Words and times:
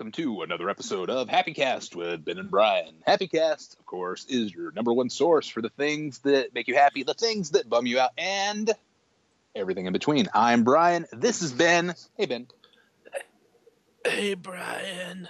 Welcome 0.00 0.12
to 0.12 0.40
another 0.40 0.70
episode 0.70 1.10
of 1.10 1.28
Happy 1.28 1.52
Cast 1.52 1.94
with 1.94 2.24
Ben 2.24 2.38
and 2.38 2.50
Brian. 2.50 2.94
Happy 3.06 3.28
Cast, 3.28 3.78
of 3.78 3.84
course, 3.84 4.24
is 4.30 4.50
your 4.50 4.72
number 4.72 4.94
one 4.94 5.10
source 5.10 5.46
for 5.46 5.60
the 5.60 5.68
things 5.68 6.20
that 6.20 6.54
make 6.54 6.68
you 6.68 6.74
happy, 6.74 7.02
the 7.02 7.12
things 7.12 7.50
that 7.50 7.68
bum 7.68 7.84
you 7.84 8.00
out, 8.00 8.12
and 8.16 8.72
everything 9.54 9.84
in 9.84 9.92
between. 9.92 10.26
I'm 10.32 10.64
Brian. 10.64 11.04
This 11.12 11.42
is 11.42 11.52
Ben. 11.52 11.94
Hey, 12.16 12.24
Ben. 12.24 12.46
Hey, 14.02 14.32
Brian. 14.32 15.28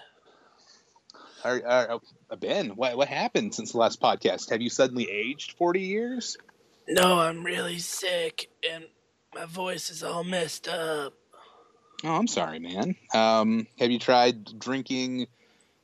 Are, 1.45 1.63
are, 1.67 2.01
uh, 2.31 2.37
ben, 2.37 2.77
what, 2.77 2.97
what 2.97 3.09
happened 3.09 3.57
since 3.57 3.73
the 3.73 3.79
last 3.79 4.01
podcast? 4.01 4.51
Have 4.51 4.63
you 4.63 4.71
suddenly 4.71 5.11
aged 5.11 5.51
40 5.59 5.81
years? 5.81 6.39
No, 6.87 7.19
I'm 7.19 7.43
really 7.43 7.81
sick 7.81 8.49
and 8.73 8.85
my 9.35 9.47
voice 9.47 9.91
is 9.91 10.05
all 10.05 10.23
messed 10.23 10.69
up. 10.69 11.15
Oh, 12.03 12.15
I'm 12.15 12.27
sorry, 12.27 12.59
man. 12.59 12.97
Um, 13.15 13.67
have 13.79 13.91
you 13.91 13.99
tried 13.99 14.59
drinking 14.59 15.27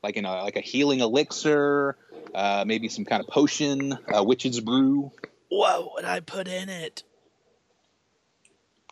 like 0.03 0.17
in 0.17 0.25
a 0.25 0.43
like 0.43 0.57
a 0.57 0.61
healing 0.61 1.01
elixir, 1.01 1.97
uh, 2.35 2.65
maybe 2.67 2.89
some 2.89 3.05
kind 3.05 3.23
of 3.23 3.29
potion, 3.29 3.99
a 4.09 4.25
witch's 4.25 4.61
brew? 4.61 5.13
What 5.49 5.95
would 5.95 6.05
I 6.05 6.21
put 6.21 6.49
in 6.49 6.69
it? 6.69 7.03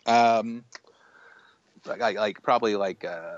Um, 0.06 0.64
like, 1.86 2.00
like, 2.00 2.16
like 2.16 2.42
probably 2.42 2.76
like 2.76 3.04
uh, 3.04 3.36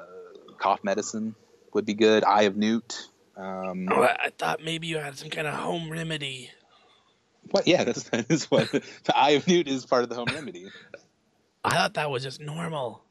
cough 0.58 0.82
medicine 0.82 1.34
would 1.72 1.86
be 1.86 1.94
good. 1.94 2.25
Eye 2.25 2.42
of 2.42 2.56
Newt. 2.56 3.08
Um, 3.36 3.88
oh, 3.91 4.03
I 4.03 4.30
thought 4.36 4.62
maybe 4.64 4.86
you 4.86 4.98
had 4.98 5.16
some 5.16 5.30
kind 5.30 5.47
of 5.47 5.55
home 5.55 5.91
remedy. 5.91 6.50
What? 7.50 7.69
Yeah, 7.69 7.84
that's, 7.84 8.03
that 8.10 8.30
is 8.30 8.50
what 8.50 8.70
the 8.70 8.82
Eye 9.14 9.30
of 9.30 9.47
Newt 9.47 9.69
is 9.69 9.86
part 9.86 10.03
of 10.03 10.08
the 10.08 10.16
home 10.16 10.28
remedy. 10.32 10.69
I 11.64 11.70
thought 11.70 11.94
that 11.94 12.10
was 12.10 12.22
just 12.22 12.41
normal. 12.41 13.03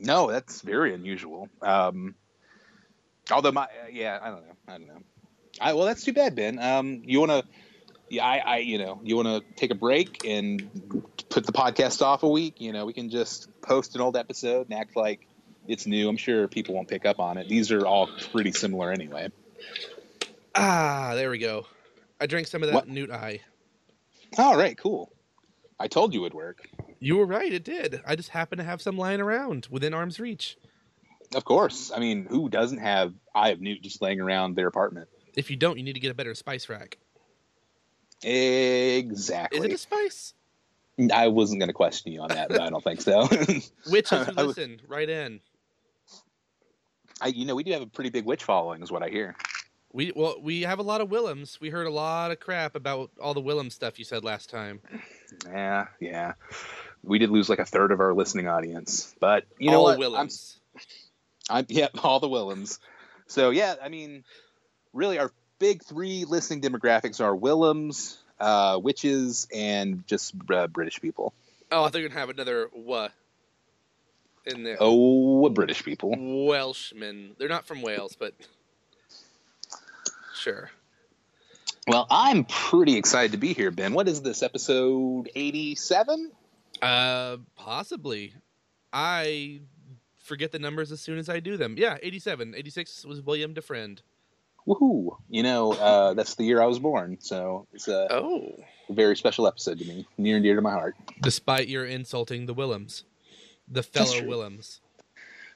No, 0.00 0.30
that's 0.30 0.62
very 0.62 0.94
unusual. 0.94 1.48
Um, 1.62 2.14
although 3.30 3.52
my 3.52 3.68
yeah, 3.92 4.18
I 4.20 4.30
don't 4.30 4.46
know, 4.46 4.56
I 4.68 4.72
don't 4.72 4.88
know. 4.88 5.02
I, 5.60 5.74
well, 5.74 5.84
that's 5.84 6.04
too 6.04 6.12
bad, 6.12 6.34
Ben. 6.34 6.58
Um, 6.58 7.02
you 7.04 7.20
want 7.20 7.32
to, 7.32 7.44
yeah, 8.08 8.24
I, 8.24 8.38
I, 8.38 8.56
you 8.58 8.78
know, 8.78 9.00
you 9.02 9.16
want 9.16 9.28
to 9.28 9.54
take 9.56 9.70
a 9.70 9.74
break 9.74 10.24
and 10.26 10.70
put 11.28 11.44
the 11.44 11.52
podcast 11.52 12.02
off 12.02 12.22
a 12.22 12.28
week. 12.28 12.60
You 12.60 12.72
know, 12.72 12.86
we 12.86 12.92
can 12.92 13.10
just 13.10 13.48
post 13.60 13.94
an 13.94 14.00
old 14.00 14.16
episode 14.16 14.68
and 14.70 14.78
act 14.78 14.96
like 14.96 15.26
it's 15.68 15.86
new. 15.86 16.08
I'm 16.08 16.16
sure 16.16 16.48
people 16.48 16.74
won't 16.74 16.88
pick 16.88 17.04
up 17.04 17.20
on 17.20 17.36
it. 17.36 17.48
These 17.48 17.72
are 17.72 17.86
all 17.86 18.08
pretty 18.32 18.52
similar 18.52 18.90
anyway. 18.90 19.30
Ah, 20.54 21.12
there 21.14 21.30
we 21.30 21.38
go. 21.38 21.66
I 22.20 22.26
drank 22.26 22.46
some 22.46 22.62
of 22.62 22.68
that 22.68 22.74
what? 22.74 22.88
Newt 22.88 23.10
Eye. 23.10 23.40
All 24.38 24.56
right, 24.56 24.76
cool. 24.76 25.12
I 25.78 25.88
told 25.88 26.14
you 26.14 26.22
it'd 26.22 26.34
work. 26.34 26.68
You 27.02 27.16
were 27.16 27.24
write, 27.24 27.54
it 27.54 27.64
did. 27.64 28.02
I 28.06 28.14
just 28.14 28.28
happened 28.28 28.58
to 28.58 28.64
have 28.64 28.82
some 28.82 28.98
lying 28.98 29.22
around 29.22 29.66
within 29.70 29.94
arm's 29.94 30.20
reach. 30.20 30.58
Of 31.34 31.46
course. 31.46 31.90
I 31.94 31.98
mean, 31.98 32.26
who 32.28 32.50
doesn't 32.50 32.78
have 32.78 33.14
Eye 33.34 33.50
of 33.50 33.60
Newt 33.60 33.82
just 33.82 34.02
laying 34.02 34.20
around 34.20 34.54
their 34.54 34.66
apartment? 34.66 35.08
If 35.34 35.50
you 35.50 35.56
don't, 35.56 35.78
you 35.78 35.82
need 35.82 35.94
to 35.94 36.00
get 36.00 36.10
a 36.10 36.14
better 36.14 36.34
spice 36.34 36.68
rack. 36.68 36.98
Exactly. 38.22 39.58
Is 39.58 39.64
it 39.64 39.72
a 39.72 39.78
spice? 39.78 40.34
I 41.14 41.28
wasn't 41.28 41.60
going 41.60 41.68
to 41.68 41.74
question 41.74 42.12
you 42.12 42.20
on 42.20 42.28
that, 42.28 42.50
but 42.50 42.60
I 42.60 42.68
don't 42.68 42.84
think 42.84 43.00
so. 43.00 43.26
Witches 43.90 44.26
who 44.26 44.32
listen, 44.32 44.82
right 44.86 45.08
in. 45.08 45.40
I, 47.22 47.28
you 47.28 47.46
know, 47.46 47.54
we 47.54 47.64
do 47.64 47.72
have 47.72 47.82
a 47.82 47.86
pretty 47.86 48.10
big 48.10 48.26
witch 48.26 48.44
following, 48.44 48.82
is 48.82 48.92
what 48.92 49.02
I 49.02 49.08
hear. 49.08 49.36
We 49.92 50.12
well, 50.14 50.36
we 50.40 50.62
have 50.62 50.78
a 50.78 50.82
lot 50.82 51.00
of 51.00 51.10
Willems. 51.10 51.60
We 51.60 51.70
heard 51.70 51.86
a 51.86 51.90
lot 51.90 52.30
of 52.30 52.38
crap 52.38 52.76
about 52.76 53.10
all 53.20 53.34
the 53.34 53.40
Willem 53.40 53.70
stuff 53.70 53.98
you 53.98 54.04
said 54.04 54.22
last 54.22 54.48
time. 54.48 54.80
Yeah, 55.46 55.86
yeah 56.00 56.34
we 57.02 57.18
did 57.18 57.30
lose 57.30 57.48
like 57.48 57.58
a 57.58 57.64
third 57.64 57.92
of 57.92 58.00
our 58.00 58.14
listening 58.14 58.48
audience. 58.48 59.14
But 59.20 59.44
you 59.58 59.70
know 59.70 59.78
all 59.78 59.84
what? 59.84 59.98
Willems. 59.98 60.58
I'm, 61.48 61.58
I'm 61.58 61.66
yeah, 61.68 61.88
all 62.02 62.20
the 62.20 62.28
Willems. 62.28 62.78
So 63.26 63.50
yeah, 63.50 63.74
I 63.82 63.88
mean, 63.88 64.24
really, 64.92 65.18
our 65.18 65.32
big 65.58 65.84
three 65.84 66.24
listening 66.24 66.60
demographics 66.60 67.20
are 67.20 67.34
Willems, 67.34 68.18
uh, 68.38 68.78
witches, 68.82 69.46
and 69.54 70.06
just 70.06 70.34
uh, 70.52 70.66
British 70.66 71.00
people. 71.00 71.32
Oh, 71.70 71.84
I 71.84 71.88
thought 71.88 72.00
you're 72.00 72.08
gonna 72.08 72.20
have 72.20 72.30
another 72.30 72.68
what 72.72 73.12
in 74.46 74.62
there. 74.62 74.76
Oh, 74.80 75.48
British 75.48 75.84
people. 75.84 76.14
Welshmen. 76.46 77.36
They're 77.38 77.48
not 77.48 77.66
from 77.66 77.82
Wales, 77.82 78.16
but 78.18 78.34
sure. 80.34 80.70
Well, 81.86 82.06
I'm 82.10 82.44
pretty 82.44 82.96
excited 82.96 83.32
to 83.32 83.38
be 83.38 83.54
here, 83.54 83.70
Ben. 83.70 83.94
What 83.94 84.08
is 84.08 84.22
this 84.22 84.42
episode 84.42 85.30
87? 85.34 86.30
Uh, 86.82 87.38
possibly. 87.56 88.34
I 88.92 89.60
forget 90.18 90.52
the 90.52 90.58
numbers 90.58 90.92
as 90.92 91.00
soon 91.00 91.18
as 91.18 91.28
I 91.28 91.40
do 91.40 91.56
them. 91.56 91.74
Yeah, 91.78 91.98
87. 92.02 92.54
86 92.56 93.04
was 93.04 93.20
William 93.20 93.54
Defriend. 93.54 94.00
Woohoo! 94.66 95.16
You 95.28 95.42
know, 95.42 95.72
uh, 95.72 96.14
that's 96.14 96.34
the 96.34 96.44
year 96.44 96.62
I 96.62 96.66
was 96.66 96.78
born, 96.78 97.18
so 97.20 97.66
it's 97.72 97.88
a, 97.88 98.12
oh. 98.12 98.62
very 98.90 99.16
special 99.16 99.46
episode 99.46 99.78
to 99.78 99.84
me, 99.84 100.06
near 100.18 100.36
and 100.36 100.44
dear 100.44 100.54
to 100.54 100.60
my 100.60 100.70
heart. 100.70 100.96
Despite 101.20 101.66
your 101.66 101.86
insulting 101.86 102.46
the 102.46 102.54
Willems, 102.54 103.04
the 103.66 103.82
fellow 103.82 104.22
Willems. 104.24 104.80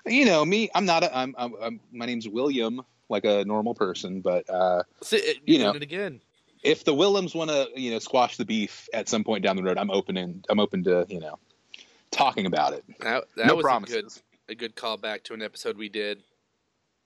You 0.06 0.24
know 0.24 0.44
me. 0.44 0.70
I'm 0.74 0.86
not. 0.86 1.04
A, 1.04 1.16
I'm, 1.16 1.34
I'm, 1.38 1.54
I'm. 1.60 1.80
My 1.92 2.06
name's 2.06 2.28
William, 2.28 2.82
like 3.08 3.24
a 3.24 3.44
normal 3.44 3.74
person, 3.74 4.20
but 4.20 4.48
uh, 4.50 4.82
you 5.46 5.58
know, 5.58 5.70
it 5.72 5.82
again 5.82 6.20
if 6.64 6.82
the 6.82 6.94
Willems 6.94 7.34
want 7.34 7.50
to, 7.50 7.68
you 7.76 7.90
know, 7.92 7.98
squash 7.98 8.36
the 8.36 8.44
beef 8.44 8.88
at 8.92 9.08
some 9.08 9.22
point 9.22 9.44
down 9.44 9.56
the 9.56 9.62
road, 9.62 9.78
I'm 9.78 9.90
open 9.90 10.16
and 10.16 10.44
I'm 10.48 10.58
open 10.58 10.82
to, 10.84 11.06
you 11.08 11.20
know, 11.20 11.38
talking 12.10 12.46
about 12.46 12.72
it. 12.72 12.84
That, 13.00 13.24
that 13.36 13.46
no 13.46 13.56
was 13.56 13.62
promises. 13.62 13.96
A 13.96 14.00
good, 14.02 14.12
a 14.48 14.54
good 14.54 14.74
callback 14.74 15.24
to 15.24 15.34
an 15.34 15.42
episode 15.42 15.76
we 15.76 15.90
did. 15.90 16.22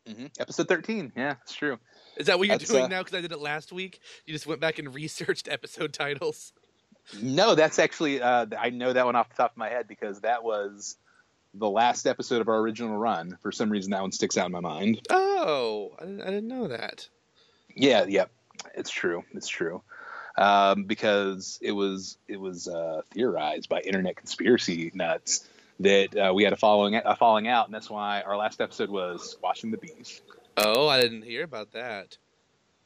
Mm-hmm. 0.09 0.27
Episode 0.39 0.69
13. 0.69 1.13
Yeah, 1.17 1.35
it's 1.43 1.55
true. 1.55 1.79
Is 2.17 2.29
that 2.29 2.39
what 2.39 2.49
you're 2.49 2.57
that's, 2.57 2.71
doing 2.71 2.85
uh, 2.85 2.89
now? 2.89 3.03
Because 3.03 3.19
I 3.19 3.21
did 3.21 3.33
it 3.33 3.41
last 3.41 3.73
week. 3.73 4.01
You 4.25 4.33
just 4.33 4.47
went 4.47 4.61
back 4.61 4.79
and 4.79 4.95
researched 4.95 5.49
episode 5.51 5.93
titles. 5.93 6.53
No, 7.21 7.55
that's 7.55 7.79
actually 7.79 8.23
uh, 8.23 8.47
I 8.59 8.71
know 8.71 8.93
that 8.93 9.07
one 9.07 9.17
off 9.17 9.31
the 9.31 9.35
top 9.35 9.53
of 9.53 9.57
my 9.57 9.69
head 9.69 9.89
because 9.89 10.21
that 10.21 10.45
was 10.45 10.97
the 11.55 11.69
last 11.69 12.07
episode 12.07 12.41
of 12.41 12.49
our 12.49 12.59
original 12.59 12.97
run. 12.97 13.39
For 13.43 13.51
some 13.51 13.71
reason, 13.71 13.91
that 13.91 14.03
one 14.03 14.13
sticks 14.13 14.37
out 14.37 14.47
in 14.47 14.53
my 14.53 14.61
mind. 14.61 15.01
Oh, 15.11 15.93
I 15.99 16.05
didn't, 16.05 16.21
I 16.21 16.27
didn't 16.27 16.49
know 16.49 16.69
that. 16.69 17.09
Yeah, 17.75 18.05
yeah. 18.07 18.27
It's 18.75 18.91
true. 18.91 19.25
It's 19.33 19.49
true. 19.49 19.83
Um, 20.37 20.85
because 20.85 21.59
it 21.61 21.73
was 21.73 22.17
it 22.29 22.39
was 22.39 22.69
uh, 22.69 23.03
theorized 23.11 23.69
by 23.69 23.81
internet 23.81 24.17
conspiracy 24.17 24.93
nuts 24.95 25.49
that 25.81 26.17
uh, 26.17 26.33
we 26.33 26.45
had 26.45 26.53
a 26.53 26.57
following 26.57 26.95
a 26.95 27.17
falling 27.17 27.49
out, 27.49 27.67
and 27.67 27.75
that's 27.75 27.91
why 27.91 28.23
our 28.23 28.37
last 28.37 28.61
episode 28.61 28.91
was 28.91 29.33
squashing 29.33 29.71
the 29.71 29.79
beef. 29.79 30.21
Oh, 30.57 30.89
I 30.89 31.01
didn't 31.01 31.23
hear 31.23 31.45
about 31.45 31.73
that. 31.73 32.17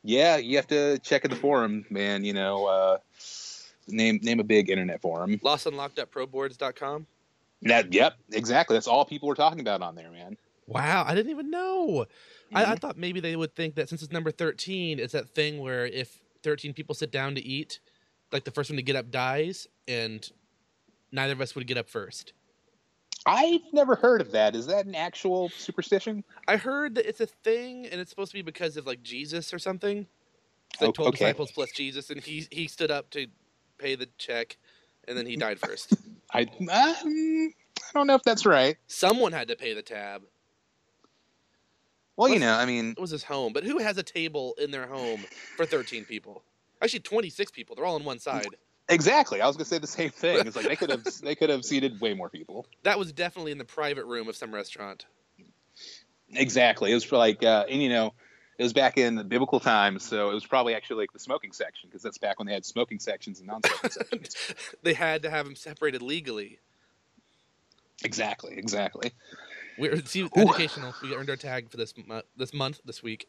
Yeah, 0.03 0.37
you 0.37 0.57
have 0.57 0.67
to 0.69 0.99
check 0.99 1.25
in 1.25 1.31
the 1.31 1.37
forum, 1.37 1.85
man. 1.91 2.25
You 2.25 2.33
know, 2.33 2.67
uh, 2.67 2.99
name 3.89 4.21
name 4.23 4.41
a 4.41 4.45
big 4.45 4.71
internet 4.71 5.01
forum. 5.01 5.39
LostUnlocked.proboards.com. 5.39 7.07
That 7.63 7.93
yep, 7.93 8.15
exactly. 8.33 8.75
That's 8.75 8.89
all 8.89 9.05
people 9.05 9.29
were 9.29 9.35
talking 9.35 9.61
about 9.61 9.83
on 9.83 9.95
there, 9.95 10.11
man. 10.11 10.37
Wow, 10.67 11.05
I 11.07 11.15
didn't 11.15 11.31
even 11.31 11.51
know. 11.51 12.07
Mm-hmm. 12.55 12.71
I, 12.71 12.73
I, 12.73 12.77
thought 12.77 12.97
maybe 12.97 13.21
they 13.21 13.37
would 13.37 13.55
think 13.55 13.77
that 13.77 13.89
since 13.89 14.03
it's 14.03 14.13
number 14.13 14.31
13, 14.31 14.99
it's 14.99 15.13
that 15.13 15.31
thing 15.31 15.59
where 15.61 15.87
if 15.87 16.19
13 16.43 16.75
people 16.75 16.95
sit 16.95 17.11
down 17.11 17.35
to 17.35 17.41
eat, 17.43 17.81
like 18.33 18.45
the 18.45 18.51
first 18.51 18.71
one 18.71 18.77
to 18.77 18.83
get 18.83 18.97
up 18.97 19.11
dies, 19.11 19.67
and 19.89 20.29
neither 21.11 21.33
of 21.33 21.41
us 21.41 21.55
would 21.55 21.67
get 21.67 21.79
up 21.79 21.89
first. 21.89 22.33
I've 23.25 23.61
never 23.73 23.95
heard 23.95 24.21
of 24.21 24.33
that. 24.33 24.57
Is 24.57 24.67
that 24.67 24.87
an 24.87 24.95
actual 24.95 25.49
superstition? 25.51 26.25
I 26.49 26.57
heard 26.57 26.97
that 26.97 27.09
it's 27.09 27.21
a 27.21 27.27
thing, 27.27 27.87
and 27.87 28.01
it's 28.01 28.11
supposed 28.11 28.33
to 28.33 28.39
be 28.39 28.43
because 28.43 28.77
of 28.77 28.87
like 28.87 29.03
Jesus 29.03 29.55
or 29.55 29.59
something. 29.59 30.07
Like 30.81 30.89
oh, 30.89 30.93
twelve 30.93 31.09
okay. 31.11 31.19
disciples 31.19 31.53
plus 31.53 31.71
Jesus, 31.73 32.11
and 32.11 32.21
he 32.21 32.47
he 32.51 32.67
stood 32.67 32.91
up 32.91 33.11
to 33.11 33.29
pay 33.79 33.95
the 33.95 34.09
check, 34.19 34.57
and 35.07 35.17
then 35.17 35.27
he 35.27 35.37
died 35.37 35.61
first. 35.61 35.95
I 36.33 36.43
um, 36.43 36.69
I 36.71 37.91
don't 37.95 38.07
know 38.07 38.15
if 38.15 38.23
that's 38.23 38.47
right. 38.47 38.77
Someone 38.89 39.33
had 39.33 39.49
to 39.49 39.57
pay 39.57 39.75
the 39.75 39.83
tab. 39.83 40.23
Well, 42.17 42.29
you 42.29 42.39
know, 42.39 42.53
I 42.53 42.67
mean, 42.67 42.91
it 42.91 43.01
was 43.01 43.11
his 43.11 43.25
home, 43.25 43.53
but 43.53 43.65
who 43.65 43.79
has 43.79 43.97
a 43.99 44.03
table 44.03 44.55
in 44.61 44.71
their 44.71 44.87
home 44.87 45.25
for 45.57 45.65
13 45.65 46.05
people? 46.05 46.43
Actually, 46.83 47.01
26 47.01 47.51
people. 47.53 47.77
They're 47.77 47.87
all 47.87 47.95
on 47.95 48.05
one 48.05 48.19
side. 48.19 48.47
Exactly. 48.89 49.41
I 49.41 49.47
was 49.47 49.57
gonna 49.57 49.65
say 49.65 49.79
the 49.79 49.87
same 49.87 50.11
thing. 50.11 50.47
It's 50.47 50.57
like 50.57 50.67
they 50.67 50.77
could 50.77 50.91
have 50.91 51.05
they 51.23 51.35
could 51.35 51.49
have 51.49 51.65
seated 51.65 52.01
way 52.01 52.15
more 52.15 52.29
people. 52.29 52.67
That 52.83 52.99
was 52.99 53.13
definitely 53.13 53.53
in 53.53 53.59
the 53.59 53.65
private 53.65 54.05
room 54.05 54.29
of 54.29 54.37
some 54.37 54.53
restaurant. 54.55 55.07
Exactly. 56.35 56.91
It 56.91 56.95
was 56.95 57.11
like, 57.13 57.43
uh, 57.45 57.65
and 57.69 57.83
you 57.83 57.89
know, 57.89 58.13
it 58.59 58.63
was 58.63 58.73
back 58.73 58.99
in 58.99 59.15
the 59.15 59.25
biblical 59.25 59.61
times, 59.61 60.03
so 60.05 60.31
it 60.31 60.35
was 60.35 60.47
probably 60.47 60.75
actually 60.75 61.03
like 61.03 61.13
the 61.13 61.19
smoking 61.19 61.53
section 61.53 61.89
because 61.89 62.03
that's 62.03 62.19
back 62.19 62.39
when 62.39 62.47
they 62.47 62.55
had 62.55 62.65
smoking 62.65 62.99
sections 62.99 63.39
and 63.39 63.49
non-smoking 63.49 63.91
sections. 63.91 64.37
they 64.83 64.95
had 64.95 65.23
to 65.23 65.31
have 65.31 65.47
them 65.47 65.57
separated 65.57 66.03
legally. 66.03 66.59
Exactly. 68.05 68.57
Exactly. 68.57 69.13
We're 69.79 70.05
see, 70.05 70.29
educational. 70.37 70.95
We 71.03 71.15
earned 71.15 71.31
our 71.31 71.37
tag 71.37 71.71
for 71.71 71.77
this 71.77 71.95
mo- 72.07 72.23
this 72.37 72.53
month 72.53 72.81
this 72.85 73.03
week. 73.03 73.29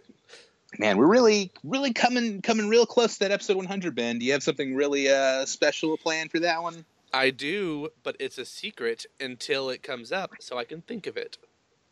Man, 0.80 0.98
we're 0.98 1.08
really 1.08 1.52
really 1.64 1.94
coming 1.94 2.42
coming 2.42 2.68
real 2.68 2.86
close 2.86 3.14
to 3.14 3.20
that 3.20 3.32
episode 3.32 3.58
100. 3.58 3.96
Ben, 3.96 4.20
do 4.20 4.26
you 4.26 4.34
have 4.34 4.44
something 4.44 4.76
really 4.76 5.10
uh, 5.10 5.46
special 5.46 5.98
planned 5.98 6.32
for 6.32 6.40
that 6.40 6.64
one? 6.64 6.86
I 7.14 7.30
do, 7.30 7.90
but 8.02 8.16
it's 8.20 8.40
a 8.40 8.46
secret 8.46 9.06
until 9.20 9.70
it 9.70 9.84
comes 9.84 10.12
up, 10.12 10.32
so 10.40 10.58
I 10.58 10.64
can 10.64 10.82
think 10.82 11.06
of 11.06 11.16
it. 11.16 11.38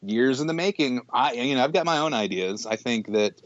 years 0.01 0.41
in 0.41 0.47
the 0.47 0.53
making. 0.53 1.01
I, 1.13 1.33
you 1.33 1.53
know, 1.55 1.63
I've 1.63 1.73
got 1.73 1.85
my 1.85 1.99
own 1.99 2.13
ideas. 2.15 2.65
I 2.65 2.75
think 2.75 3.11
that, 3.13 3.39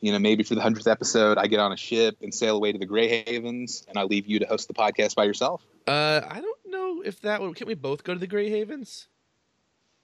you 0.00 0.10
know, 0.10 0.18
maybe 0.18 0.42
for 0.42 0.56
the 0.56 0.60
hundredth 0.60 0.88
episode, 0.88 1.38
I 1.38 1.46
get 1.46 1.60
on 1.60 1.70
a 1.70 1.76
ship 1.76 2.16
and 2.22 2.34
sail 2.34 2.56
away 2.56 2.72
to 2.72 2.78
the 2.78 2.86
Grey 2.86 3.22
Havens, 3.24 3.86
and 3.88 3.96
I 3.96 4.02
leave 4.02 4.26
you 4.26 4.40
to 4.40 4.46
host 4.46 4.66
the 4.66 4.74
podcast 4.74 5.14
by 5.14 5.22
yourself. 5.24 5.64
Uh, 5.86 6.22
I 6.28 6.40
don't 6.40 6.58
know 6.66 7.02
if 7.04 7.20
that 7.20 7.40
would. 7.40 7.54
Can 7.54 7.68
we 7.68 7.74
both 7.74 8.02
go 8.02 8.14
to 8.14 8.18
the 8.18 8.26
Grey 8.26 8.50
Havens, 8.50 9.06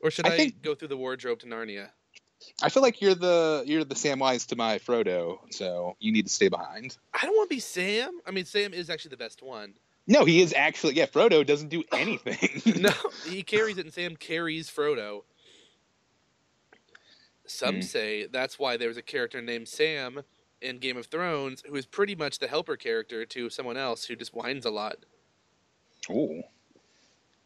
or 0.00 0.10
should 0.10 0.26
I, 0.26 0.30
I 0.34 0.36
think- 0.36 0.62
go 0.62 0.74
through 0.74 0.88
the 0.88 0.96
wardrobe 0.96 1.40
to 1.40 1.46
Narnia? 1.46 1.88
I 2.62 2.68
feel 2.68 2.84
like 2.84 3.00
you're 3.00 3.16
the 3.16 3.64
you're 3.66 3.82
the 3.82 3.96
Samwise 3.96 4.46
to 4.48 4.56
my 4.56 4.78
Frodo, 4.78 5.38
so 5.50 5.96
you 5.98 6.12
need 6.12 6.26
to 6.26 6.32
stay 6.32 6.48
behind. 6.48 6.96
I 7.12 7.26
don't 7.26 7.36
want 7.36 7.50
to 7.50 7.54
be 7.56 7.60
Sam. 7.60 8.20
I 8.26 8.30
mean, 8.30 8.44
Sam 8.44 8.72
is 8.72 8.90
actually 8.90 9.10
the 9.10 9.16
best 9.16 9.42
one. 9.42 9.74
No, 10.06 10.24
he 10.24 10.40
is 10.40 10.54
actually 10.56 10.94
yeah. 10.94 11.06
Frodo 11.06 11.44
doesn't 11.44 11.68
do 11.68 11.82
anything. 11.92 12.62
No, 12.80 12.92
he 13.26 13.42
carries 13.42 13.76
it, 13.78 13.86
and 13.86 13.92
Sam 13.92 14.14
carries 14.14 14.70
Frodo. 14.70 15.22
Some 17.46 17.76
Hmm. 17.76 17.80
say 17.80 18.26
that's 18.26 18.58
why 18.58 18.76
there 18.76 18.88
was 18.88 18.96
a 18.98 19.02
character 19.02 19.40
named 19.42 19.66
Sam 19.68 20.22
in 20.60 20.78
Game 20.78 20.96
of 20.96 21.06
Thrones 21.06 21.62
who 21.66 21.74
is 21.74 21.86
pretty 21.86 22.14
much 22.14 22.38
the 22.38 22.46
helper 22.48 22.76
character 22.76 23.24
to 23.26 23.50
someone 23.50 23.76
else 23.76 24.04
who 24.04 24.14
just 24.16 24.34
whines 24.34 24.64
a 24.64 24.70
lot. 24.70 24.96
Ooh. 26.10 26.42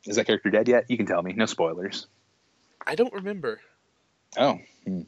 Is 0.04 0.16
that 0.16 0.26
character 0.26 0.50
dead 0.50 0.68
yet? 0.68 0.84
You 0.90 0.96
can 0.96 1.06
tell 1.06 1.22
me. 1.22 1.32
No 1.32 1.46
spoilers. 1.46 2.08
I 2.86 2.94
don't 2.94 3.12
remember. 3.12 3.60
Oh, 4.36 4.58
hmm. 4.86 5.02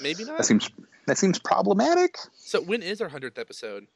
Maybe 0.00 0.24
not. 0.24 0.38
that 0.38 0.44
seems 0.44 0.70
that 1.06 1.18
seems 1.18 1.38
problematic. 1.38 2.18
So 2.34 2.60
when 2.60 2.82
is 2.82 3.00
our 3.00 3.08
hundredth 3.08 3.38
episode? 3.38 3.86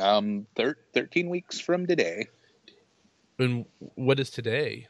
Um, 0.00 0.46
thir- 0.56 0.78
thirteen 0.92 1.28
weeks 1.28 1.58
from 1.60 1.86
today. 1.86 2.28
And 3.38 3.64
what 3.96 4.20
is 4.20 4.30
today? 4.30 4.86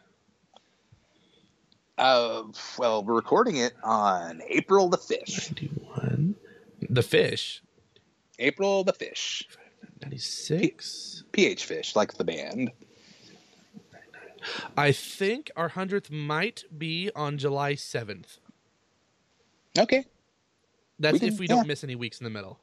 Uh, 1.97 2.45
well, 2.77 3.05
we're 3.05 3.15
recording 3.15 3.57
it 3.57 3.73
on 3.83 4.43
April 4.49 4.89
the 4.89 4.99
fifth. 4.99 5.51
Ninety-one. 5.51 6.35
The 6.91 7.03
fish. 7.03 7.63
April 8.39 8.85
the 8.85 8.93
fish. 8.93 9.49
Ninety-six. 10.03 11.25
PH 11.33 11.65
Fish, 11.65 11.97
like 11.97 12.15
the 12.15 12.25
band. 12.25 12.71
I 14.77 14.93
think 14.93 15.51
our 15.57 15.69
hundredth 15.69 16.11
might 16.11 16.65
be 16.77 17.11
on 17.15 17.39
July 17.39 17.75
seventh. 17.75 18.39
Okay. 19.79 20.05
That's 20.99 21.15
We 21.15 21.19
can- 21.21 21.29
if 21.29 21.39
we 21.39 21.47
don't 21.47 21.67
miss 21.67 21.83
any 21.85 21.95
weeks 21.97 22.21
in 22.21 22.25
the 22.25 22.31
middle. 22.31 22.61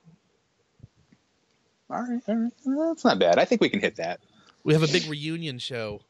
All 1.89 2.01
right. 2.01 2.21
All 2.27 2.35
right. 2.35 2.53
Well, 2.65 2.89
That's 2.89 3.03
not 3.03 3.19
bad. 3.19 3.37
I 3.37 3.45
think 3.45 3.59
we 3.61 3.69
can 3.69 3.81
hit 3.81 3.97
that. 3.97 4.21
We 4.63 4.73
have 4.73 4.83
a 4.83 4.87
big 4.87 5.07
reunion 5.09 5.59
show. 5.59 6.01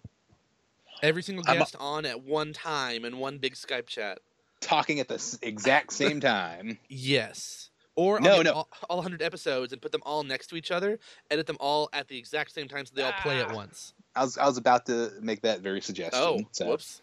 Every 1.01 1.23
single 1.23 1.43
I'm- 1.47 1.57
guest 1.57 1.75
on 1.79 2.05
at 2.05 2.21
one 2.21 2.53
time 2.53 3.03
in 3.05 3.17
one 3.17 3.39
big 3.39 3.55
Skype 3.55 3.87
chat. 3.87 4.19
Talking 4.59 4.99
at 4.99 5.07
the 5.07 5.37
exact 5.41 5.91
same 5.93 6.19
time. 6.19 6.77
Yes. 6.87 7.70
Or 7.95 8.17
I'll 8.17 8.21
No, 8.23 8.41
no. 8.41 8.51
all, 8.53 8.69
all 8.89 8.97
100 8.97 9.21
episodes 9.21 9.73
and 9.73 9.81
put 9.81 9.91
them 9.91 10.01
all 10.05 10.23
next 10.23 10.47
to 10.47 10.55
each 10.55 10.71
other, 10.71 10.99
edit 11.29 11.45
them 11.45 11.57
all 11.59 11.89
at 11.93 12.07
the 12.07 12.17
exact 12.17 12.53
same 12.53 12.67
time 12.67 12.85
so 12.85 12.93
they 12.95 13.03
all 13.03 13.11
play 13.21 13.39
at 13.41 13.49
Ah. 13.51 13.53
once. 13.55 13.93
I 14.15 14.23
was 14.23 14.37
I 14.37 14.45
was 14.45 14.57
about 14.57 14.85
to 14.87 15.11
make 15.21 15.41
that 15.41 15.61
very 15.61 15.81
suggestion. 15.81 16.21
Oh, 16.21 16.39
so- 16.51 16.67
whoops. 16.67 17.01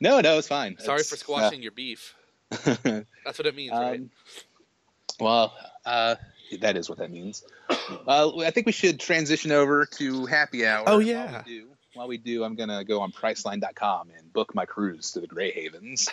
No, 0.00 0.20
no, 0.20 0.38
it's 0.38 0.48
fine. 0.48 0.76
Sorry 0.78 1.00
It's, 1.00 1.10
for 1.10 1.16
squashing 1.16 1.62
your 1.62 1.70
beef. 1.72 2.14
uh, 2.50 2.56
That's 3.24 3.38
what 3.38 3.46
it 3.46 3.54
means, 3.54 3.70
right? 3.72 4.00
um, 4.00 4.10
well, 5.20 5.54
uh, 5.86 6.16
that 6.60 6.76
is 6.76 6.88
what 6.88 6.98
that 6.98 7.10
means. 7.10 7.44
Uh, 8.06 8.36
I 8.38 8.50
think 8.50 8.66
we 8.66 8.72
should 8.72 8.98
transition 8.98 9.52
over 9.52 9.86
to 9.98 10.26
happy 10.26 10.66
hour. 10.66 10.82
Oh, 10.86 10.92
While 10.98 11.02
yeah. 11.02 11.42
we 11.46 11.52
do, 11.58 11.68
while 11.94 12.08
we 12.08 12.16
do, 12.18 12.42
I'm 12.44 12.56
gonna 12.56 12.84
go 12.84 13.00
on 13.00 13.12
Priceline.com 13.12 14.10
and 14.18 14.32
book 14.32 14.54
my 14.54 14.66
cruise 14.66 15.12
to 15.12 15.20
the 15.20 15.26
Grey 15.26 15.52
Havens. 15.52 16.08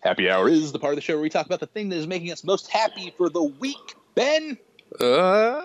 Happy 0.00 0.30
hour 0.30 0.48
is 0.48 0.72
the 0.72 0.78
part 0.78 0.92
of 0.92 0.96
the 0.96 1.02
show 1.02 1.14
where 1.14 1.22
we 1.22 1.28
talk 1.28 1.46
about 1.46 1.60
the 1.60 1.66
thing 1.66 1.88
that 1.88 1.96
is 1.96 2.06
making 2.06 2.30
us 2.30 2.44
most 2.44 2.70
happy 2.70 3.12
for 3.16 3.28
the 3.28 3.42
week. 3.42 3.96
Ben, 4.14 4.58
Uh, 5.00 5.62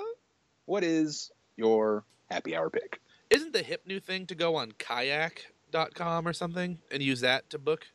what 0.66 0.84
is 0.84 1.32
your 1.56 2.04
happy 2.30 2.56
hour 2.56 2.70
pick? 2.70 3.00
isn't 3.30 3.54
the 3.54 3.64
hip 3.64 3.82
new 3.88 4.00
thing 4.00 4.28
to 4.28 4.36
go 4.36 4.56
on 4.56 4.72
kayak.com 4.74 6.28
or 6.28 6.34
something 6.34 6.78
and 6.92 7.02
use 7.02 7.22
that 7.22 7.50
to 7.50 7.58
book? 7.58 7.88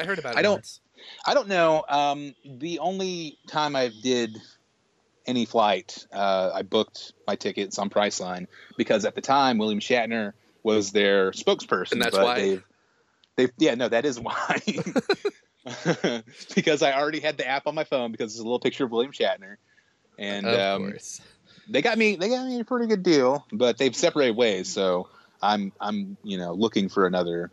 I 0.00 0.04
heard 0.04 0.18
about 0.18 0.34
it. 0.34 0.38
I 0.38 0.42
don't- 0.42 0.54
once. 0.54 0.80
I 1.24 1.34
don't 1.34 1.48
know. 1.48 1.84
Um, 1.88 2.34
the 2.44 2.78
only 2.80 3.38
time 3.48 3.76
I 3.76 3.88
did 4.02 4.36
any 5.26 5.44
flight, 5.44 6.06
uh, 6.12 6.50
I 6.54 6.62
booked 6.62 7.12
my 7.26 7.36
tickets 7.36 7.78
on 7.78 7.90
Priceline 7.90 8.46
because 8.76 9.04
at 9.04 9.14
the 9.14 9.20
time 9.20 9.58
William 9.58 9.80
Shatner 9.80 10.32
was 10.62 10.92
their 10.92 11.30
spokesperson. 11.32 11.92
And 11.92 12.02
that's 12.02 12.16
but 12.16 12.24
why? 12.24 12.40
They've, 12.40 12.64
they've, 13.36 13.50
yeah, 13.58 13.74
no, 13.74 13.88
that 13.88 14.04
is 14.04 14.18
why. 14.20 14.60
because 16.54 16.82
I 16.82 16.92
already 16.92 17.20
had 17.20 17.36
the 17.38 17.46
app 17.46 17.66
on 17.66 17.74
my 17.74 17.84
phone 17.84 18.12
because 18.12 18.32
it's 18.32 18.40
a 18.40 18.44
little 18.44 18.60
picture 18.60 18.84
of 18.84 18.90
William 18.90 19.12
Shatner, 19.12 19.56
and 20.18 20.46
of 20.46 20.60
um, 20.60 20.90
course. 20.90 21.20
they 21.68 21.82
got 21.82 21.96
me. 21.96 22.16
They 22.16 22.28
got 22.28 22.46
me 22.46 22.60
a 22.60 22.64
pretty 22.64 22.86
good 22.86 23.02
deal, 23.02 23.46
but 23.52 23.78
they've 23.78 23.96
separated 23.96 24.36
ways. 24.36 24.68
So 24.68 25.08
I'm, 25.42 25.72
I'm, 25.80 26.16
you 26.22 26.36
know, 26.36 26.52
looking 26.52 26.88
for 26.88 27.06
another 27.06 27.50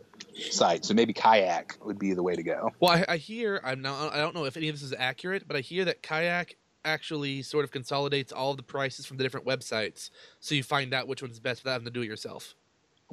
site. 0.50 0.84
So 0.84 0.94
maybe 0.94 1.12
Kayak 1.12 1.78
would 1.84 1.98
be 1.98 2.12
the 2.14 2.22
way 2.22 2.34
to 2.34 2.42
go. 2.42 2.70
Well, 2.80 2.92
I, 2.92 3.14
I 3.14 3.16
hear 3.16 3.60
I'm 3.64 3.80
not. 3.80 4.12
I 4.12 4.18
don't 4.18 4.34
know 4.34 4.44
if 4.44 4.56
any 4.56 4.68
of 4.68 4.74
this 4.74 4.82
is 4.82 4.94
accurate, 4.98 5.46
but 5.46 5.56
I 5.56 5.60
hear 5.60 5.84
that 5.86 6.02
Kayak 6.02 6.56
actually 6.84 7.42
sort 7.42 7.64
of 7.64 7.70
consolidates 7.70 8.32
all 8.32 8.50
of 8.50 8.56
the 8.56 8.62
prices 8.62 9.06
from 9.06 9.16
the 9.16 9.22
different 9.22 9.46
websites, 9.46 10.10
so 10.40 10.54
you 10.54 10.62
find 10.62 10.92
out 10.92 11.06
which 11.08 11.22
one's 11.22 11.40
best 11.40 11.62
without 11.62 11.74
having 11.74 11.86
to 11.86 11.92
do 11.92 12.02
it 12.02 12.06
yourself. 12.06 12.54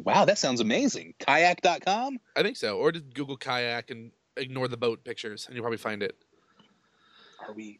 Wow, 0.03 0.25
that 0.25 0.37
sounds 0.37 0.61
amazing. 0.61 1.13
Kayak.com? 1.19 2.19
I 2.35 2.41
think 2.41 2.57
so, 2.57 2.77
or 2.77 2.91
just 2.91 3.13
Google 3.13 3.37
Kayak 3.37 3.91
and 3.91 4.11
ignore 4.37 4.67
the 4.67 4.77
boat 4.77 5.03
pictures, 5.03 5.45
and 5.45 5.55
you'll 5.55 5.63
probably 5.63 5.77
find 5.77 6.01
it. 6.01 6.15
Are 7.45 7.53
we 7.53 7.79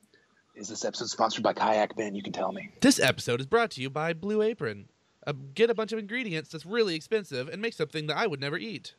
is 0.56 0.68
this 0.68 0.84
episode 0.84 1.10
sponsored 1.10 1.44
by 1.44 1.54
Kayak, 1.54 1.96
Ben? 1.96 2.16
You 2.16 2.22
can 2.22 2.34
tell 2.34 2.52
me. 2.52 2.72
This 2.82 3.00
episode 3.00 3.40
is 3.40 3.46
brought 3.46 3.72
to 3.72 3.82
you 3.82 3.90
by 3.90 4.12
Blue 4.14 4.42
Apron. 4.42 4.90
Uh, 5.26 5.34
get 5.54 5.70
a 5.70 5.74
bunch 5.74 5.94
of 5.94 6.00
ingredients 6.00 6.50
that's 6.50 6.66
really 6.66 6.96
expensive 6.96 7.48
and 7.48 7.62
make 7.62 7.74
something 7.74 8.08
that 8.08 8.18
I 8.18 8.28
would 8.28 8.42
never 8.42 8.58
eat. 8.58 8.96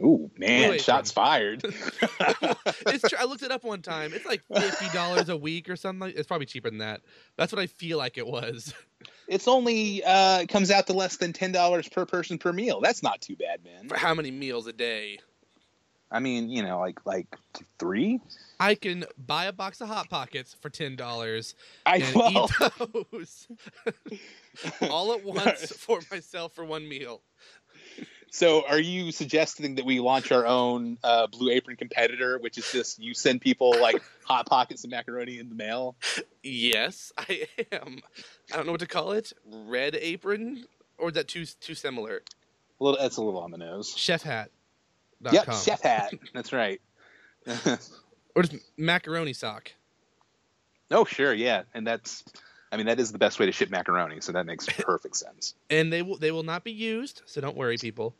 Ooh, 0.00 0.30
man, 0.36 0.78
shots 0.78 1.10
fired. 1.10 1.62
it's 1.64 3.08
true. 3.08 3.18
I 3.18 3.24
looked 3.24 3.42
it 3.42 3.50
up 3.50 3.64
one 3.64 3.80
time. 3.80 4.12
It's 4.12 4.26
like 4.26 4.42
fifty 4.54 4.88
dollars 4.90 5.30
a 5.30 5.36
week 5.36 5.70
or 5.70 5.76
something. 5.76 6.12
It's 6.14 6.26
probably 6.26 6.46
cheaper 6.46 6.68
than 6.68 6.78
that. 6.78 7.00
That's 7.36 7.52
what 7.52 7.60
I 7.60 7.66
feel 7.66 7.96
like 7.96 8.18
it 8.18 8.26
was. 8.26 8.74
it's 9.28 9.48
only 9.48 10.02
uh 10.04 10.40
it 10.40 10.48
comes 10.48 10.70
out 10.70 10.86
to 10.88 10.92
less 10.92 11.16
than 11.16 11.32
ten 11.32 11.52
dollars 11.52 11.88
per 11.88 12.06
person 12.06 12.38
per 12.38 12.52
meal. 12.52 12.80
That's 12.80 13.02
not 13.02 13.20
too 13.20 13.36
bad, 13.36 13.64
man. 13.64 13.88
For 13.88 13.96
how 13.96 14.14
many 14.14 14.30
meals 14.30 14.66
a 14.66 14.72
day? 14.72 15.18
I 16.10 16.20
mean, 16.20 16.48
you 16.50 16.62
know, 16.62 16.78
like 16.78 17.04
like 17.04 17.26
three? 17.78 18.20
I 18.60 18.74
can 18.74 19.04
buy 19.18 19.46
a 19.46 19.52
box 19.52 19.80
of 19.80 19.88
hot 19.88 20.08
pockets 20.08 20.54
for 20.60 20.70
ten 20.70 20.96
dollars 20.96 21.54
I 21.84 21.98
eat 21.98 22.50
those 23.12 23.48
all 24.90 25.12
at 25.12 25.24
once 25.24 25.72
for 25.72 26.00
myself 26.10 26.54
for 26.54 26.64
one 26.64 26.88
meal. 26.88 27.22
So 28.36 28.66
are 28.68 28.78
you 28.78 29.12
suggesting 29.12 29.76
that 29.76 29.84
we 29.84 29.98
launch 30.00 30.30
our 30.30 30.46
own 30.46 30.98
uh, 31.02 31.26
Blue 31.26 31.50
Apron 31.50 31.76
competitor, 31.76 32.38
which 32.38 32.58
is 32.58 32.70
just 32.70 32.98
you 32.98 33.14
send 33.14 33.40
people 33.40 33.74
like 33.80 34.02
hot 34.24 34.46
pockets 34.46 34.84
and 34.84 34.90
macaroni 34.90 35.38
in 35.38 35.48
the 35.48 35.54
mail? 35.54 35.96
Yes, 36.42 37.12
I 37.16 37.46
am. 37.72 38.02
I 38.52 38.56
don't 38.56 38.66
know 38.66 38.72
what 38.72 38.80
to 38.80 38.86
call 38.86 39.12
it. 39.12 39.32
Red 39.46 39.96
apron, 39.96 40.66
or 40.98 41.08
is 41.08 41.14
that 41.14 41.28
too 41.28 41.46
too 41.46 41.74
similar? 41.74 42.22
A 42.80 42.84
little 42.84 43.00
that's 43.00 43.16
a 43.16 43.22
little 43.22 43.40
on 43.40 43.50
the 43.50 43.58
nose. 43.58 43.94
Chef 43.96 44.22
hat. 44.22 44.50
Yep, 45.32 45.52
chef 45.54 45.80
hat. 45.80 46.12
That's 46.34 46.52
right. 46.52 46.80
Or 48.36 48.42
just 48.42 48.62
macaroni 48.76 49.32
sock. 49.32 49.72
Oh, 50.90 51.06
sure, 51.06 51.32
yeah, 51.32 51.62
and 51.72 51.86
that's, 51.86 52.22
I 52.72 52.76
mean, 52.76 52.86
that 52.86 52.98
is 52.98 53.12
the 53.12 53.18
best 53.18 53.38
way 53.38 53.46
to 53.46 53.52
ship 53.52 53.70
macaroni, 53.70 54.20
so 54.20 54.32
that 54.32 54.44
makes 54.46 54.66
perfect 54.78 55.16
sense. 55.16 55.54
and 55.70 55.92
they 55.92 56.02
will 56.02 56.16
they 56.18 56.30
will 56.32 56.42
not 56.42 56.64
be 56.64 56.72
used 56.72 57.22
so 57.26 57.40
don't 57.40 57.56
worry 57.56 57.78
people. 57.78 58.14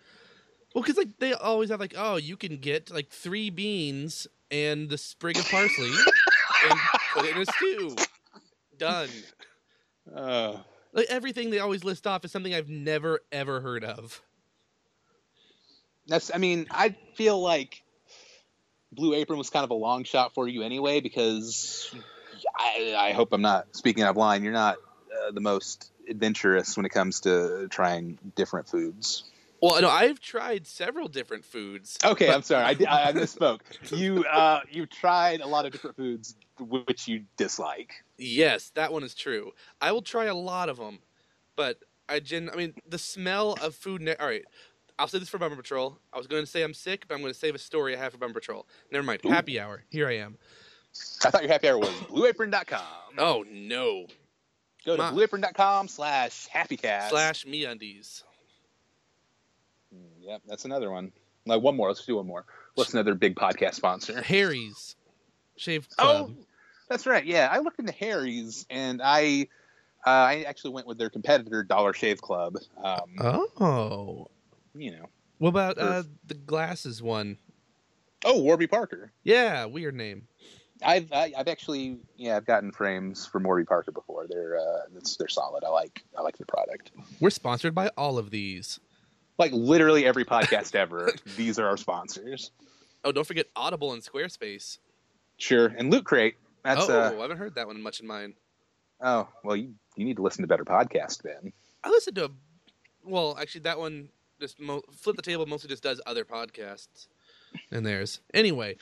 Well 0.74 0.82
because 0.82 0.96
like 0.96 1.18
they 1.18 1.32
always 1.32 1.70
have 1.70 1.80
like 1.80 1.94
oh 1.96 2.16
you 2.16 2.36
can 2.36 2.58
get 2.58 2.90
like 2.90 3.08
three 3.10 3.50
beans 3.50 4.26
and 4.50 4.88
the 4.88 4.98
sprig 4.98 5.36
of 5.38 5.48
parsley 5.48 5.90
and 6.70 6.78
put 7.14 7.24
it 7.24 7.36
in 7.36 7.42
a 7.42 7.46
stew. 7.46 7.96
Done. 8.78 9.08
Uh, 10.14 10.58
like 10.92 11.06
everything 11.08 11.50
they 11.50 11.58
always 11.58 11.82
list 11.82 12.06
off 12.06 12.24
is 12.24 12.30
something 12.30 12.54
i've 12.54 12.68
never 12.68 13.20
ever 13.32 13.60
heard 13.60 13.84
of. 13.84 14.20
That's, 16.06 16.30
I 16.32 16.38
mean, 16.38 16.66
I 16.70 16.94
feel 17.14 17.40
like 17.40 17.82
Blue 18.92 19.12
Apron 19.14 19.38
was 19.38 19.50
kind 19.50 19.64
of 19.64 19.70
a 19.70 19.74
long 19.74 20.04
shot 20.04 20.34
for 20.34 20.46
you 20.46 20.62
anyway, 20.62 21.00
because 21.00 21.92
I, 22.58 22.94
I 22.96 23.12
hope 23.12 23.32
I'm 23.32 23.42
not 23.42 23.74
speaking 23.76 24.02
out 24.02 24.10
of 24.10 24.16
line. 24.16 24.42
You're 24.44 24.52
not 24.52 24.76
uh, 24.76 25.30
the 25.32 25.40
most 25.40 25.90
adventurous 26.08 26.76
when 26.76 26.86
it 26.86 26.90
comes 26.90 27.20
to 27.20 27.66
trying 27.68 28.18
different 28.36 28.68
foods. 28.68 29.24
well 29.60 29.80
no 29.82 29.88
i've 29.90 30.20
tried 30.20 30.64
several 30.66 31.08
different 31.08 31.44
foods 31.44 31.98
Okay, 32.04 32.26
but- 32.26 32.34
I'm 32.36 32.42
sorry, 32.42 32.64
I, 32.64 32.74
di- 32.74 32.86
I, 32.86 33.08
I 33.08 33.12
misspoke. 33.12 33.60
You, 33.90 34.24
uh, 34.24 34.60
you 34.70 34.86
tried 34.86 35.40
a 35.40 35.46
lot 35.48 35.66
of 35.66 35.72
different 35.72 35.96
foods 35.96 36.36
which 36.60 37.08
you 37.08 37.24
dislike. 37.36 38.04
yes 38.18 38.70
that 38.76 38.92
one 38.92 39.02
is 39.02 39.14
true 39.16 39.50
i 39.80 39.90
will 39.90 40.02
try 40.02 40.26
a 40.26 40.34
lot 40.34 40.68
of 40.68 40.76
them 40.76 41.00
but 41.56 41.78
I 42.08 42.20
gen. 42.20 42.48
I 42.52 42.56
mean, 42.56 42.74
the 42.88 42.98
smell 42.98 43.56
of 43.60 43.74
food. 43.74 44.00
Ne- 44.00 44.14
All 44.14 44.28
right, 44.28 44.44
I'll 44.96 45.08
say 45.08 45.18
this 45.18 45.28
for 45.28 45.38
Bumper 45.38 45.56
Patrol. 45.56 45.98
I 46.12 46.18
was 46.18 46.28
going 46.28 46.44
to 46.44 46.46
say 46.48 46.62
I'm 46.62 46.72
sick, 46.72 47.08
but 47.08 47.16
I'm 47.16 47.20
going 47.20 47.32
to 47.32 47.38
save 47.38 47.56
a 47.56 47.58
story 47.58 47.96
I 47.96 47.98
have 47.98 48.12
for 48.12 48.18
Bumper 48.18 48.34
Patrol. 48.38 48.64
Never 48.92 49.02
mind. 49.02 49.22
Ooh. 49.26 49.30
Happy 49.30 49.58
hour. 49.58 49.82
Here 49.90 50.06
I 50.06 50.18
am. 50.18 50.36
I 51.24 51.30
thought 51.30 51.42
your 51.42 51.50
happy 51.52 51.68
hour 51.68 51.78
was 51.78 51.88
blueapron.com. 52.10 52.82
Oh 53.18 53.44
no. 53.50 54.06
Go 54.84 54.96
to 54.96 55.02
my- 55.02 55.10
blueapron.com 55.12 55.88
slash 55.88 56.46
happycast. 56.54 57.08
Slash 57.10 57.46
me 57.46 57.64
undies. 57.64 58.22
Mm, 59.94 60.00
Yep, 60.20 60.42
that's 60.46 60.64
another 60.64 60.90
one. 60.90 61.12
Like 61.46 61.62
one 61.62 61.76
more. 61.76 61.88
Let's 61.88 62.04
do 62.04 62.16
one 62.16 62.26
more. 62.26 62.44
What's 62.74 62.92
another 62.92 63.14
big 63.14 63.36
podcast 63.36 63.74
sponsor? 63.74 64.20
Harry's 64.22 64.96
Shave 65.56 65.88
Club. 65.88 66.30
Oh, 66.30 66.34
that's 66.88 67.06
right. 67.06 67.24
Yeah, 67.24 67.48
I 67.50 67.58
looked 67.60 67.78
into 67.78 67.92
Harry's, 67.92 68.66
and 68.68 69.00
I, 69.02 69.48
uh, 70.06 70.10
I 70.10 70.42
actually 70.46 70.72
went 70.74 70.86
with 70.86 70.98
their 70.98 71.08
competitor, 71.08 71.62
Dollar 71.62 71.92
Shave 71.94 72.20
Club. 72.20 72.56
Um, 72.82 73.50
Oh. 73.58 74.28
You 74.74 74.90
know. 74.92 75.06
What 75.38 75.48
about 75.50 75.78
uh, 75.78 76.02
the 76.26 76.34
glasses 76.34 77.02
one? 77.02 77.38
Oh, 78.24 78.40
Warby 78.40 78.66
Parker. 78.66 79.12
Yeah, 79.22 79.64
weird 79.66 79.94
name. 79.94 80.26
I've 80.84 81.12
I, 81.12 81.32
I've 81.36 81.48
actually 81.48 81.98
yeah 82.16 82.36
I've 82.36 82.46
gotten 82.46 82.72
frames 82.72 83.26
from 83.26 83.44
Warby 83.44 83.64
Parker 83.64 83.92
before. 83.92 84.26
They're 84.28 84.58
uh, 84.58 85.00
they're 85.18 85.28
solid. 85.28 85.64
I 85.64 85.68
like 85.68 86.02
I 86.16 86.22
like 86.22 86.36
the 86.38 86.46
product. 86.46 86.90
We're 87.20 87.30
sponsored 87.30 87.74
by 87.74 87.88
all 87.96 88.18
of 88.18 88.30
these. 88.30 88.80
Like 89.38 89.52
literally 89.52 90.06
every 90.06 90.24
podcast 90.24 90.74
ever. 90.74 91.12
These 91.36 91.58
are 91.58 91.66
our 91.66 91.76
sponsors. 91.76 92.50
Oh, 93.04 93.12
don't 93.12 93.26
forget 93.26 93.46
Audible 93.54 93.92
and 93.92 94.02
Squarespace. 94.02 94.78
Sure. 95.36 95.66
And 95.66 95.90
Loot 95.90 96.04
Crate. 96.04 96.36
That's 96.64 96.88
oh, 96.88 97.00
uh 97.00 97.14
I 97.18 97.22
haven't 97.22 97.36
heard 97.36 97.54
that 97.56 97.66
one 97.66 97.80
much 97.82 98.00
in 98.00 98.06
mine. 98.06 98.34
oh 99.00 99.28
well 99.44 99.56
you 99.56 99.74
you 99.96 100.04
need 100.04 100.16
to 100.16 100.22
listen 100.22 100.42
to 100.42 100.48
better 100.48 100.64
podcast 100.64 101.22
then. 101.22 101.52
I 101.82 101.88
listened 101.88 102.16
to 102.16 102.26
a, 102.26 102.30
well, 103.04 103.36
actually, 103.40 103.62
that 103.62 103.78
one 103.78 104.08
just 104.40 104.60
mo- 104.60 104.82
flip 104.92 105.16
the 105.16 105.22
table 105.22 105.46
mostly 105.46 105.68
just 105.68 105.82
does 105.82 106.00
other 106.06 106.24
podcasts, 106.24 107.08
and 107.70 107.86
theirs. 107.86 108.20
Anyway, 108.34 108.76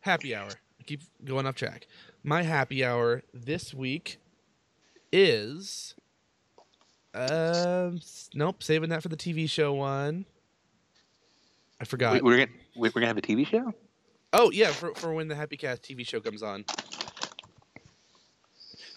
happy 0.00 0.34
hour. 0.34 0.48
Keep 0.86 1.02
going 1.24 1.46
off 1.46 1.54
track. 1.56 1.86
My 2.22 2.42
happy 2.42 2.84
hour 2.84 3.22
this 3.34 3.74
week 3.74 4.18
is, 5.12 5.94
um, 7.14 7.96
s- 7.96 8.30
nope, 8.34 8.62
saving 8.62 8.90
that 8.90 9.02
for 9.02 9.08
the 9.08 9.16
TV 9.16 9.48
show 9.48 9.72
one. 9.74 10.26
I 11.80 11.84
forgot. 11.84 12.14
We, 12.14 12.20
we're 12.22 12.36
gonna 12.38 12.58
we, 12.76 12.88
we're 12.88 13.00
gonna 13.00 13.06
have 13.08 13.18
a 13.18 13.22
TV 13.22 13.46
show. 13.46 13.74
oh 14.32 14.50
yeah, 14.50 14.70
for 14.70 14.94
for 14.94 15.12
when 15.12 15.28
the 15.28 15.34
Happy 15.34 15.56
Cast 15.56 15.82
TV 15.82 16.06
show 16.06 16.20
comes 16.20 16.42
on. 16.42 16.64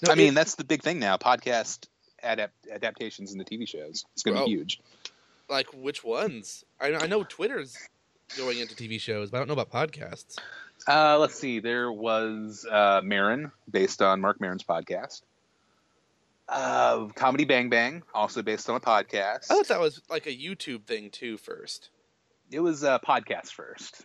No, 0.06 0.12
I 0.12 0.16
mean 0.16 0.34
that's 0.34 0.56
the 0.56 0.64
big 0.64 0.82
thing 0.82 1.00
now. 1.00 1.18
Podcast 1.18 1.88
adapt 2.24 2.54
adaptations 2.72 3.34
into 3.34 3.44
TV 3.44 3.68
shows. 3.68 4.06
It's 4.14 4.24
gonna 4.24 4.42
Oh. 4.42 4.46
be 4.46 4.52
huge. 4.52 4.80
like 5.50 5.68
which 5.74 6.04
ones? 6.04 6.64
I 6.80 6.94
I 6.94 7.08
know 7.08 7.24
Twitter's 7.24 7.76
going 8.38 8.60
into 8.60 8.76
TV 8.76 9.00
shows, 9.00 9.30
but 9.32 9.38
I 9.38 9.40
don't 9.42 9.48
know 9.48 9.60
about 9.62 9.72
podcasts. 9.72 10.38
Uh, 10.88 11.18
let's 11.20 11.36
see. 11.36 11.60
There 11.60 11.92
was 11.92 12.66
uh, 12.70 13.02
Maron, 13.04 13.52
based 13.70 14.02
on 14.02 14.22
Marc 14.22 14.40
Maron's 14.42 14.64
podcast. 14.64 15.22
Uh, 16.48 17.06
Comedy 17.16 17.46
Bang 17.46 17.70
Bang, 17.70 18.02
also 18.14 18.42
based 18.42 18.70
on 18.70 18.76
a 18.76 18.80
podcast. 18.80 19.46
I 19.52 19.56
thought 19.56 19.68
that 19.68 19.80
was 19.80 20.02
like 20.10 20.26
a 20.26 20.36
YouTube 20.36 20.84
thing 20.86 21.12
too. 21.12 21.38
First, 21.38 21.90
It 22.52 22.60
was 22.60 22.84
a 22.84 23.00
podcast 23.06 23.52
first. 23.52 24.04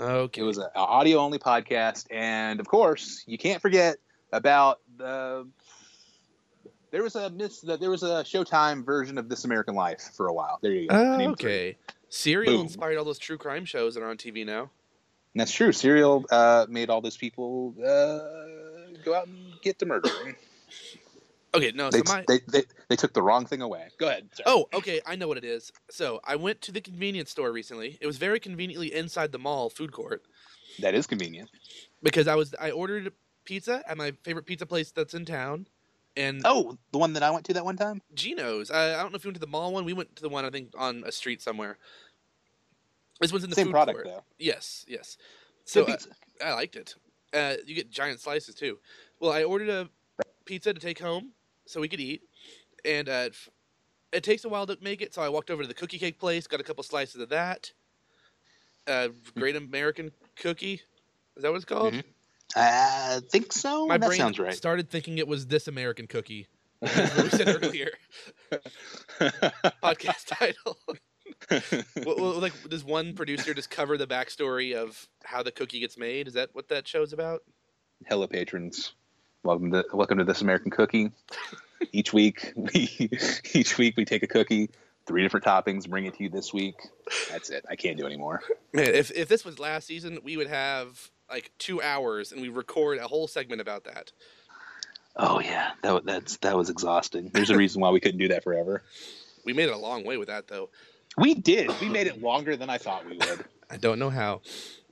okay. 0.00 0.40
It 0.40 0.44
was 0.44 0.56
an 0.58 0.68
audio 0.74 1.18
only 1.18 1.38
podcast, 1.38 2.06
and 2.10 2.60
of 2.60 2.66
course, 2.68 3.24
you 3.26 3.36
can't 3.36 3.60
forget 3.60 3.96
about 4.32 4.80
the. 4.96 5.46
There 6.92 7.02
was 7.02 7.14
a 7.16 7.28
miss. 7.28 7.60
There 7.60 7.90
was 7.90 8.02
a 8.04 8.24
Showtime 8.24 8.82
version 8.86 9.18
of 9.18 9.28
This 9.28 9.44
American 9.44 9.74
Life 9.74 10.12
for 10.16 10.28
a 10.28 10.32
while. 10.32 10.58
There 10.62 10.72
you 10.72 10.88
go. 10.88 10.96
Okay. 11.32 11.76
Serial 12.08 12.54
Boom. 12.54 12.62
inspired 12.62 12.96
all 12.96 13.04
those 13.04 13.18
true 13.18 13.36
crime 13.36 13.66
shows 13.66 13.94
that 13.96 14.02
are 14.02 14.08
on 14.08 14.16
TV 14.16 14.46
now. 14.46 14.70
And 15.36 15.40
that's 15.42 15.52
true. 15.52 15.70
Serial 15.70 16.24
uh, 16.30 16.64
made 16.66 16.88
all 16.88 17.02
those 17.02 17.18
people 17.18 17.74
uh, 17.78 18.96
go 19.04 19.14
out 19.14 19.26
and 19.26 19.36
get 19.60 19.78
the 19.78 19.84
murder. 19.84 20.08
Okay, 21.54 21.72
no. 21.74 21.90
They, 21.90 21.98
So 21.98 22.04
my 22.06 22.24
they, 22.26 22.40
they, 22.48 22.62
they 22.88 22.96
took 22.96 23.12
the 23.12 23.20
wrong 23.20 23.44
thing 23.44 23.60
away. 23.60 23.88
Go 23.98 24.08
ahead. 24.08 24.30
Sorry. 24.32 24.44
oh, 24.46 24.66
okay. 24.72 25.02
I 25.04 25.14
know 25.14 25.28
what 25.28 25.36
it 25.36 25.44
is. 25.44 25.72
So 25.90 26.20
I 26.24 26.36
went 26.36 26.62
to 26.62 26.72
the 26.72 26.80
convenience 26.80 27.32
store 27.32 27.52
recently. 27.52 27.98
It 28.00 28.06
was 28.06 28.16
very 28.16 28.40
conveniently 28.40 28.94
inside 28.94 29.30
the 29.30 29.38
mall 29.38 29.68
food 29.68 29.92
court 29.92 30.22
that 30.78 30.94
is 30.94 31.06
convenient. 31.06 31.50
because 32.02 32.28
I 32.28 32.34
was 32.34 32.54
I 32.58 32.70
ordered 32.70 33.12
pizza 33.44 33.82
at 33.86 33.98
my 33.98 34.12
favorite 34.22 34.46
pizza 34.46 34.64
place 34.64 34.90
that's 34.90 35.12
in 35.12 35.26
town, 35.26 35.66
and 36.16 36.40
Oh, 36.46 36.78
the 36.92 36.98
one 36.98 37.12
that 37.12 37.22
I 37.22 37.30
went 37.30 37.44
to 37.44 37.52
that 37.52 37.64
one 37.66 37.76
time. 37.76 38.00
Geno's. 38.14 38.70
I, 38.70 38.94
I 38.94 39.02
don't 39.02 39.12
know 39.12 39.16
if 39.16 39.24
you 39.24 39.28
went 39.28 39.36
to 39.36 39.40
the 39.40 39.46
mall 39.46 39.74
one. 39.74 39.84
We 39.84 39.92
went 39.92 40.16
to 40.16 40.22
the 40.22 40.30
one 40.30 40.46
I 40.46 40.50
think 40.50 40.70
on 40.78 41.04
a 41.06 41.12
street 41.12 41.42
somewhere. 41.42 41.76
This 43.20 43.32
one's 43.32 43.44
in 43.44 43.50
the 43.50 43.56
Same 43.56 43.66
food 43.66 43.72
product 43.72 44.02
court. 44.02 44.14
though. 44.14 44.24
Yes, 44.38 44.84
yes. 44.88 45.16
So 45.64 45.84
uh. 45.84 45.96
I 46.44 46.52
liked 46.52 46.76
it. 46.76 46.94
Uh, 47.32 47.54
you 47.66 47.74
get 47.74 47.90
giant 47.90 48.20
slices 48.20 48.54
too. 48.54 48.78
Well, 49.20 49.32
I 49.32 49.44
ordered 49.44 49.68
a 49.68 49.88
pizza 50.44 50.72
to 50.72 50.80
take 50.80 50.98
home 50.98 51.32
so 51.66 51.80
we 51.80 51.88
could 51.88 52.00
eat, 52.00 52.22
and 52.84 53.08
uh, 53.08 53.30
it 54.12 54.22
takes 54.22 54.44
a 54.44 54.48
while 54.48 54.66
to 54.66 54.78
make 54.80 55.02
it. 55.02 55.14
So 55.14 55.22
I 55.22 55.28
walked 55.28 55.50
over 55.50 55.62
to 55.62 55.68
the 55.68 55.74
cookie 55.74 55.98
cake 55.98 56.18
place, 56.18 56.46
got 56.46 56.60
a 56.60 56.64
couple 56.64 56.82
slices 56.84 57.20
of 57.20 57.30
that. 57.30 57.72
Uh, 58.86 59.08
Great 59.36 59.56
American 59.56 60.12
Cookie, 60.36 60.80
is 61.36 61.42
that 61.42 61.50
what 61.50 61.56
it's 61.56 61.64
called? 61.64 61.94
Mhm. 61.94 62.04
I 62.54 63.20
think 63.30 63.52
so. 63.52 63.86
My 63.86 63.98
that 63.98 64.06
brain 64.06 64.18
sounds 64.18 64.38
right. 64.38 64.54
started 64.54 64.88
thinking 64.88 65.18
it 65.18 65.26
was 65.26 65.48
this 65.48 65.66
American 65.66 66.06
Cookie. 66.06 66.46
we 66.80 66.88
said 66.88 67.48
earlier. 67.62 67.90
Podcast 69.82 70.26
title. 70.26 70.78
Well, 72.04 72.16
well, 72.18 72.40
like, 72.40 72.52
does 72.68 72.84
one 72.84 73.14
producer 73.14 73.54
just 73.54 73.70
cover 73.70 73.96
the 73.96 74.06
backstory 74.06 74.74
of 74.74 75.08
how 75.24 75.42
the 75.42 75.50
cookie 75.50 75.80
gets 75.80 75.96
made? 75.96 76.28
Is 76.28 76.34
that 76.34 76.50
what 76.52 76.68
that 76.68 76.86
show's 76.86 77.12
about? 77.12 77.42
Hello, 78.06 78.26
patrons. 78.26 78.92
Welcome 79.42 79.72
to 79.72 79.84
welcome 79.92 80.18
to 80.18 80.24
this 80.24 80.40
American 80.40 80.70
Cookie. 80.70 81.12
each 81.92 82.12
week 82.12 82.52
we 82.56 83.10
each 83.54 83.78
week 83.78 83.96
we 83.96 84.04
take 84.04 84.22
a 84.22 84.26
cookie, 84.26 84.70
three 85.06 85.22
different 85.22 85.46
toppings, 85.46 85.88
bring 85.88 86.06
it 86.06 86.14
to 86.14 86.24
you 86.24 86.30
this 86.30 86.52
week. 86.52 86.74
That's 87.30 87.50
it. 87.50 87.64
I 87.68 87.76
can't 87.76 87.96
do 87.96 88.06
anymore. 88.06 88.42
Man, 88.72 88.94
if 88.94 89.10
if 89.12 89.28
this 89.28 89.44
was 89.44 89.58
last 89.58 89.86
season, 89.86 90.18
we 90.22 90.36
would 90.36 90.48
have 90.48 91.10
like 91.30 91.50
two 91.58 91.80
hours 91.80 92.32
and 92.32 92.40
we 92.42 92.48
record 92.48 92.98
a 92.98 93.08
whole 93.08 93.26
segment 93.26 93.60
about 93.60 93.84
that. 93.84 94.12
Oh 95.16 95.40
yeah, 95.40 95.72
that 95.82 96.04
that's 96.04 96.36
that 96.38 96.56
was 96.56 96.70
exhausting. 96.70 97.30
There's 97.32 97.50
a 97.50 97.56
reason 97.56 97.80
why 97.80 97.90
we 97.90 98.00
couldn't 98.00 98.18
do 98.18 98.28
that 98.28 98.44
forever. 98.44 98.82
We 99.46 99.52
made 99.52 99.68
it 99.68 99.74
a 99.74 99.78
long 99.78 100.04
way 100.04 100.16
with 100.16 100.28
that, 100.28 100.48
though. 100.48 100.70
We 101.18 101.34
did. 101.34 101.70
We 101.80 101.88
made 101.88 102.06
it 102.06 102.20
longer 102.20 102.56
than 102.56 102.68
I 102.70 102.78
thought 102.78 103.06
we 103.06 103.16
would. 103.16 103.44
I 103.70 103.76
don't 103.76 103.98
know 103.98 104.10
how. 104.10 104.42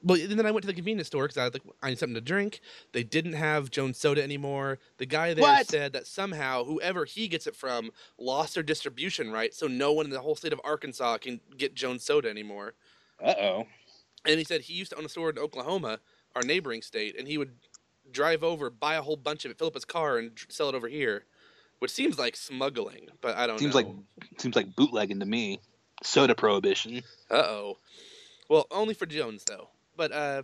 But 0.02 0.20
and 0.20 0.38
then 0.38 0.44
I 0.46 0.50
went 0.50 0.62
to 0.62 0.66
the 0.66 0.74
convenience 0.74 1.06
store 1.08 1.24
because 1.24 1.38
I, 1.38 1.44
like, 1.44 1.62
I 1.82 1.88
need 1.90 1.98
something 1.98 2.14
to 2.14 2.20
drink. 2.20 2.60
They 2.92 3.02
didn't 3.02 3.32
have 3.34 3.70
Jones 3.70 3.96
Soda 3.98 4.22
anymore. 4.22 4.78
The 4.98 5.06
guy 5.06 5.32
there 5.32 5.42
What? 5.42 5.66
said 5.66 5.92
that 5.94 6.06
somehow 6.06 6.64
whoever 6.64 7.04
he 7.06 7.26
gets 7.28 7.46
it 7.46 7.56
from 7.56 7.90
lost 8.18 8.54
their 8.54 8.62
distribution 8.62 9.30
rights, 9.30 9.56
so 9.56 9.66
no 9.66 9.92
one 9.92 10.04
in 10.06 10.10
the 10.10 10.20
whole 10.20 10.34
state 10.36 10.52
of 10.52 10.60
Arkansas 10.64 11.18
can 11.18 11.40
get 11.56 11.74
Jones 11.74 12.04
Soda 12.04 12.28
anymore. 12.28 12.74
Uh 13.22 13.34
oh. 13.40 13.66
And 14.26 14.38
he 14.38 14.44
said 14.44 14.62
he 14.62 14.74
used 14.74 14.90
to 14.90 14.98
own 14.98 15.04
a 15.04 15.08
store 15.08 15.30
in 15.30 15.38
Oklahoma, 15.38 16.00
our 16.34 16.42
neighboring 16.42 16.82
state, 16.82 17.18
and 17.18 17.26
he 17.28 17.38
would 17.38 17.52
drive 18.10 18.42
over, 18.44 18.68
buy 18.70 18.96
a 18.96 19.02
whole 19.02 19.16
bunch 19.16 19.44
of 19.44 19.50
it, 19.50 19.58
fill 19.58 19.68
up 19.68 19.74
his 19.74 19.84
car, 19.86 20.18
and 20.18 20.32
sell 20.48 20.68
it 20.68 20.74
over 20.74 20.88
here, 20.88 21.24
which 21.78 21.90
seems 21.90 22.18
like 22.18 22.36
smuggling, 22.36 23.08
but 23.22 23.36
I 23.36 23.46
don't 23.46 23.58
Seems 23.58 23.74
know. 23.74 23.80
like 23.80 23.88
seems 24.38 24.56
like 24.56 24.74
bootlegging 24.76 25.20
to 25.20 25.26
me. 25.26 25.60
Soda 26.02 26.34
prohibition. 26.34 27.02
Uh 27.30 27.34
oh. 27.36 27.78
Well, 28.48 28.66
only 28.70 28.94
for 28.94 29.06
Jones 29.06 29.44
though. 29.46 29.68
But 29.96 30.12
uh, 30.12 30.42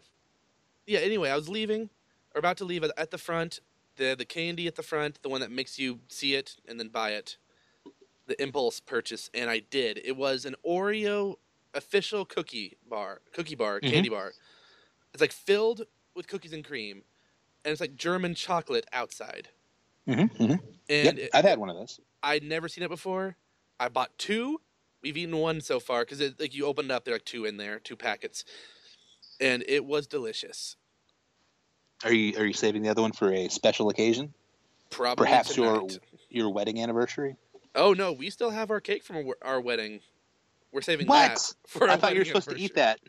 yeah. 0.86 1.00
Anyway, 1.00 1.28
I 1.30 1.36
was 1.36 1.48
leaving, 1.48 1.90
or 2.34 2.38
about 2.38 2.56
to 2.58 2.64
leave 2.64 2.84
at- 2.84 3.10
the 3.10 3.18
front. 3.18 3.60
The 3.96 4.14
the 4.16 4.24
candy 4.24 4.66
at 4.66 4.76
the 4.76 4.82
front, 4.82 5.22
the 5.22 5.28
one 5.28 5.40
that 5.40 5.50
makes 5.50 5.78
you 5.78 6.00
see 6.08 6.34
it 6.34 6.56
and 6.66 6.78
then 6.80 6.88
buy 6.88 7.10
it. 7.10 7.36
The 8.26 8.40
impulse 8.40 8.80
purchase, 8.80 9.28
and 9.34 9.50
I 9.50 9.58
did. 9.58 10.00
It 10.04 10.16
was 10.16 10.44
an 10.44 10.54
Oreo 10.66 11.36
official 11.74 12.24
cookie 12.24 12.76
bar, 12.88 13.20
cookie 13.32 13.56
bar, 13.56 13.80
Mhm. 13.80 13.90
candy 13.90 14.08
bar. 14.08 14.32
It's 15.12 15.20
like 15.20 15.32
filled 15.32 15.82
with 16.14 16.28
cookies 16.28 16.52
and 16.52 16.64
cream, 16.64 17.02
and 17.64 17.72
it's 17.72 17.80
like 17.80 17.96
German 17.96 18.34
chocolate 18.36 18.86
outside. 18.92 19.48
Mm-hmm, 20.08 20.42
mm-hmm. 20.42 20.52
And 20.88 21.04
Yep, 21.06 21.18
it- 21.18 21.30
I've 21.34 21.44
had 21.44 21.58
one 21.58 21.68
of 21.68 21.76
those. 21.76 22.00
I'd 22.22 22.44
never 22.44 22.68
seen 22.68 22.84
it 22.84 22.88
before. 22.88 23.36
I 23.80 23.88
bought 23.88 24.16
two. 24.16 24.60
We've 25.02 25.16
eaten 25.16 25.36
one 25.36 25.60
so 25.60 25.80
far 25.80 26.04
because 26.04 26.20
like 26.38 26.54
you 26.54 26.66
opened 26.66 26.90
up, 26.92 27.04
there 27.04 27.14
are 27.14 27.16
like 27.16 27.24
two 27.24 27.44
in 27.46 27.56
there, 27.56 27.78
two 27.78 27.96
packets, 27.96 28.44
and 29.40 29.64
it 29.66 29.84
was 29.84 30.06
delicious. 30.06 30.76
Are 32.04 32.12
you 32.12 32.36
are 32.38 32.46
you 32.46 32.52
saving 32.52 32.82
the 32.82 32.88
other 32.90 33.02
one 33.02 33.12
for 33.12 33.32
a 33.32 33.48
special 33.48 33.88
occasion? 33.88 34.34
Probably 34.90 35.24
Perhaps 35.24 35.56
your 35.56 35.80
tonight. 35.82 35.98
your 36.28 36.50
wedding 36.52 36.82
anniversary? 36.82 37.36
Oh 37.74 37.92
no, 37.92 38.12
we 38.12 38.30
still 38.30 38.50
have 38.50 38.70
our 38.70 38.80
cake 38.80 39.04
from 39.04 39.16
our, 39.16 39.24
our 39.42 39.60
wedding. 39.60 40.00
We're 40.72 40.82
saving 40.82 41.06
What? 41.06 41.28
that 41.34 41.54
for 41.66 41.84
our 41.88 41.94
I 41.94 41.96
thought 41.96 42.12
you 42.14 42.20
were 42.20 42.24
supposed 42.24 42.50
to 42.50 42.56
eat 42.58 42.74
that. 42.74 43.00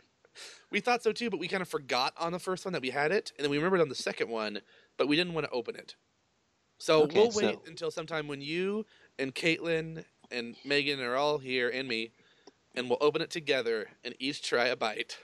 We 0.71 0.79
thought 0.79 1.03
so 1.03 1.11
too, 1.11 1.29
but 1.29 1.39
we 1.39 1.47
kind 1.49 1.61
of 1.61 1.67
forgot 1.67 2.13
on 2.17 2.31
the 2.31 2.39
first 2.39 2.63
one 2.65 2.71
that 2.73 2.81
we 2.81 2.89
had 2.91 3.11
it, 3.11 3.33
and 3.37 3.43
then 3.43 3.51
we 3.51 3.57
remembered 3.57 3.81
on 3.81 3.89
the 3.89 3.95
second 3.95 4.29
one, 4.29 4.61
but 4.97 5.07
we 5.07 5.15
didn't 5.17 5.33
want 5.33 5.45
to 5.45 5.51
open 5.51 5.75
it. 5.75 5.95
So 6.77 7.03
Okay, 7.03 7.19
we'll 7.19 7.27
wait 7.31 7.55
so- 7.55 7.61
until 7.67 7.91
sometime 7.91 8.27
when 8.29 8.41
you 8.41 8.85
and 9.19 9.35
Caitlin 9.35 10.05
and 10.31 10.55
Megan 10.65 10.99
are 11.01 11.15
all 11.15 11.37
here 11.37 11.69
and 11.69 11.87
me, 11.87 12.11
and 12.75 12.89
we'll 12.89 12.97
open 13.01 13.21
it 13.21 13.29
together 13.29 13.87
and 14.03 14.15
each 14.19 14.41
try 14.41 14.67
a 14.67 14.75
bite. 14.75 15.17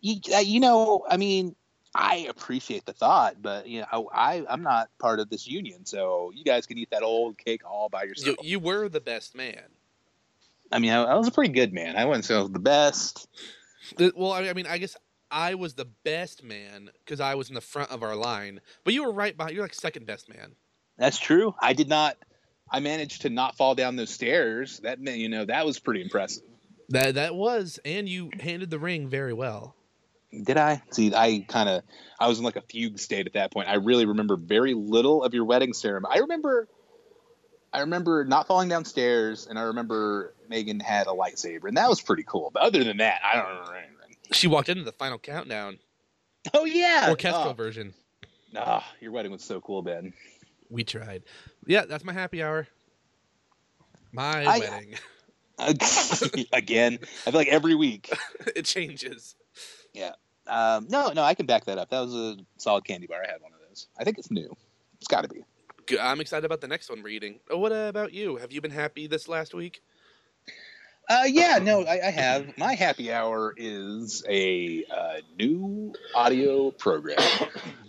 You, 0.00 0.16
uh, 0.34 0.38
you 0.38 0.60
know, 0.60 1.04
I 1.08 1.16
mean, 1.16 1.56
I 1.94 2.26
appreciate 2.28 2.84
the 2.86 2.92
thought, 2.92 3.40
but 3.40 3.66
you 3.68 3.80
know, 3.80 4.10
I 4.12 4.44
I'm 4.48 4.62
not 4.62 4.90
part 4.98 5.20
of 5.20 5.30
this 5.30 5.46
union, 5.46 5.86
so 5.86 6.30
you 6.34 6.44
guys 6.44 6.66
can 6.66 6.76
eat 6.78 6.90
that 6.90 7.02
old 7.02 7.38
cake 7.38 7.62
all 7.68 7.88
by 7.88 8.02
yourself. 8.04 8.36
you 8.42 8.58
were 8.58 8.88
the 8.88 9.00
best 9.00 9.34
man. 9.34 9.62
I 10.72 10.78
mean, 10.78 10.90
I, 10.90 11.02
I 11.04 11.14
was 11.14 11.28
a 11.28 11.30
pretty 11.30 11.52
good 11.52 11.72
man. 11.72 11.96
I 11.96 12.04
wouldn't 12.04 12.24
say 12.24 12.34
I 12.34 12.40
was 12.42 12.50
the 12.50 12.58
best. 12.58 13.28
The- 13.96 14.12
Well, 14.16 14.32
I 14.32 14.48
I 14.48 14.52
mean, 14.54 14.66
I 14.66 14.78
guess 14.78 14.96
I 15.30 15.54
was 15.54 15.74
the 15.74 15.84
best 16.04 16.42
man 16.42 16.90
because 17.04 17.20
I 17.20 17.34
was 17.34 17.48
in 17.48 17.54
the 17.54 17.60
front 17.60 17.90
of 17.90 18.02
our 18.02 18.16
line, 18.16 18.60
but 18.82 18.92
you 18.94 19.04
were 19.04 19.12
right 19.12 19.36
behind. 19.36 19.54
You're 19.54 19.64
like 19.64 19.74
second 19.74 20.06
best 20.06 20.28
man. 20.28 20.56
That's 20.98 21.18
true. 21.18 21.54
I 21.60 21.72
did 21.72 21.88
not. 21.88 22.16
I 22.70 22.80
managed 22.80 23.22
to 23.22 23.30
not 23.30 23.56
fall 23.56 23.74
down 23.74 23.96
those 23.96 24.10
stairs. 24.10 24.80
That 24.80 25.00
meant, 25.00 25.18
you 25.18 25.28
know, 25.28 25.44
that 25.44 25.64
was 25.66 25.78
pretty 25.78 26.02
impressive. 26.02 26.42
That 26.90 27.14
that 27.14 27.34
was, 27.34 27.78
and 27.84 28.08
you 28.08 28.30
handed 28.40 28.70
the 28.70 28.78
ring 28.78 29.08
very 29.08 29.32
well. 29.32 29.74
Did 30.42 30.56
I? 30.56 30.82
See, 30.90 31.14
I 31.14 31.44
kind 31.48 31.68
of, 31.68 31.82
I 32.18 32.26
was 32.28 32.38
in 32.38 32.44
like 32.44 32.56
a 32.56 32.60
fugue 32.62 32.98
state 32.98 33.26
at 33.26 33.34
that 33.34 33.52
point. 33.52 33.68
I 33.68 33.74
really 33.74 34.04
remember 34.04 34.36
very 34.36 34.74
little 34.74 35.22
of 35.22 35.32
your 35.32 35.44
wedding 35.44 35.72
ceremony. 35.72 36.16
I 36.16 36.18
remember, 36.20 36.68
I 37.72 37.80
remember 37.80 38.24
not 38.24 38.48
falling 38.48 38.68
downstairs, 38.68 39.46
and 39.46 39.58
I 39.58 39.62
remember 39.62 40.34
Megan 40.48 40.80
had 40.80 41.06
a 41.06 41.10
lightsaber, 41.10 41.68
and 41.68 41.76
that 41.76 41.88
was 41.88 42.00
pretty 42.00 42.24
cool. 42.24 42.50
But 42.52 42.64
other 42.64 42.82
than 42.82 42.96
that, 42.96 43.20
I 43.24 43.36
don't 43.36 43.48
remember 43.48 43.76
anything. 43.76 44.16
She 44.32 44.48
walked 44.48 44.68
into 44.68 44.82
the 44.84 44.92
final 44.92 45.18
countdown 45.18 45.78
Oh 46.52 46.64
yeah, 46.64 47.06
orchestral 47.10 47.50
Oh, 47.50 47.52
version. 47.54 47.94
ah, 48.56 48.84
your 49.00 49.12
wedding 49.12 49.32
was 49.32 49.42
so 49.44 49.60
cool, 49.60 49.82
Ben. 49.82 50.12
We 50.70 50.84
tried. 50.84 51.22
Yeah, 51.66 51.84
that's 51.84 52.04
my 52.04 52.12
happy 52.12 52.42
hour. 52.42 52.66
My 54.12 54.44
I- 54.44 54.58
wedding. 54.58 54.94
Again, 56.52 56.98
I 57.00 57.30
feel 57.30 57.34
like 57.34 57.48
every 57.48 57.76
week. 57.76 58.12
it 58.56 58.64
changes. 58.64 59.36
Yeah. 59.92 60.12
Um, 60.48 60.88
no, 60.90 61.12
no, 61.12 61.22
I 61.22 61.34
can 61.34 61.46
back 61.46 61.66
that 61.66 61.78
up. 61.78 61.90
That 61.90 62.00
was 62.00 62.14
a 62.14 62.36
solid 62.56 62.84
candy 62.84 63.06
bar. 63.06 63.22
I 63.22 63.30
had 63.30 63.40
one 63.40 63.52
of 63.52 63.60
those. 63.68 63.86
I 63.96 64.02
think 64.02 64.18
it's 64.18 64.32
new. 64.32 64.54
It's 64.98 65.06
got 65.06 65.22
to 65.22 65.28
be. 65.28 65.44
I'm 66.00 66.20
excited 66.20 66.44
about 66.44 66.60
the 66.60 66.66
next 66.68 66.90
one 66.90 67.02
we're 67.02 67.10
eating. 67.10 67.40
Oh, 67.50 67.58
what 67.58 67.70
about 67.70 68.12
you? 68.12 68.36
Have 68.36 68.52
you 68.52 68.60
been 68.60 68.70
happy 68.70 69.06
this 69.06 69.28
last 69.28 69.54
week? 69.54 69.82
Uh, 71.08 71.24
yeah, 71.26 71.58
no, 71.58 71.82
I, 71.82 72.06
I 72.06 72.10
have. 72.10 72.56
My 72.56 72.74
happy 72.74 73.12
hour 73.12 73.52
is 73.56 74.24
a 74.28 74.84
uh, 74.90 75.16
new 75.38 75.94
audio 76.14 76.70
program 76.70 77.18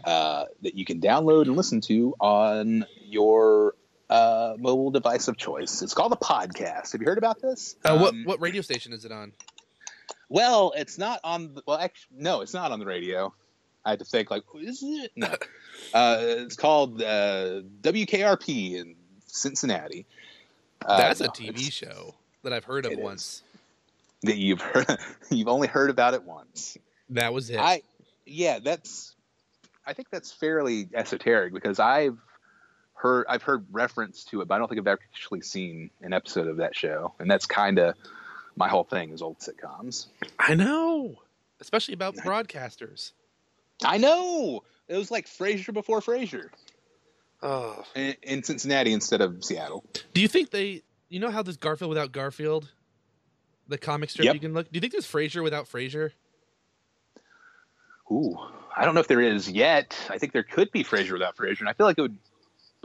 uh, 0.03 0.45
that 0.63 0.75
you 0.75 0.84
can 0.84 1.00
download 1.00 1.43
and 1.43 1.55
listen 1.55 1.79
to 1.81 2.13
on 2.19 2.86
your 3.05 3.75
uh, 4.10 4.55
mobile 4.60 4.91
device 4.91 5.29
of 5.29 5.38
choice. 5.38 5.81
It's 5.81 5.93
called 5.93 6.12
a 6.12 6.17
podcast. 6.17 6.91
Have 6.91 7.01
you 7.01 7.07
heard 7.07 7.17
about 7.17 7.41
this? 7.41 7.77
Uh, 7.86 7.98
what 7.98 8.13
Um, 8.13 8.24
what 8.25 8.41
radio 8.41 8.62
station 8.62 8.91
is 8.91 9.05
it 9.05 9.13
on? 9.13 9.31
Well, 10.27 10.74
it's 10.75 10.98
not 10.98 11.22
on. 11.24 11.53
The, 11.53 11.63
well, 11.66 11.77
actually, 11.77 12.18
no, 12.20 12.42
it's 12.42 12.53
not 12.53 12.72
on 12.72 12.79
the 12.79 12.85
radio. 12.85 13.33
I 13.85 13.92
had 13.92 14.00
to 14.00 14.05
think, 14.05 14.29
like, 14.29 14.44
is 14.59 14.83
it? 14.83 15.11
No. 15.16 15.27
uh, 15.94 16.18
it's 16.20 16.55
called 16.55 17.01
uh, 17.01 17.61
WKRP 17.81 18.74
in 18.74 18.96
Cincinnati. 19.27 20.05
Uh, 20.83 20.98
That's 20.98 21.22
a 21.22 21.27
TV 21.27 21.72
show 21.72 22.16
that 22.46 22.53
I've 22.53 22.64
heard 22.64 22.86
of 22.86 22.94
It 22.94 23.00
is. 23.00 23.03
once. 23.03 23.44
that 24.24 24.38
you've 24.38 24.62
heard, 24.62 24.98
you've 25.29 25.48
only 25.50 25.68
heard 25.68 25.90
about 25.90 26.14
it 26.14 26.24
once. 26.24 26.77
That 27.10 27.34
was 27.34 27.50
it. 27.50 27.58
I 27.60 27.81
yeah, 28.25 28.58
that's 28.60 29.14
I 29.86 29.94
think 29.94 30.10
that's 30.10 30.31
fairly 30.31 30.88
esoteric 30.96 31.53
because 31.53 31.79
I've 31.79 32.18
heard 32.96 33.25
I've 33.29 33.44
heard 33.44 33.66
reference 33.72 34.24
to 34.25 34.42
it, 34.42 34.48
but 34.48 34.55
I 34.55 34.58
don't 34.58 34.68
think 34.68 34.79
I've 34.79 34.88
actually 34.88 35.42
seen 35.42 35.92
an 36.01 36.14
episode 36.14 36.48
of 36.48 36.58
that 36.58 36.75
show. 36.75 37.14
And 37.20 37.29
that's 37.29 37.46
kind 37.46 37.77
of 37.77 37.94
my 38.55 38.68
whole 38.70 38.84
thing 38.86 39.12
is 39.12 39.22
old 39.22 39.38
sitcoms. 39.40 40.08
I 40.40 40.55
know, 40.55 41.18
especially 41.60 41.94
about 41.94 42.16
broadcasters. 42.16 43.12
I 43.84 43.98
know. 43.98 44.64
It 44.88 44.96
was 44.98 45.12
like 45.12 45.25
Frasier 45.27 45.74
before 45.74 46.00
Frasier 46.00 46.48
Oh, 47.44 47.84
in, 47.96 48.16
in 48.24 48.44
Cincinnati 48.44 48.94
instead 48.94 49.20
of 49.22 49.44
Seattle. 49.44 49.84
do 50.14 50.22
you 50.22 50.27
think 50.27 50.50
they? 50.51 50.81
You 51.09 51.20
know 51.20 51.29
how 51.31 51.41
there's 51.44 51.57
Garfield 51.57 51.89
without 51.89 52.11
Garfield, 52.11 52.70
the 53.68 53.77
comic 53.77 54.09
strip 54.09 54.25
Yep. 54.25 54.33
you 54.33 54.39
can 54.39 54.53
look. 54.53 54.72
Do 54.72 54.77
you 54.77 54.81
think 54.81 54.94
there's 54.94 55.05
Frasier 55.07 55.44
without 55.44 55.65
Frasier? 55.68 56.11
Ooh, 58.11 58.37
I 58.75 58.85
don't 58.85 58.94
know 58.94 59.00
if 59.01 59.07
there 59.07 59.22
is 59.22 59.50
yet. 59.50 59.98
I 60.09 60.18
think 60.18 60.31
there 60.33 60.44
could 60.44 60.72
be 60.72 60.83
Frasier 60.83 61.13
without 61.13 61.35
Frasier, 61.35 61.61
and 61.61 61.70
I 61.70 61.74
feel 61.74 61.85
like 61.87 61.98
it 61.98 62.01
would 62.03 62.18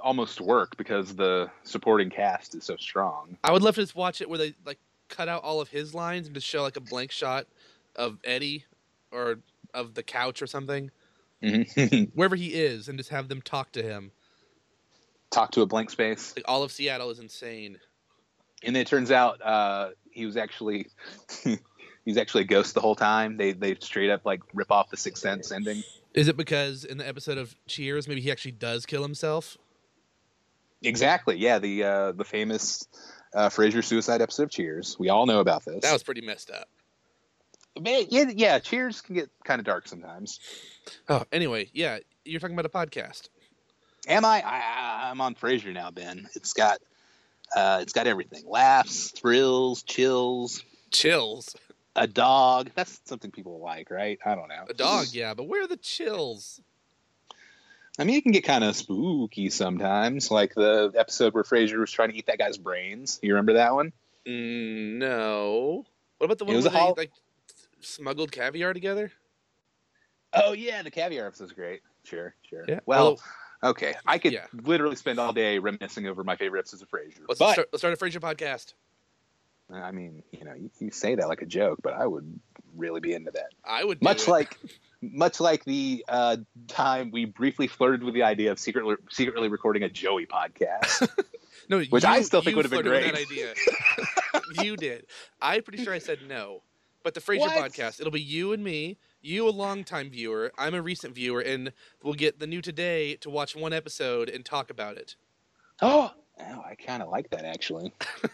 almost 0.02 0.40
work 0.40 0.76
because 0.78 1.14
the 1.14 1.50
supporting 1.62 2.08
cast 2.08 2.54
is 2.54 2.64
so 2.64 2.76
strong. 2.76 3.36
I 3.44 3.52
would 3.52 3.62
love 3.62 3.74
to 3.74 3.82
just 3.82 3.94
watch 3.94 4.20
it 4.22 4.28
where 4.30 4.38
they 4.38 4.54
like 4.64 4.78
cut 5.08 5.28
out 5.28 5.42
all 5.42 5.60
of 5.60 5.68
his 5.68 5.94
lines 5.94 6.26
and 6.26 6.34
just 6.34 6.46
show 6.46 6.62
like 6.62 6.76
a 6.76 6.80
blank 6.80 7.10
shot 7.10 7.46
of 7.96 8.18
Eddie 8.24 8.64
or 9.10 9.40
of 9.74 9.94
the 9.94 10.02
couch 10.02 10.40
or 10.40 10.46
something, 10.46 10.90
Mhm. 11.42 12.10
wherever 12.14 12.36
he 12.36 12.54
is, 12.54 12.88
and 12.88 12.98
just 12.98 13.10
have 13.10 13.28
them 13.28 13.42
talk 13.42 13.72
to 13.72 13.82
him. 13.82 14.12
Talk 15.30 15.52
to 15.52 15.60
a 15.62 15.66
blank 15.66 15.90
space. 15.90 16.34
Like 16.36 16.44
all 16.48 16.62
of 16.62 16.72
Seattle 16.72 17.10
is 17.10 17.18
insane. 17.18 17.78
And 18.64 18.74
then 18.74 18.82
it 18.82 18.88
turns 18.88 19.10
out 19.10 19.40
uh, 19.42 19.90
he 20.10 20.26
was 20.26 20.36
actually 20.36 20.86
he's 22.04 22.16
actually 22.16 22.42
a 22.42 22.46
ghost 22.46 22.74
the 22.74 22.80
whole 22.80 22.96
time. 22.96 23.36
They 23.36 23.52
they 23.52 23.76
straight 23.80 24.10
up 24.10 24.24
like 24.24 24.40
rip 24.52 24.70
off 24.70 24.90
the 24.90 24.96
Sixth 24.96 25.22
Sense 25.22 25.52
ending. 25.52 25.82
Is 26.14 26.28
it 26.28 26.36
because 26.36 26.84
in 26.84 26.98
the 26.98 27.06
episode 27.06 27.38
of 27.38 27.54
Cheers, 27.66 28.08
maybe 28.08 28.20
he 28.20 28.30
actually 28.30 28.52
does 28.52 28.86
kill 28.86 29.02
himself? 29.02 29.56
Exactly. 30.82 31.36
Yeah. 31.36 31.58
The 31.58 31.84
uh, 31.84 32.12
the 32.12 32.24
famous 32.24 32.86
uh, 33.34 33.48
Frasier 33.48 33.84
suicide 33.84 34.20
episode 34.20 34.44
of 34.44 34.50
Cheers. 34.50 34.96
We 34.98 35.08
all 35.08 35.26
know 35.26 35.40
about 35.40 35.64
this. 35.64 35.82
That 35.82 35.92
was 35.92 36.02
pretty 36.02 36.22
messed 36.22 36.50
up. 36.50 36.68
Man, 37.80 38.06
yeah, 38.08 38.24
yeah. 38.34 38.58
Cheers 38.58 39.00
can 39.00 39.14
get 39.14 39.30
kind 39.44 39.60
of 39.60 39.64
dark 39.64 39.86
sometimes. 39.86 40.40
Oh, 41.08 41.24
anyway, 41.30 41.70
yeah, 41.72 41.98
you're 42.24 42.40
talking 42.40 42.58
about 42.58 42.66
a 42.66 42.68
podcast. 42.68 43.28
Am 44.08 44.24
I? 44.24 44.42
I 44.44 45.10
I'm 45.10 45.20
on 45.20 45.36
Frasier 45.36 45.72
now, 45.72 45.90
Ben. 45.90 46.28
It's 46.34 46.52
got 46.52 46.78
uh, 47.54 47.78
it's 47.82 47.92
got 47.92 48.06
everything: 48.06 48.42
laughs, 48.46 49.10
thrills, 49.10 49.82
chills, 49.82 50.62
Chills. 50.90 51.54
a 51.96 52.06
dog. 52.06 52.70
That's 52.74 53.00
something 53.04 53.30
people 53.30 53.60
like, 53.60 53.90
right? 53.90 54.18
I 54.24 54.34
don't 54.34 54.48
know. 54.48 54.64
A 54.68 54.74
dog, 54.74 55.06
yeah, 55.12 55.34
but 55.34 55.44
where 55.44 55.64
are 55.64 55.68
the 55.68 55.76
chills? 55.76 56.60
I 57.98 58.04
mean, 58.04 58.16
it 58.16 58.22
can 58.22 58.32
get 58.32 58.44
kind 58.44 58.64
of 58.64 58.74
spooky 58.76 59.50
sometimes, 59.50 60.30
like 60.30 60.54
the 60.54 60.92
episode 60.96 61.34
where 61.34 61.44
Frasier 61.44 61.80
was 61.80 61.90
trying 61.90 62.10
to 62.10 62.16
eat 62.16 62.26
that 62.26 62.38
guy's 62.38 62.56
brains. 62.56 63.18
You 63.22 63.34
remember 63.34 63.54
that 63.54 63.74
one? 63.74 63.92
Mm, 64.26 64.98
no. 64.98 65.84
What 66.18 66.26
about 66.26 66.38
the 66.38 66.44
one 66.44 66.54
where 66.54 66.62
they 66.62 66.70
hol- 66.70 66.94
like 66.96 67.10
smuggled 67.80 68.32
caviar 68.32 68.72
together? 68.72 69.12
Oh 70.32 70.52
yeah, 70.52 70.82
the 70.82 70.90
caviar 70.90 71.26
episode's 71.26 71.52
great. 71.52 71.82
Sure, 72.04 72.34
sure. 72.48 72.64
Yeah. 72.68 72.80
Well, 72.86 73.20
okay, 73.62 73.94
I 74.06 74.18
could 74.18 74.32
yeah. 74.32 74.46
literally 74.52 74.96
spend 74.96 75.18
all 75.18 75.32
day 75.32 75.58
reminiscing 75.58 76.06
over 76.06 76.24
my 76.24 76.36
favorite 76.36 76.60
episodes 76.60 76.82
of 76.82 76.90
Frasier. 76.90 77.20
Let's 77.28 77.38
but 77.38 77.52
start, 77.52 77.68
let's 77.72 77.80
start 77.80 77.94
a 77.94 77.96
Frasier 77.96 78.20
podcast. 78.20 78.74
I 79.72 79.92
mean, 79.92 80.22
you 80.32 80.44
know, 80.44 80.54
you, 80.54 80.70
you 80.78 80.90
say 80.90 81.14
that 81.14 81.28
like 81.28 81.42
a 81.42 81.46
joke, 81.46 81.78
but 81.82 81.94
I 81.94 82.06
would 82.06 82.40
really 82.76 83.00
be 83.00 83.12
into 83.12 83.30
that. 83.32 83.50
I 83.64 83.84
would 83.84 84.02
Much 84.02 84.26
like, 84.26 84.56
much 85.00 85.40
like 85.40 85.64
the 85.64 86.04
uh, 86.08 86.38
time 86.68 87.10
we 87.10 87.24
briefly 87.24 87.66
flirted 87.66 88.02
with 88.02 88.14
the 88.14 88.22
idea 88.22 88.52
of 88.52 88.58
secretly 88.58 88.96
secretly 89.10 89.48
recording 89.48 89.82
a 89.82 89.88
Joey 89.88 90.26
podcast. 90.26 91.08
no, 91.68 91.80
which 91.82 92.04
you, 92.04 92.08
I 92.08 92.22
still 92.22 92.42
think 92.42 92.56
would've 92.56 92.70
been 92.70 92.82
flirted 92.82 93.14
with 93.14 93.28
great. 93.28 93.30
Idea. 93.30 93.54
you 94.64 94.76
did. 94.76 95.06
I'm 95.40 95.62
pretty 95.62 95.84
sure 95.84 95.92
I 95.92 95.98
said 95.98 96.18
no. 96.28 96.62
But 97.02 97.14
the 97.14 97.20
Frasier 97.20 97.48
podcast, 97.48 98.00
it'll 98.00 98.12
be 98.12 98.20
you 98.20 98.52
and 98.52 98.62
me. 98.62 98.98
You, 99.22 99.48
a 99.48 99.50
longtime 99.50 100.10
viewer. 100.10 100.50
I'm 100.56 100.74
a 100.74 100.80
recent 100.80 101.14
viewer, 101.14 101.40
and 101.40 101.72
we'll 102.02 102.14
get 102.14 102.38
the 102.38 102.46
new 102.46 102.62
today 102.62 103.16
to 103.16 103.28
watch 103.28 103.54
one 103.54 103.72
episode 103.72 104.28
and 104.30 104.44
talk 104.44 104.70
about 104.70 104.96
it. 104.96 105.16
Oh, 105.82 106.12
oh 106.40 106.62
I 106.64 106.74
kind 106.74 107.02
of 107.02 107.10
like 107.10 107.30
that 107.30 107.44
actually. 107.44 107.92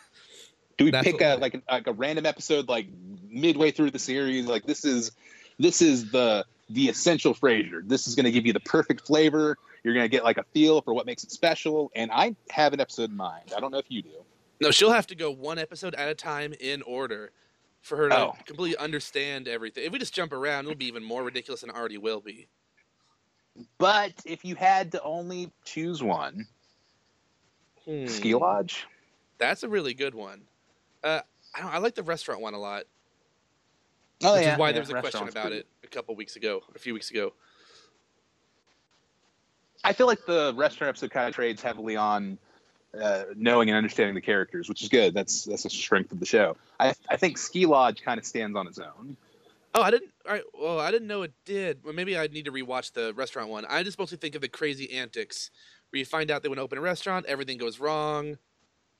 Do 0.78 0.84
we 0.84 0.90
That's 0.90 1.06
pick 1.06 1.22
a 1.22 1.36
like 1.36 1.54
a, 1.54 1.62
like 1.70 1.86
a 1.86 1.92
random 1.92 2.26
episode 2.26 2.68
like 2.68 2.86
midway 3.28 3.70
through 3.70 3.90
the 3.90 3.98
series? 3.98 4.46
Like 4.46 4.66
this 4.66 4.84
is 4.84 5.12
this 5.58 5.80
is 5.80 6.10
the 6.10 6.44
the 6.68 6.88
essential 6.88 7.34
Frasier. 7.34 7.80
This 7.86 8.06
is 8.06 8.14
going 8.14 8.24
to 8.24 8.32
give 8.32 8.46
you 8.46 8.52
the 8.52 8.60
perfect 8.60 9.06
flavor. 9.06 9.56
You're 9.82 9.94
going 9.94 10.04
to 10.04 10.08
get 10.10 10.24
like 10.24 10.36
a 10.36 10.44
feel 10.52 10.82
for 10.82 10.92
what 10.92 11.06
makes 11.06 11.24
it 11.24 11.30
special. 11.30 11.90
And 11.94 12.10
I 12.12 12.34
have 12.50 12.72
an 12.72 12.80
episode 12.80 13.10
in 13.10 13.16
mind. 13.16 13.52
I 13.56 13.60
don't 13.60 13.70
know 13.70 13.78
if 13.78 13.86
you 13.88 14.02
do. 14.02 14.10
No, 14.60 14.70
she'll 14.70 14.92
have 14.92 15.06
to 15.08 15.14
go 15.14 15.30
one 15.30 15.58
episode 15.58 15.94
at 15.94 16.08
a 16.08 16.14
time 16.14 16.54
in 16.58 16.82
order 16.82 17.30
for 17.86 17.96
her 17.96 18.08
to 18.08 18.16
Oh. 18.18 18.36
completely 18.44 18.76
understand 18.78 19.46
everything. 19.46 19.84
If 19.84 19.92
we 19.92 19.98
just 20.00 20.12
jump 20.12 20.32
around, 20.32 20.64
it'll 20.64 20.76
be 20.76 20.86
even 20.86 21.04
more 21.04 21.22
ridiculous 21.22 21.60
than 21.60 21.70
it 21.70 21.76
already 21.76 21.98
will 21.98 22.20
be. 22.20 22.48
But 23.78 24.12
if 24.26 24.44
you 24.44 24.56
had 24.56 24.90
to 24.92 25.02
only 25.02 25.52
choose 25.64 26.02
one, 26.02 26.46
Hmm. 27.84 28.06
Ski 28.08 28.34
Lodge. 28.34 28.86
That's 29.38 29.62
a 29.62 29.68
really 29.68 29.94
good 29.94 30.14
one. 30.14 30.42
Uh, 31.04 31.20
I, 31.54 31.60
don't, 31.60 31.72
I 31.72 31.78
like 31.78 31.94
the 31.94 32.02
restaurant 32.02 32.40
one 32.40 32.54
a 32.54 32.58
lot, 32.58 32.84
Oh 34.24 34.34
which 34.34 34.42
yeah, 34.42 34.54
is 34.54 34.58
why 34.58 34.68
yeah, 34.68 34.72
there 34.72 34.82
was 34.82 34.90
a 34.90 35.00
question 35.00 35.28
about 35.28 35.42
pretty- 35.46 35.58
it 35.58 35.66
a 35.84 35.86
couple 35.86 36.16
weeks 36.16 36.34
ago, 36.34 36.62
a 36.74 36.78
few 36.80 36.92
weeks 36.94 37.10
ago. 37.12 37.32
I 39.84 39.92
feel 39.92 40.08
like 40.08 40.26
the 40.26 40.52
restaurant 40.56 40.88
episode 40.88 41.12
kind 41.12 41.28
of 41.28 41.34
trades 41.34 41.62
heavily 41.62 41.94
on 41.94 42.38
uh, 43.00 43.24
knowing 43.36 43.68
and 43.68 43.76
understanding 43.76 44.14
the 44.14 44.20
characters, 44.20 44.68
which 44.68 44.82
is 44.82 44.88
good. 44.88 45.14
That's 45.14 45.44
that's 45.44 45.64
a 45.64 45.70
strength 45.70 46.12
of 46.12 46.20
the 46.20 46.26
show. 46.26 46.56
I 46.80 46.94
I 47.08 47.16
think 47.16 47.38
Ski 47.38 47.66
Lodge 47.66 48.02
kind 48.02 48.18
of 48.18 48.24
stands 48.26 48.56
on 48.56 48.66
its 48.66 48.78
own. 48.78 49.16
Oh, 49.74 49.82
I 49.82 49.90
didn't. 49.90 50.10
All 50.26 50.32
right. 50.32 50.42
Well, 50.58 50.80
I 50.80 50.90
didn't 50.90 51.06
know 51.08 51.22
it 51.22 51.32
did. 51.44 51.84
Well, 51.84 51.92
maybe 51.92 52.16
I 52.16 52.26
need 52.28 52.46
to 52.46 52.52
rewatch 52.52 52.92
the 52.92 53.12
restaurant 53.14 53.50
one. 53.50 53.66
I 53.68 53.82
just 53.82 53.98
mostly 53.98 54.16
think 54.16 54.34
of 54.34 54.40
the 54.40 54.48
crazy 54.48 54.90
antics 54.92 55.50
where 55.90 55.98
you 55.98 56.04
find 56.06 56.30
out 56.30 56.42
they 56.42 56.48
want 56.48 56.58
to 56.58 56.62
open 56.62 56.78
a 56.78 56.80
restaurant, 56.80 57.26
everything 57.26 57.58
goes 57.58 57.78
wrong, 57.78 58.38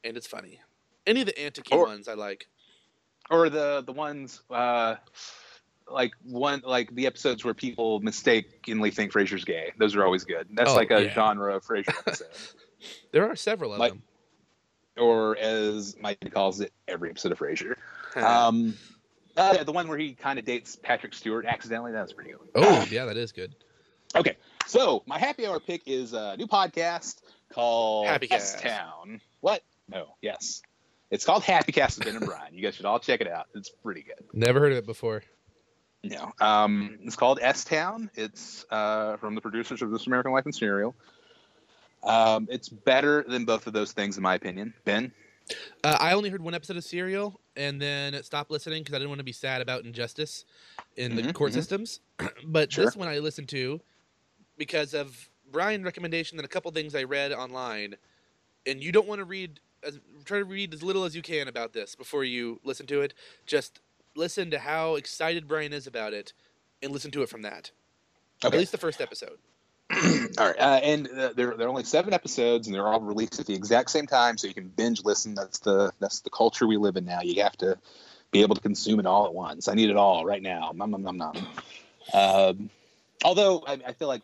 and 0.05 0.17
it's 0.17 0.27
funny. 0.27 0.61
Any 1.07 1.23
of 1.23 1.27
the 1.29 1.63
Or- 1.73 1.87
ones 1.87 2.09
I 2.09 2.15
like. 2.15 2.47
or 3.31 3.49
the 3.49 3.83
the 3.87 3.93
ones 3.93 4.43
uh 4.51 4.97
like 5.91 6.13
one 6.25 6.63
like 6.65 6.95
the 6.95 7.07
episodes 7.07 7.45
where 7.45 7.55
people 7.55 8.01
mistakenly 8.01 8.91
think 8.91 9.13
Frasier's 9.13 9.45
gay. 9.45 9.73
Those 9.79 9.97
are 9.97 10.05
always 10.05 10.25
good. 10.25 10.47
That's 10.53 10.71
Oh, 10.71 10.75
like 10.75 10.91
a 10.91 11.05
yeah. 11.05 11.15
genre 11.15 11.57
of 11.57 11.65
Frasier 11.65 11.89
episode. 12.07 12.27
There 13.12 13.29
are 13.29 13.37
several 13.37 13.73
of 13.73 13.79
Like- 13.79 13.93
them. 13.93 14.03
or 14.99 15.37
as 15.37 15.97
Mike 16.01 16.19
calls 16.33 16.61
it, 16.61 16.73
every 16.89 17.11
episode 17.11 17.33
of 17.33 17.39
Frasier. 17.39 17.77
Um, 18.17 18.75
uh, 19.37 19.62
the 19.65 19.73
one 19.73 19.89
where 19.89 19.99
he 19.99 20.15
kind 20.15 20.39
of 20.39 20.45
dates 20.47 20.77
Patrick 20.77 21.12
Stewart 21.15 21.45
accidentally. 21.45 21.93
That's 21.93 22.12
pretty 22.12 22.31
good. 22.31 22.49
oh, 22.55 22.87
yeah, 22.91 23.05
that 23.07 23.17
is 23.19 23.33
good. 23.33 23.55
Okay, 24.15 24.37
so 24.67 25.03
my 25.07 25.19
happy 25.19 25.47
hour 25.47 25.61
pick 25.61 25.83
is 25.87 26.15
a 26.15 26.37
new 26.39 26.47
podcast 26.47 27.21
called 27.53 28.07
Happy 28.07 28.27
Cast. 28.29 28.61
Town. 28.61 29.21
What? 29.41 29.62
No, 29.91 30.17
yes, 30.23 30.62
it's 31.11 31.25
called 31.27 31.43
Happy 31.43 31.73
Cast 31.73 31.99
with 31.99 32.07
Ben 32.07 32.17
and 32.17 32.25
Brian. 32.25 32.55
You 32.55 32.62
guys 32.62 32.75
should 32.75 32.87
all 32.87 32.99
check 32.99 33.21
it 33.21 33.29
out. 33.29 33.47
It's 33.55 33.69
pretty 33.69 34.03
good. 34.03 34.25
Never 34.33 34.61
heard 34.61 34.73
of 34.73 34.79
it 34.79 34.87
before. 34.87 35.23
No, 36.03 36.33
um, 36.41 36.99
it's 37.03 37.17
called 37.17 37.39
S 37.43 37.65
Town. 37.65 38.11
It's 38.15 38.65
uh, 38.71 39.17
from 39.19 39.35
the 39.35 39.41
producers 39.43 39.83
of 39.83 39.91
This 39.91 40.07
American 40.07 40.33
Life 40.33 40.45
and 40.47 40.55
Serial. 40.55 40.95
Um, 42.07 42.47
it's 42.51 42.69
better 42.69 43.25
than 43.29 43.45
both 43.45 43.66
of 43.66 43.73
those 43.73 43.92
things, 43.92 44.16
in 44.16 44.23
my 44.23 44.35
opinion. 44.35 44.73
Ben, 44.85 45.12
Uh, 45.85 45.97
I 46.01 46.12
only 46.12 46.29
heard 46.31 46.42
one 46.42 46.55
episode 46.55 46.77
of 46.77 46.83
Serial 46.83 47.40
and 47.55 47.81
then 47.81 48.21
stopped 48.25 48.51
listening 48.51 48.83
because 48.83 48.95
I 48.95 48.99
didn't 48.99 49.11
want 49.11 49.21
to 49.21 49.25
be 49.25 49.31
sad 49.33 49.62
about 49.62 49.85
injustice 49.85 50.45
in 50.97 51.14
the 51.14 51.23
Mhm, 51.23 51.35
court 51.35 51.53
mhm. 51.53 51.55
systems. 51.55 52.01
but 52.47 52.73
Sure. 52.73 52.85
this 52.85 52.97
one 52.97 53.07
I 53.07 53.19
listened 53.19 53.49
to 53.51 53.81
because 54.57 54.92
of 54.95 55.31
Brian's 55.53 55.85
recommendation 55.85 56.38
and 56.38 56.45
a 56.45 56.49
couple 56.49 56.71
things 56.73 56.95
I 56.97 57.05
read 57.05 57.33
online. 57.33 57.97
And 58.66 58.83
you 58.83 58.90
don't 58.90 59.07
want 59.07 59.21
to 59.21 59.25
read, 59.25 59.61
as, 59.85 60.01
try 60.25 60.38
to 60.38 60.45
read 60.45 60.75
as 60.75 60.83
little 60.83 61.05
as 61.05 61.14
you 61.14 61.23
can 61.23 61.47
about 61.47 61.73
this 61.73 61.95
before 61.95 62.25
you 62.25 62.61
listen 62.64 62.87
to 62.88 63.03
it. 63.03 63.14
Just 63.47 63.81
listen 64.16 64.51
to 64.51 64.59
how 64.59 64.97
excited 64.97 65.47
Brian 65.47 65.73
is 65.73 65.87
about 65.87 66.12
it 66.12 66.33
and 66.83 66.90
listen 66.92 67.12
to 67.12 67.23
it 67.23 67.29
from 67.29 67.42
that. 67.42 67.71
At 68.42 68.53
least 68.53 68.73
the 68.73 68.79
first 68.79 69.01
episode. 69.01 69.38
all 70.39 70.47
right, 70.47 70.59
uh, 70.59 70.81
and 70.83 71.09
uh, 71.09 71.33
there 71.35 71.57
there 71.57 71.67
are 71.67 71.71
only 71.71 71.85
seven 71.85 72.13
episodes, 72.13 72.67
and 72.67 72.75
they're 72.75 72.87
all 72.87 73.01
released 73.01 73.41
at 73.41 73.47
the 73.47 73.55
exact 73.55 73.91
same 73.91 74.07
time, 74.07 74.37
so 74.37 74.47
you 74.47 74.55
can 74.55 74.69
binge 74.69 75.05
listen. 75.05 75.35
That's 75.35 75.61
the 75.61 75.93
that's 76.01 76.21
the 76.21 76.31
culture 76.31 76.67
we 76.67 76.77
live 76.77 76.97
in 76.97 77.07
now. 77.07 77.21
You 77.23 77.43
have 77.43 77.57
to 77.59 77.79
be 78.31 78.43
able 78.43 78.57
to 78.57 78.61
consume 78.61 79.01
it 79.01 79.07
all 79.07 79.27
at 79.27 79.33
once. 79.33 79.69
I 79.69 79.75
need 79.75 79.89
it 79.89 79.97
all 79.97 80.27
right 80.27 80.43
now. 80.43 80.73
Nom, 80.75 80.91
nom, 80.91 81.03
nom, 81.03 81.17
nom. 81.17 81.37
Um, 82.13 82.71
although 83.25 83.65
I, 83.67 83.79
I 83.87 83.93
feel 83.93 84.09
like 84.09 84.23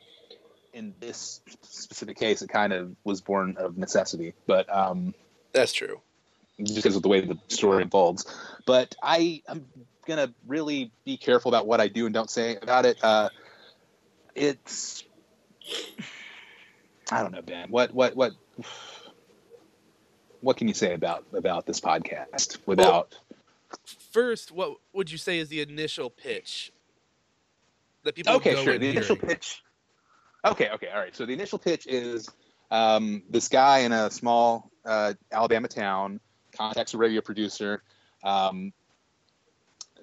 in 0.74 0.94
this 1.00 1.40
specific 1.62 2.18
case, 2.18 2.42
it 2.42 2.48
kind 2.48 2.72
of 2.72 2.94
was 3.04 3.20
born 3.20 3.56
of 3.58 3.78
necessity, 3.78 4.34
but. 4.46 4.74
Um, 4.74 5.14
That's 5.52 5.72
true. 5.72 6.00
just 6.62 6.76
because 6.76 6.96
of 6.96 7.02
the 7.02 7.08
way 7.08 7.22
the 7.22 7.38
story 7.48 7.82
unfolds. 7.82 8.26
But 8.66 8.94
I 9.02 9.42
am 9.48 9.66
gonna 10.06 10.34
really 10.46 10.90
be 11.04 11.16
careful 11.16 11.48
about 11.48 11.66
what 11.66 11.80
I 11.80 11.88
do 11.88 12.04
and 12.06 12.14
don't 12.14 12.30
say 12.30 12.56
about 12.56 12.84
it. 12.84 13.02
Uh, 13.02 13.30
it's 14.34 15.04
I 17.10 17.22
don't 17.22 17.32
know, 17.32 17.42
Ben. 17.42 17.68
What 17.68 17.92
what 17.92 18.16
what 18.16 18.32
what 20.40 20.56
can 20.56 20.68
you 20.68 20.74
say 20.74 20.94
about 20.94 21.24
about 21.32 21.66
this 21.66 21.80
podcast 21.80 22.58
without? 22.66 23.14
First, 24.10 24.52
what 24.52 24.76
would 24.92 25.10
you 25.10 25.18
say 25.18 25.38
is 25.38 25.48
the 25.48 25.60
initial 25.60 26.10
pitch 26.10 26.72
that 28.04 28.14
people 28.14 28.34
okay, 28.34 28.62
sure. 28.62 28.78
The 28.78 28.90
initial 28.90 29.16
pitch. 29.16 29.62
Okay, 30.44 30.70
okay, 30.70 30.88
all 30.88 30.98
right. 30.98 31.14
So 31.14 31.24
the 31.24 31.32
initial 31.32 31.58
pitch 31.58 31.86
is 31.86 32.28
um, 32.70 33.22
this 33.30 33.48
guy 33.48 33.80
in 33.80 33.92
a 33.92 34.10
small 34.10 34.70
uh, 34.84 35.14
Alabama 35.30 35.68
town 35.68 36.20
contacts 36.52 36.94
a 36.94 36.98
radio 36.98 37.20
producer. 37.20 37.82
Um, 38.24 38.72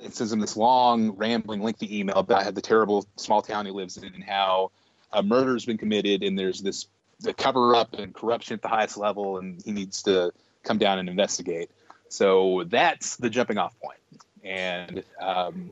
it 0.02 0.16
sends 0.16 0.32
him 0.32 0.40
this 0.40 0.56
long, 0.56 1.12
rambling, 1.12 1.62
lengthy 1.62 2.00
email 2.00 2.18
about 2.18 2.44
how 2.44 2.52
the 2.52 2.62
terrible 2.62 3.06
small 3.18 3.42
town 3.42 3.66
he 3.66 3.72
lives 3.72 3.98
in 3.98 4.06
and 4.06 4.24
how 4.24 4.72
a 5.12 5.24
murder's 5.24 5.66
been 5.66 5.78
committed 5.78 6.24
and 6.24 6.38
there's 6.38 6.62
this 6.62 6.88
the 7.22 7.34
cover 7.34 7.76
up 7.76 7.94
and 7.94 8.14
corruption 8.14 8.54
at 8.54 8.62
the 8.62 8.68
highest 8.68 8.98
level 8.98 9.38
and 9.40 9.62
he 9.64 9.72
needs 9.72 10.04
to 10.04 10.32
come 10.64 10.78
down 10.78 11.00
and 11.00 11.10
investigate. 11.10 11.70
So 12.08 12.64
that's 12.68 13.18
the 13.18 13.30
jumping 13.30 13.58
off 13.58 13.78
point. 13.80 14.00
And 14.44 15.04
um, 15.20 15.72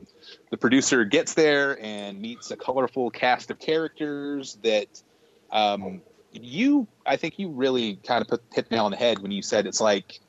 the 0.50 0.56
producer 0.56 1.04
gets 1.04 1.34
there 1.34 1.82
and 1.82 2.20
meets 2.20 2.50
a 2.50 2.56
colorful 2.56 3.10
cast 3.10 3.50
of 3.50 3.58
characters 3.58 4.58
that 4.62 5.02
um, 5.50 6.02
you, 6.32 6.86
I 7.06 7.16
think 7.16 7.38
you 7.38 7.48
really 7.48 7.96
kind 7.96 8.20
of 8.20 8.28
put 8.28 8.42
hit 8.52 8.68
the 8.68 8.76
nail 8.76 8.84
on 8.84 8.90
the 8.90 8.96
head 8.96 9.20
when 9.20 9.30
you 9.30 9.42
said 9.42 9.66
it's 9.66 9.80
like 9.80 10.20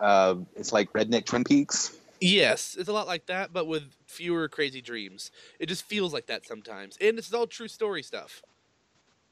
uh, 0.00 0.36
it's 0.56 0.72
like 0.72 0.92
redneck 0.92 1.26
Twin 1.26 1.44
Peaks. 1.44 1.96
Yes, 2.20 2.76
it's 2.78 2.88
a 2.88 2.92
lot 2.92 3.06
like 3.06 3.26
that, 3.26 3.52
but 3.52 3.66
with 3.66 3.82
fewer 4.06 4.48
crazy 4.48 4.80
dreams. 4.80 5.30
It 5.58 5.66
just 5.66 5.84
feels 5.84 6.12
like 6.12 6.26
that 6.26 6.46
sometimes, 6.46 6.96
and 7.00 7.18
it's 7.18 7.32
all 7.32 7.46
true 7.46 7.68
story 7.68 8.02
stuff. 8.02 8.42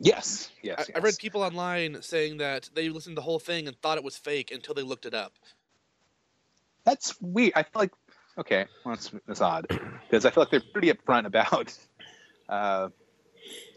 Yes, 0.03 0.51
yes. 0.63 0.79
I, 0.79 0.83
yes. 0.89 0.91
I 0.97 0.99
read 1.01 1.15
people 1.19 1.43
online 1.43 2.01
saying 2.01 2.39
that 2.39 2.71
they 2.75 2.89
listened 2.89 3.17
to 3.17 3.21
the 3.21 3.25
whole 3.25 3.39
thing 3.39 3.69
and 3.69 3.77
thought 3.81 3.99
it 3.99 4.05
was 4.05 4.17
fake 4.17 4.51
until 4.51 4.75
they 4.75 4.83
looked 4.83 5.05
it 5.05 5.13
up. 5.15 5.35
That's 6.85 7.15
weird. 7.21 7.53
I 7.55 7.63
feel 7.63 7.71
like 7.75 7.93
okay, 8.39 8.67
well, 8.85 8.95
that's 8.95 9.11
that's 9.27 9.41
odd 9.43 9.67
because 9.69 10.25
I 10.25 10.31
feel 10.31 10.43
like 10.43 10.51
they're 10.51 10.63
pretty 10.73 10.91
upfront 10.91 11.27
about 11.27 11.77
uh, 12.49 12.89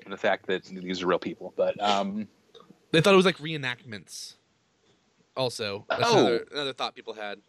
the 0.07 0.15
fact 0.17 0.47
that 0.47 0.63
these 0.63 1.03
are 1.03 1.07
real 1.07 1.19
people. 1.19 1.53
But 1.57 1.81
um, 1.83 2.27
They 2.91 3.01
thought 3.01 3.13
it 3.13 3.17
was 3.17 3.25
like 3.25 3.38
reenactments. 3.39 4.36
Also, 5.36 5.86
that's 5.89 6.03
Oh. 6.05 6.12
another, 6.19 6.47
another 6.53 6.73
thought 6.73 6.95
people 6.95 7.13
had. 7.15 7.39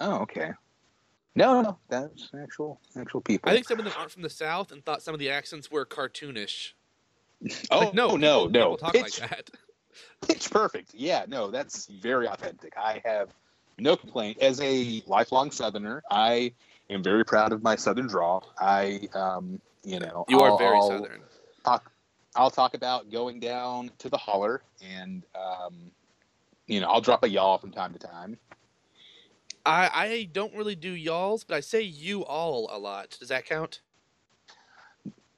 oh, 0.00 0.20
okay. 0.20 0.52
No, 1.34 1.54
no, 1.54 1.60
no, 1.62 1.78
that's 1.88 2.30
actual 2.42 2.80
actual 2.96 3.20
people. 3.20 3.50
I 3.50 3.54
think 3.54 3.68
some 3.68 3.78
of 3.78 3.84
them 3.84 3.94
aren't 3.98 4.10
from 4.10 4.22
the 4.22 4.30
South 4.30 4.72
and 4.72 4.84
thought 4.84 5.02
some 5.02 5.14
of 5.14 5.20
the 5.20 5.28
accents 5.30 5.70
were 5.70 5.84
cartoonish. 5.84 6.72
Oh 7.70 7.78
Like, 7.80 7.94
no, 7.94 8.16
no, 8.16 8.46
no, 8.46 8.76
talk 8.76 8.92
Pitch, 8.92 9.20
like 9.20 9.30
that. 9.30 9.50
pitch 10.28 10.50
perfect. 10.50 10.94
Yeah, 10.94 11.24
no, 11.28 11.50
that's 11.50 11.86
very 11.86 12.26
authentic. 12.28 12.74
I 12.76 13.00
have 13.04 13.30
no 13.78 13.96
complaint. 13.96 14.38
As 14.40 14.60
a 14.60 15.02
lifelong 15.06 15.50
Southerner, 15.50 16.02
I 16.10 16.52
am 16.90 17.02
very 17.02 17.24
proud 17.24 17.52
of 17.52 17.62
my 17.62 17.76
Southern 17.76 18.06
draw. 18.08 18.40
I, 18.58 19.08
um, 19.14 19.60
you 19.84 20.00
know, 20.00 20.24
You 20.28 20.40
are 20.40 20.50
I'll- 20.50 20.58
very 20.58 20.76
I'll- 20.76 20.88
Southern. 20.88 21.20
talk 21.64 21.92
I'll 22.36 22.50
talk 22.50 22.74
about 22.74 23.10
going 23.10 23.40
down 23.40 23.90
to 23.98 24.08
the 24.08 24.16
holler 24.16 24.62
and 24.82 25.24
um, 25.34 25.90
you 26.66 26.78
know, 26.80 26.86
I'll 26.88 27.00
drop 27.00 27.24
a 27.24 27.28
y'all 27.28 27.58
from 27.58 27.72
time 27.72 27.92
to 27.94 27.98
time. 27.98 28.38
I, 29.66 29.90
I 29.92 30.28
don't 30.32 30.54
really 30.54 30.76
do 30.76 30.90
y'alls, 30.90 31.42
but 31.44 31.56
I 31.56 31.60
say 31.60 31.82
you 31.82 32.24
all 32.24 32.68
a 32.70 32.78
lot. 32.78 33.16
Does 33.18 33.28
that 33.28 33.44
count? 33.44 33.80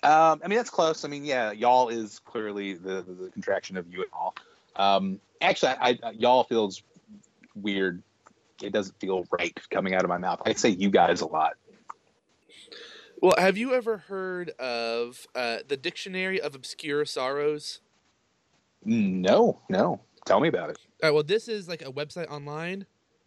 Um, 0.02 0.40
I 0.42 0.48
mean 0.48 0.56
that's 0.56 0.70
close. 0.70 1.04
I 1.04 1.08
mean, 1.08 1.24
yeah, 1.24 1.52
y'all 1.52 1.88
is 1.88 2.20
clearly 2.20 2.74
the, 2.74 3.02
the, 3.02 3.12
the 3.12 3.30
contraction 3.30 3.76
of 3.76 3.92
you 3.92 4.02
and 4.02 4.10
all. 4.12 4.34
Um, 4.76 5.20
actually 5.40 5.72
I, 5.72 5.98
I 6.02 6.10
y'all 6.12 6.44
feels 6.44 6.82
weird. 7.54 8.02
It 8.62 8.72
doesn't 8.72 8.98
feel 9.00 9.26
right 9.30 9.58
coming 9.70 9.94
out 9.94 10.04
of 10.04 10.08
my 10.08 10.18
mouth. 10.18 10.42
I 10.44 10.52
say 10.52 10.70
you 10.70 10.90
guys 10.90 11.20
a 11.20 11.26
lot. 11.26 11.54
Well, 13.22 13.34
have 13.36 13.58
you 13.58 13.74
ever 13.74 13.98
heard 13.98 14.50
of 14.58 15.26
uh, 15.34 15.58
the 15.68 15.76
Dictionary 15.76 16.40
of 16.40 16.54
Obscure 16.54 17.04
Sorrows? 17.04 17.80
No, 18.82 19.60
no. 19.68 20.00
Tell 20.24 20.40
me 20.40 20.48
about 20.48 20.70
it. 20.70 20.78
All 21.02 21.08
right, 21.08 21.14
well, 21.14 21.22
this 21.22 21.46
is 21.46 21.68
like 21.68 21.82
a 21.82 21.92
website 21.92 22.30
online 22.30 22.86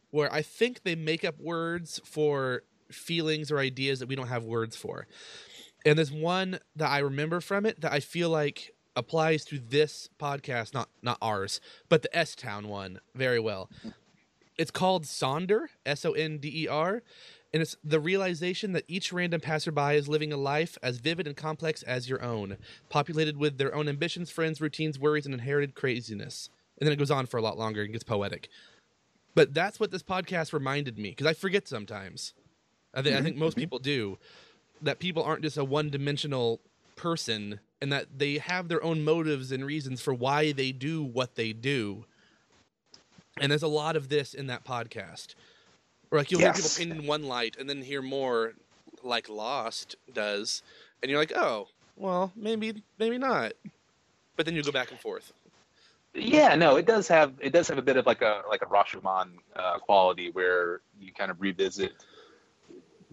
where 0.10 0.32
I 0.34 0.42
think 0.42 0.84
they 0.84 0.96
make 0.96 1.24
up 1.24 1.40
words 1.40 2.00
for 2.06 2.64
feelings 2.92 3.52
or 3.52 3.60
ideas 3.60 4.00
that 4.00 4.08
we 4.08 4.16
don't 4.16 4.28
have 4.28 4.44
words 4.44 4.76
for. 4.76 5.08
And 5.86 5.98
there's 5.98 6.12
one 6.12 6.60
that 6.76 6.90
I 6.90 7.00
remember 7.00 7.42
from 7.42 7.66
it 7.66 7.82
that 7.82 7.92
I 7.92 8.00
feel 8.00 8.30
like 8.30 8.74
applies 8.96 9.44
to 9.46 9.60
this 9.60 10.10
podcast, 10.20 10.74
not 10.74 10.90
not 11.02 11.18
ours, 11.22 11.60
but 11.90 12.02
the 12.02 12.16
S 12.16 12.36
Town 12.36 12.68
one 12.68 13.00
very 13.16 13.40
well. 13.40 13.70
It's 14.58 14.72
called 14.72 15.04
Sonder, 15.04 15.68
S 15.86 16.06
O 16.06 16.14
N 16.14 16.38
D 16.38 16.64
E 16.64 16.68
R, 16.68 17.02
and 17.54 17.62
it's 17.62 17.76
the 17.84 18.00
realization 18.00 18.74
that 18.74 18.86
each 18.88 19.12
random 19.12 19.42
passerby 19.42 19.96
is 19.96 20.08
living 20.08 20.32
a 20.32 20.38
life 20.38 20.78
as 20.82 20.98
vivid 20.98 21.28
and 21.28 21.36
complex 21.36 21.84
as 21.84 22.10
your 22.10 22.24
own, 22.24 22.58
populated 22.90 23.38
with 23.38 23.58
their 23.58 23.74
own 23.76 23.88
ambitions, 23.88 24.30
friends, 24.30 24.62
routines, 24.62 25.00
worries, 25.00 25.26
and 25.26 25.34
inherited 25.34 25.76
craziness. 25.76 26.50
And 26.80 26.88
then 26.88 26.94
it 26.94 26.98
goes 26.98 27.12
on 27.12 27.28
for 27.28 27.38
a 27.38 27.42
lot 27.42 27.58
longer 27.58 27.84
and 27.84 27.92
gets 27.92 28.04
poetic. 28.04 28.50
But 29.36 29.54
that's 29.54 29.80
what 29.80 29.92
this 29.92 30.04
podcast 30.04 30.54
reminded 30.54 30.98
me 30.98 31.10
because 31.10 31.28
I 31.28 31.34
forget 31.34 31.68
sometimes. 31.68 32.34
I, 32.94 33.02
thi- 33.02 33.10
I 33.10 33.14
mm-hmm. 33.16 33.24
think 33.24 33.38
most 33.38 33.54
mm-hmm. 33.54 33.62
people 33.62 33.80
do 33.80 34.18
that 34.84 35.00
people 35.00 35.24
aren't 35.24 35.42
just 35.42 35.58
a 35.58 35.64
one-dimensional 35.64 36.62
person 36.96 37.60
and 37.82 37.92
that 37.92 38.20
they 38.20 38.38
have 38.38 38.68
their 38.68 38.84
own 38.84 39.04
motives 39.04 39.52
and 39.52 39.66
reasons 39.66 40.02
for 40.02 40.14
why 40.14 40.52
they 40.52 40.72
do 40.72 41.04
what 41.04 41.36
they 41.36 41.52
do. 41.54 42.06
And 43.40 43.52
there's 43.52 43.64
a 43.64 43.68
lot 43.68 43.96
of 43.96 44.10
this 44.10 44.34
in 44.34 44.48
that 44.48 44.64
podcast. 44.64 45.36
Where 46.10 46.22
like 46.22 46.32
you'll 46.32 46.42
hear 46.42 46.52
people 46.54 46.66
Yes. 46.66 46.78
painting 46.78 47.08
one 47.08 47.24
light 47.24 47.56
and 47.60 47.68
then 47.70 47.82
hear 47.82 48.02
more 48.02 48.54
like 49.04 49.28
Lost 49.28 49.96
does. 50.14 50.62
And 51.02 51.10
you're 51.10 51.20
like, 51.20 51.34
oh, 51.36 51.68
well, 51.98 52.32
maybe 52.36 52.84
maybe 53.00 53.18
not. 53.18 53.54
But 54.38 54.46
then 54.46 54.56
you 54.56 54.64
go 54.64 54.72
back 54.72 54.92
and 54.92 55.00
forth. 55.00 55.34
Yeah, 56.14 56.54
no, 56.56 56.76
it 56.76 56.86
does 56.86 57.08
have 57.08 57.34
it 57.40 57.52
does 57.54 57.68
have 57.68 57.80
a 57.80 57.82
bit 57.82 57.98
of 57.98 58.06
like 58.06 58.22
a 58.22 58.44
like 58.48 58.62
a 58.62 58.66
Rashomon 58.68 59.32
uh, 59.56 59.80
quality 59.80 60.30
where 60.30 60.82
you 61.00 61.12
kind 61.12 61.32
of 61.32 61.42
revisit 61.42 61.94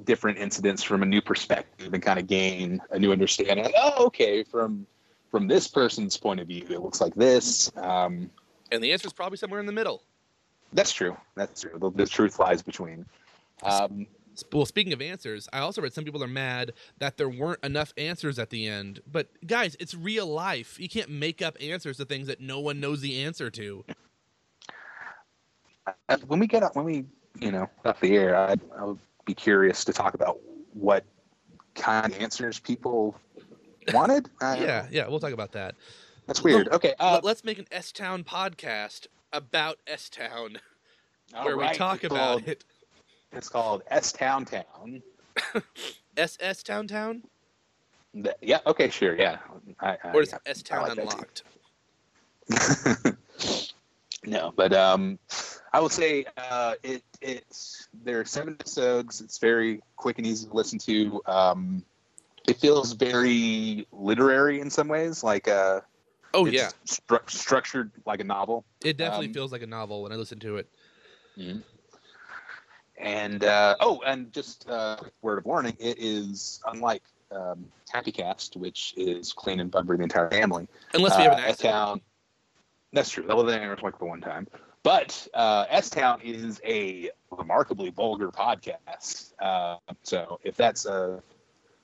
different 0.05 0.39
incidents 0.39 0.83
from 0.83 1.03
a 1.03 1.07
new 1.07 1.21
perspective 1.21 1.93
and 1.93 2.03
kind 2.03 2.19
of 2.19 2.27
gain 2.27 2.81
a 2.91 2.99
new 2.99 3.13
understanding. 3.13 3.65
Like, 3.65 3.75
oh, 3.77 4.07
okay, 4.07 4.43
from 4.45 4.87
from 5.31 5.47
this 5.47 5.69
person's 5.69 6.17
point 6.17 6.41
of 6.41 6.49
view, 6.49 6.67
it 6.71 6.81
looks 6.81 7.01
like 7.01 7.15
this. 7.15 7.71
Um, 7.77 8.31
And 8.73 8.83
the 8.83 8.93
answer 8.93 9.07
is 9.07 9.13
probably 9.13 9.39
somewhere 9.39 9.61
in 9.61 9.67
the 9.67 9.73
middle. 9.73 10.03
that's 10.73 10.93
true. 10.93 11.17
That's 11.37 11.61
true. 11.63 11.79
The, 11.79 11.91
the 11.91 12.07
truth 12.07 12.39
lies 12.39 12.63
between. 12.63 13.07
Um, 13.63 14.07
Well, 14.53 14.65
speaking 14.67 14.93
of 14.93 15.01
answers, 15.03 15.49
I 15.53 15.59
also 15.59 15.83
read 15.83 15.93
some 15.93 16.05
people 16.05 16.23
are 16.25 16.29
mad 16.29 16.73
that 16.99 17.17
there 17.17 17.29
weren't 17.29 17.63
enough 17.63 17.93
answers 17.97 18.39
at 18.39 18.51
the 18.51 18.67
end. 18.67 19.01
But 19.11 19.29
guys, 19.47 19.77
it's 19.79 19.95
real 19.95 20.27
life. 20.27 20.81
You 20.81 20.89
can't 20.89 21.11
make 21.11 21.43
up 21.43 21.57
answers 21.61 21.97
to 21.99 22.05
things 22.05 22.27
that 22.27 22.41
no 22.41 22.59
one 22.59 22.81
knows 22.81 23.01
the 23.03 23.23
answer 23.23 23.51
to. 23.51 23.85
uh, 26.09 26.17
when 26.27 26.41
we 26.41 26.47
get 26.47 26.63
up, 26.63 26.75
when 26.77 26.85
we 26.85 27.05
you 27.41 27.53
know 27.53 27.69
off 27.85 28.01
the 28.01 28.17
air, 28.17 28.37
I, 28.37 28.57
I 28.79 28.95
be 29.25 29.35
curious 29.35 29.85
to 29.85 29.93
talk 29.93 30.15
about 30.15 30.39
what 30.73 31.05
kind 31.75 32.13
of 32.13 32.19
answers 32.21 32.59
people 32.59 33.17
wanted. 33.93 34.29
Yeah, 34.43 34.87
yeah, 34.91 35.09
we'll 35.09 35.21
talk 35.21 35.33
about 35.33 35.53
that. 35.53 35.75
that's 36.27 36.43
weird. 36.43 36.69
Okay, 36.69 36.95
uh, 37.01 37.15
Let- 37.15 37.25
Let's 37.25 37.45
make 37.45 37.59
an 37.59 37.67
S 37.73 37.93
Town 37.93 38.25
podcast 38.25 39.07
about 39.33 39.79
S 39.87 40.09
Town 40.09 40.59
where 41.43 41.57
we 41.57 41.69
talk 41.73 41.97
it's 42.05 42.13
about 42.13 42.19
called- 42.19 42.49
it. 42.49 42.65
It's 43.33 43.49
called 43.49 43.83
S 43.91 44.13
Town 44.13 44.45
Town. 44.45 45.03
SS 46.17 46.63
Town 46.63 46.87
Town 46.89 47.23
The- 48.15 48.37
Yeah. 48.43 48.59
Okay. 48.67 48.91
Sure. 48.91 49.17
Yeah. 49.17 49.39
I, 49.81 49.97
I, 50.03 50.11
or 50.13 50.23
is 50.23 50.31
yeah, 50.33 50.39
S 50.47 50.63
Town 50.63 50.89
like. 50.89 50.99
Unlocked? 50.99 51.43
no, 54.25 54.53
but 54.57 54.73
um, 54.73 55.19
I 55.73 55.81
would 55.81 55.93
say 55.93 56.25
uh, 56.37 56.75
it 56.83 57.03
it's 57.21 57.89
there 58.05 58.21
are 58.21 58.25
seven 58.25 58.55
episodes. 58.59 59.21
It's 59.21 59.39
very 59.39 59.83
quick 59.97 60.19
and 60.19 60.27
easy 60.27 60.47
to 60.47 60.55
listen 60.55 60.79
to. 60.81 61.23
Um, 61.27 61.85
it 62.49 62.57
feels 62.59 62.93
very 62.93 63.87
literary 63.93 64.61
in 64.61 64.71
some 64.71 64.89
ways, 64.89 65.23
like 65.23 65.49
uh, 65.49 65.81
Oh 66.33 66.47
yeah, 66.47 66.71
stru- 66.87 67.29
structured 67.29 67.91
like 68.07 68.21
a 68.21 68.25
novel. 68.25 68.65
it 68.85 68.97
definitely 68.97 69.27
um, 69.27 69.35
feels 69.35 69.53
like 69.53 69.63
a 69.63 69.67
novel 69.67 70.03
when 70.03 70.13
I 70.13 70.17
listen 70.17 70.39
to 70.41 70.57
it. 70.57 70.69
And 72.97 73.45
uh, 73.45 73.77
oh, 73.81 74.03
and 74.07 74.33
just 74.33 74.69
uh, 74.69 74.99
word 75.23 75.39
of 75.39 75.45
warning: 75.45 75.77
it 75.81 75.99
is 75.99 76.61
unlike 76.67 77.03
um, 77.33 77.67
Happy 77.91 78.13
Cast, 78.13 78.57
which 78.57 78.95
is 78.97 79.33
clean 79.33 79.61
and 79.61 79.71
bug 79.71 79.87
the 79.89 79.95
entire 79.95 80.31
family. 80.31 80.69
Unless 80.95 81.17
we 81.17 81.25
have 81.25 81.33
an 81.33 81.39
uh, 81.39 81.43
accident. 81.43 81.75
S-Town. 81.75 82.01
That's 82.93 83.11
true. 83.11 83.25
That 83.27 83.37
was 83.37 83.47
like 83.83 83.99
the 83.99 84.05
one 84.05 84.21
time. 84.21 84.49
But 84.83 85.29
uh, 85.35 85.67
S 85.69 85.91
Town 85.91 86.21
is 86.23 86.61
a 86.65 87.11
remarkably 87.31 87.91
vulgar 87.91 88.29
podcast. 88.29 89.33
Uh, 89.39 89.77
so 90.03 90.41
if 90.43 90.57
that's 90.57 90.87
a, 90.87 91.23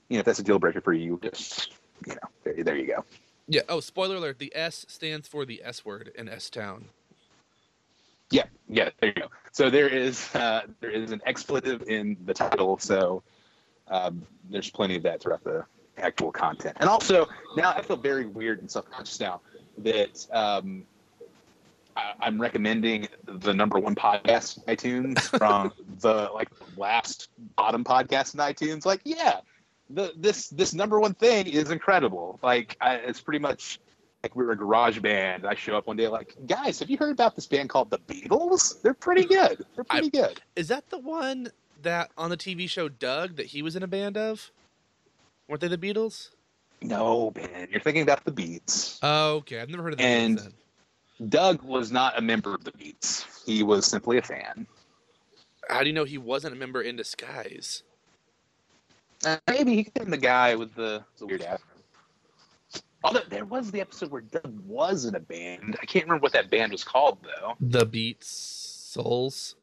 you 0.09 0.17
know, 0.17 0.21
if 0.21 0.25
that's 0.25 0.39
a 0.39 0.43
deal 0.43 0.59
breaker 0.59 0.81
for 0.81 0.95
you, 0.95 1.19
just 1.23 1.73
you 2.07 2.15
know, 2.15 2.29
there, 2.45 2.65
there 2.65 2.77
you 2.77 2.87
go. 2.87 3.05
Yeah. 3.49 3.63
Oh, 3.69 3.81
spoiler 3.81 4.17
alert: 4.17 4.39
the 4.39 4.53
S 4.55 4.87
stands 4.89 5.29
for 5.29 5.45
the 5.45 5.63
S 5.63 5.85
word 5.85 6.11
in 6.17 6.29
S 6.29 6.49
Town. 6.49 6.87
Yeah, 8.31 8.45
yeah, 8.69 8.91
there 8.99 9.11
you 9.11 9.23
go. 9.23 9.29
So 9.53 9.71
there 9.71 9.89
is 9.89 10.35
uh, 10.35 10.63
there 10.81 10.91
is 10.91 11.13
an 11.13 11.21
expletive 11.27 11.83
in 11.89 12.17
the 12.25 12.35
title, 12.35 12.79
so 12.79 13.23
um, 13.89 14.23
there's 14.51 14.71
plenty 14.71 14.97
of 14.97 15.03
that 15.05 15.21
throughout 15.21 15.45
the 15.45 15.65
actual 15.99 16.33
content. 16.33 16.77
And 16.81 16.89
also 16.89 17.27
now 17.57 17.71
I 17.71 17.83
feel 17.83 17.97
very 17.97 18.27
weird 18.27 18.61
and 18.61 18.71
self 18.71 18.91
conscious 18.91 19.21
now 19.21 19.41
that 19.79 20.27
um, 20.33 20.85
I, 21.97 22.13
I'm 22.21 22.41
recommending 22.41 23.09
the 23.25 23.55
number 23.55 23.79
one 23.79 23.95
podcast 23.95 24.59
in 24.59 24.77
iTunes 24.77 25.21
from 25.21 25.73
the 26.01 26.31
like 26.35 26.49
last 26.77 27.31
bottom 27.57 27.85
podcast 27.85 28.35
in 28.35 28.41
iTunes. 28.41 28.85
Like, 28.85 29.01
yeah, 29.05 29.41
the 29.91 30.13
this 30.17 30.49
this 30.49 30.75
number 30.75 31.01
one 31.01 31.15
thing 31.15 31.47
is 31.47 31.71
incredible. 31.71 32.39
Like, 32.43 32.77
I, 32.81 32.97
it's 32.97 33.21
pretty 33.21 33.39
much 33.39 33.81
like 34.23 34.37
we 34.37 34.45
were 34.45 34.53
a 34.53 34.57
garage 34.57 34.99
band. 34.99 35.47
I 35.47 35.55
show 35.55 35.77
up 35.77 35.87
one 35.87 35.97
day 35.97 36.09
like, 36.09 36.35
guys, 36.47 36.79
have 36.81 36.91
you 36.91 36.97
heard 36.97 37.13
about 37.13 37.37
this 37.37 37.47
band 37.47 37.69
called 37.69 37.91
the 37.91 37.99
Beatles? 37.99 38.81
They're 38.83 38.95
pretty 38.95 39.23
mm-hmm. 39.23 39.55
good. 39.55 39.67
They're 39.75 39.85
pretty 39.85 40.11
good. 40.11 40.41
Is 40.57 40.69
that 40.69 40.91
the 40.91 40.99
one 40.99 41.49
that 41.83 42.11
on 42.17 42.31
the 42.31 42.37
TV 42.37 42.69
show 42.69 42.89
Doug 42.89 43.37
that 43.37 43.47
he 43.47 43.63
was 43.63 43.77
in 43.77 43.83
a 43.83 43.87
band 43.87 44.17
of? 44.17 44.51
Weren't 45.49 45.61
they 45.61 45.69
the 45.69 45.79
Beatles? 45.79 46.31
No, 46.83 47.31
Ben, 47.31 47.69
you're 47.71 47.81
thinking 47.81 48.03
about 48.03 48.25
the 48.25 48.33
Beets. 48.33 48.99
Oh, 49.03 49.37
okay. 49.37 49.61
I've 49.61 49.71
never 49.71 49.83
heard 49.83 49.93
of 49.95 49.99
the 49.99 50.05
And- 50.05 50.39
Beatles. 50.39 50.53
Doug 51.29 51.63
was 51.63 51.91
not 51.91 52.19
a 52.19 52.23
member 52.23 52.55
of 52.55 52.65
the 52.65 52.73
Beets. 52.73 53.45
He 53.47 53.63
was 53.63 53.87
simply 53.87 54.19
a 54.19 54.23
fan. 54.23 54.67
How 55.69 55.81
do 55.81 55.87
you 55.87 55.93
know 55.93 56.05
he 56.05 56.19
wasn't 56.19 56.55
a 56.55 56.59
member 56.59 56.83
in 56.83 56.97
disguise? 56.97 57.83
Uh, 59.25 59.39
maybe 59.49 59.75
he 59.75 59.85
could 59.85 59.99
have 59.99 60.11
the 60.11 60.19
guy 60.19 60.55
with 60.55 60.75
the, 60.75 61.03
the 61.19 61.27
weird 61.27 61.43
afro. 61.43 61.67
Although 63.03 63.23
there 63.29 63.45
was 63.45 63.71
the 63.71 63.81
episode 63.81 64.11
where 64.11 64.21
Doug 64.21 64.61
was 64.67 65.05
in 65.05 65.15
a 65.15 65.21
band. 65.21 65.77
I 65.81 65.87
can't 65.87 66.05
remember 66.05 66.23
what 66.23 66.33
that 66.33 66.51
band 66.51 66.73
was 66.73 66.85
called 66.85 67.19
though. 67.23 67.55
The 67.61 67.87
Beats 67.87 68.29
Souls. 68.29 69.55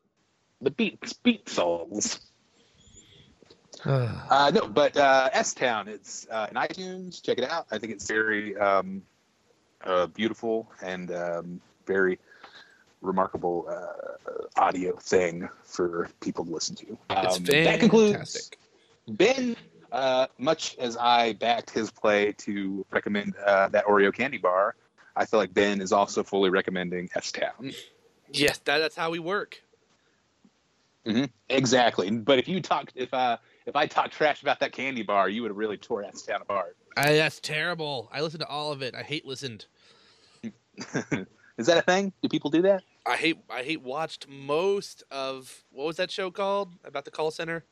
The 0.61 0.71
Beats 0.71 1.13
Beat 1.13 1.49
Souls. 1.49 2.19
Uh, 3.85 4.49
no, 4.53 4.65
but 4.65 4.95
uh, 4.95 5.29
S 5.33 5.53
Town. 5.53 5.89
It's 5.89 6.25
uh, 6.31 6.47
in 6.49 6.55
iTunes. 6.55 7.21
Check 7.21 7.37
it 7.37 7.43
out. 7.43 7.65
I 7.69 7.79
think 7.79 7.91
it's 7.91 8.07
very 8.07 8.55
um, 8.55 9.01
uh, 9.85 10.07
beautiful 10.07 10.71
and 10.81 11.11
um, 11.11 11.61
very 11.85 12.19
remarkable 13.01 13.67
uh, 13.69 14.61
audio 14.61 14.95
thing 14.95 15.49
for 15.63 16.09
people 16.21 16.45
to 16.45 16.51
listen 16.51 16.75
to. 16.75 16.97
Um, 17.09 17.43
that 17.43 17.79
concludes 17.79 18.51
Ben. 19.07 19.55
Uh, 19.91 20.25
much 20.39 20.75
as 20.79 20.97
I 20.97 21.33
backed 21.33 21.69
his 21.69 21.91
play 21.91 22.31
to 22.39 22.83
recommend 22.89 23.35
uh, 23.45 23.67
that 23.69 23.85
Oreo 23.85 24.11
candy 24.11 24.39
bar, 24.39 24.73
I 25.15 25.25
feel 25.25 25.39
like 25.39 25.53
Ben 25.53 25.81
is 25.81 25.91
also 25.91 26.23
fully 26.23 26.49
recommending 26.49 27.09
S 27.15 27.31
Town. 27.31 27.71
Yes, 28.31 28.57
that, 28.59 28.79
that's 28.79 28.95
how 28.95 29.11
we 29.11 29.19
work. 29.19 29.61
Exactly. 31.49 32.09
But 32.09 32.39
if 32.39 32.47
you 32.47 32.59
talked, 32.59 32.93
if 32.95 33.13
uh, 33.13 33.37
if 33.65 33.75
I 33.75 33.85
talk 33.85 34.09
trash 34.09 34.41
about 34.41 34.59
that 34.61 34.71
candy 34.71 35.03
bar, 35.03 35.29
you 35.29 35.43
would 35.43 35.51
have 35.51 35.57
really 35.57 35.77
tore 35.77 36.03
S 36.03 36.23
Town 36.23 36.41
apart. 36.41 36.75
I, 36.97 37.13
that's 37.13 37.39
terrible. 37.39 38.09
I 38.11 38.21
listened 38.21 38.41
to 38.41 38.47
all 38.47 38.71
of 38.71 38.81
it. 38.81 38.95
I 38.95 39.03
hate 39.03 39.27
listened. 39.27 39.65
Is 41.57 41.67
that 41.67 41.77
a 41.77 41.81
thing? 41.81 42.13
Do 42.21 42.29
people 42.29 42.49
do 42.49 42.63
that? 42.63 42.83
I 43.05 43.15
hate 43.15 43.37
I 43.49 43.63
hate 43.63 43.81
watched 43.81 44.27
most 44.27 45.03
of 45.11 45.63
what 45.71 45.85
was 45.85 45.97
that 45.97 46.09
show 46.09 46.31
called 46.31 46.73
about 46.83 47.05
the 47.05 47.11
call 47.11 47.31
center? 47.31 47.63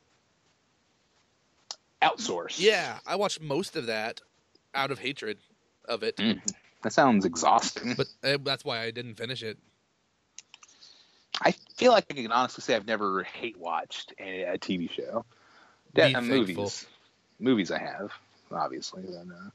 Outsource. 2.02 2.60
Yeah, 2.60 2.98
I 3.06 3.16
watched 3.16 3.40
most 3.40 3.76
of 3.76 3.86
that 3.86 4.20
out 4.74 4.90
of 4.90 4.98
hatred 4.98 5.38
of 5.86 6.02
it, 6.02 6.20
That 6.82 6.92
sounds 6.92 7.24
exhausting. 7.24 7.94
but 7.96 8.06
uh, 8.24 8.38
that's 8.42 8.64
why 8.64 8.80
I 8.82 8.90
didn't 8.90 9.14
finish 9.14 9.42
it. 9.42 9.58
I 11.40 11.52
feel 11.76 11.92
like 11.92 12.06
I 12.10 12.14
can 12.14 12.32
honestly 12.32 12.62
say 12.62 12.74
I've 12.74 12.86
never 12.86 13.22
hate 13.22 13.58
watched 13.58 14.12
a, 14.18 14.42
a 14.42 14.58
TV 14.58 14.90
show. 14.90 15.24
Yeah, 15.94 16.10
uh, 16.14 16.20
movies. 16.20 16.86
Movies 17.40 17.70
I 17.70 17.78
have, 17.78 18.12
obviously. 18.50 19.02
Then, 19.02 19.32
uh, 19.32 19.50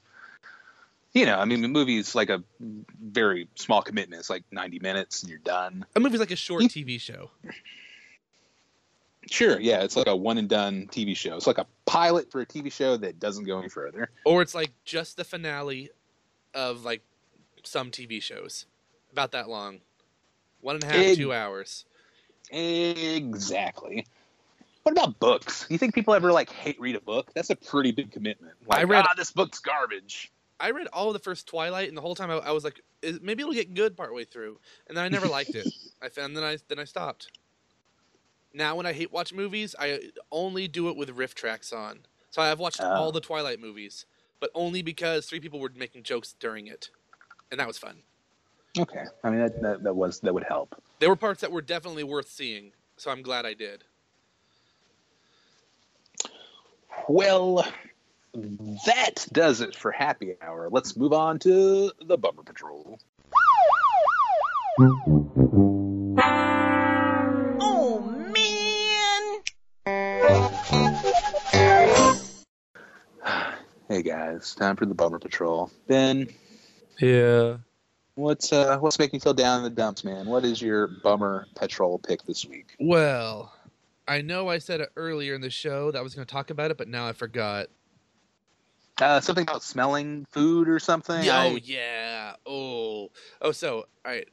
you 1.14 1.26
know, 1.26 1.38
I 1.40 1.46
mean, 1.46 1.62
the 1.62 1.68
movie's 1.68 2.14
like 2.16 2.30
a 2.30 2.44
very 2.60 3.48
small 3.56 3.82
commitment. 3.82 4.20
It's 4.20 4.30
like 4.30 4.44
90 4.52 4.80
minutes 4.80 5.22
and 5.24 5.30
you're 5.30 5.40
done. 5.40 5.86
A 5.96 6.00
movie's 6.00 6.20
like 6.20 6.32
a 6.32 6.36
short 6.36 6.64
You- 6.64 6.70
TV 6.70 7.00
show. 7.00 7.32
Sure, 9.30 9.60
yeah, 9.60 9.84
it's 9.84 9.98
like 9.98 10.08
a 10.08 10.16
one 10.16 10.38
and 10.38 10.48
done 10.48 10.88
TV 10.90 11.16
show. 11.16 11.36
It's 11.36 11.48
like 11.48 11.58
a 11.58 11.66
pilot 11.86 12.32
for 12.32 12.40
a 12.40 12.46
TV 12.46 12.72
show 12.72 12.96
that 12.96 13.20
doesn't 13.20 13.44
go 13.44 13.60
any 13.60 13.68
further. 13.68 14.10
Or 14.26 14.42
it's 14.42 14.56
like 14.56 14.72
just 14.86 15.18
the 15.18 15.26
finale 15.26 15.90
of 16.54 16.86
like 16.86 17.02
some 17.64 17.92
TV 17.92 18.22
shows. 18.22 18.66
About 19.12 19.32
that 19.34 19.50
long. 19.50 19.80
One 20.62 20.76
and 20.76 20.84
a 20.84 20.88
half, 20.88 21.16
two 21.18 21.34
hours. 21.34 21.84
Exactly. 22.52 24.06
What 24.84 24.94
about 24.94 25.20
books? 25.20 25.66
You 25.70 25.78
think 25.78 25.94
people 25.94 26.14
ever 26.14 26.32
like 26.32 26.50
hate 26.50 26.80
read 26.80 26.96
a 26.96 27.02
book? 27.02 27.30
That's 27.34 27.50
a 27.50 27.56
pretty 27.58 27.92
big 27.92 28.12
commitment. 28.12 28.54
Like, 28.66 28.80
I 28.80 28.84
read- 28.84 29.06
ah, 29.06 29.14
this 29.18 29.32
book's 29.32 29.60
garbage. 29.60 30.32
I 30.60 30.72
read 30.72 30.88
all 30.92 31.08
of 31.08 31.14
the 31.14 31.20
first 31.20 31.48
Twilight, 31.48 31.88
and 31.88 31.96
the 31.98 32.02
whole 32.02 32.16
time 32.16 32.32
I, 32.32 32.36
I 32.38 32.52
was 32.52 32.64
like, 32.64 32.82
"Is- 33.02 33.20
maybe 33.22 33.42
it'll 33.44 33.54
get 33.54 33.74
good 33.74 33.96
partway 33.96 34.24
through, 34.26 34.60
and 34.88 34.98
then 34.98 35.04
I 35.06 35.10
never 35.10 35.28
liked 35.28 35.54
it. 35.56 35.68
I 36.02 36.10
found 36.10 36.36
then 36.36 36.44
I 36.44 36.58
then 36.68 36.80
I 36.80 36.84
stopped. 36.86 37.30
Now 38.54 38.76
when 38.76 38.86
I 38.86 38.94
hate 38.94 39.12
watch 39.12 39.34
movies, 39.34 39.76
I 39.78 40.10
only 40.32 40.68
do 40.68 40.90
it 40.90 40.96
with 40.96 41.16
RiffTrax 41.16 41.74
on. 41.74 42.00
So 42.32 42.42
I've 42.42 42.60
watched 42.60 42.82
Oh. 42.82 42.88
all 42.90 43.12
the 43.12 43.22
Twilight 43.22 43.60
movies, 43.60 44.06
but 44.40 44.50
only 44.56 44.82
because 44.82 45.28
three 45.28 45.40
people 45.40 45.60
were 45.60 45.72
making 45.76 46.04
jokes 46.04 46.34
during 46.40 46.68
it, 46.68 46.90
and 47.52 47.60
that 47.60 47.68
was 47.68 47.78
fun. 47.78 48.02
Okay, 48.80 49.04
I 49.24 49.30
mean 49.30 49.40
that, 49.40 49.62
that 49.62 49.84
that 49.84 49.94
was 49.96 50.20
that 50.22 50.34
would 50.34 50.44
help. 50.44 50.82
There 51.00 51.10
were 51.10 51.16
parts 51.16 51.42
that 51.42 51.52
were 51.52 51.62
definitely 51.62 52.04
worth 52.04 52.30
seeing, 52.30 52.72
so 52.96 53.12
I'm 53.12 53.22
glad 53.22 53.46
I 53.46 53.54
did. 53.54 53.84
Well, 57.08 57.66
that 58.86 59.26
does 59.32 59.62
it 59.62 59.76
for 59.76 59.92
happy 59.92 60.36
hour. 60.42 60.70
Let's 60.72 60.96
move 60.96 61.12
on 61.14 61.40
to 61.40 61.92
the 62.06 62.18
Bummer 62.18 62.44
Patrol. 62.44 63.00
Oh 67.60 68.02
man! 68.34 69.42
Hey 73.90 74.02
guys, 74.04 74.54
time 74.54 74.76
for 74.76 74.86
the 74.86 74.94
Bummer 74.94 75.18
Patrol. 75.18 75.72
Ben, 75.88 76.28
Yeah. 77.00 77.58
what's 78.16 78.52
uh 78.52 78.78
what's 78.80 79.00
making 79.00 79.18
you 79.18 79.22
feel 79.22 79.34
down 79.34 79.60
in 79.60 79.64
the 79.64 79.70
dumps, 79.70 80.04
man? 80.04 80.26
What 80.28 80.44
is 80.44 80.62
your 80.62 80.88
Bummer 80.88 81.48
Patrol 81.56 81.98
pick 81.98 82.22
this 82.24 82.46
week? 82.46 82.76
Well, 82.82 83.54
I 84.06 84.22
know 84.22 84.50
I 84.50 84.58
said 84.58 84.82
it 84.82 84.90
earlier 84.98 85.34
in 85.36 85.42
the 85.42 85.50
show 85.50 85.92
that 85.92 85.98
I 86.00 86.02
was 86.02 86.14
going 86.16 86.28
to 86.28 86.32
talk 86.32 86.50
about 86.50 86.70
it, 86.70 86.78
but 86.78 86.88
now 86.90 87.08
I 87.08 87.14
forgot. 87.14 87.68
Uh, 89.00 89.22
something 89.22 89.44
about 89.44 89.62
smelling 89.64 90.26
food 90.32 90.68
or 90.68 90.80
something. 90.80 91.24
Yeah, 91.24 91.40
I- 91.40 91.48
oh 91.50 91.56
yeah. 91.56 92.36
Oh. 92.46 93.12
Oh, 93.42 93.52
so 93.52 93.80
all 94.06 94.12
right. 94.12 94.28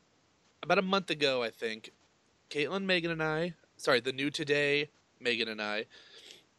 About 0.62 0.79
a 0.79 0.83
month 0.83 1.11
ago, 1.11 1.42
I 1.42 1.50
think, 1.50 1.90
Caitlin, 2.48 2.85
Megan, 2.85 3.11
and 3.11 3.22
I, 3.22 3.55
sorry, 3.77 4.00
the 4.00 4.12
new 4.12 4.31
today, 4.31 4.88
Megan 5.20 5.48
and 5.48 5.61
I, 5.61 5.85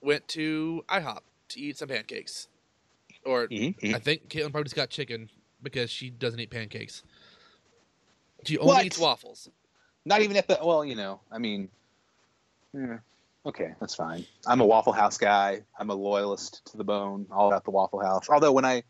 went 0.01 0.27
to 0.29 0.83
IHOP 0.87 1.21
to 1.49 1.59
eat 1.59 1.77
some 1.77 1.89
pancakes. 1.89 2.47
Or 3.25 3.47
Mhm, 3.47 3.75
mhm. 3.79 3.95
I 3.95 3.99
think 3.99 4.29
Caitlin 4.29 4.51
probably 4.51 4.65
just 4.65 4.75
got 4.75 4.91
chicken 4.91 5.31
because 5.63 5.89
she 5.89 6.11
doesn't 6.11 6.39
eat 6.39 6.51
pancakes. 6.51 7.01
She 8.45 8.59
only 8.59 8.75
What? 8.75 8.85
eats 8.85 8.99
waffles. 8.99 9.49
Not 10.05 10.21
even 10.21 10.37
at 10.37 10.47
the 10.47 10.59
well, 10.61 10.85
you 10.85 10.93
know. 10.95 11.21
I 11.31 11.39
mean, 11.39 11.69
yeah, 12.73 12.99
okay, 13.45 13.73
that's 13.79 13.95
fine. 13.95 14.25
I'm 14.47 14.61
a 14.61 14.65
Waffle 14.65 14.93
House 14.93 15.17
guy. 15.17 15.61
I'm 15.79 15.89
a 15.89 15.95
loyalist 15.95 16.65
to 16.71 16.77
the 16.77 16.83
bone, 16.83 17.27
all 17.31 17.47
about 17.47 17.63
the 17.63 17.71
Waffle 17.71 18.01
House. 18.01 18.29
Although 18.29 18.51
when 18.51 18.65
I 18.65 18.83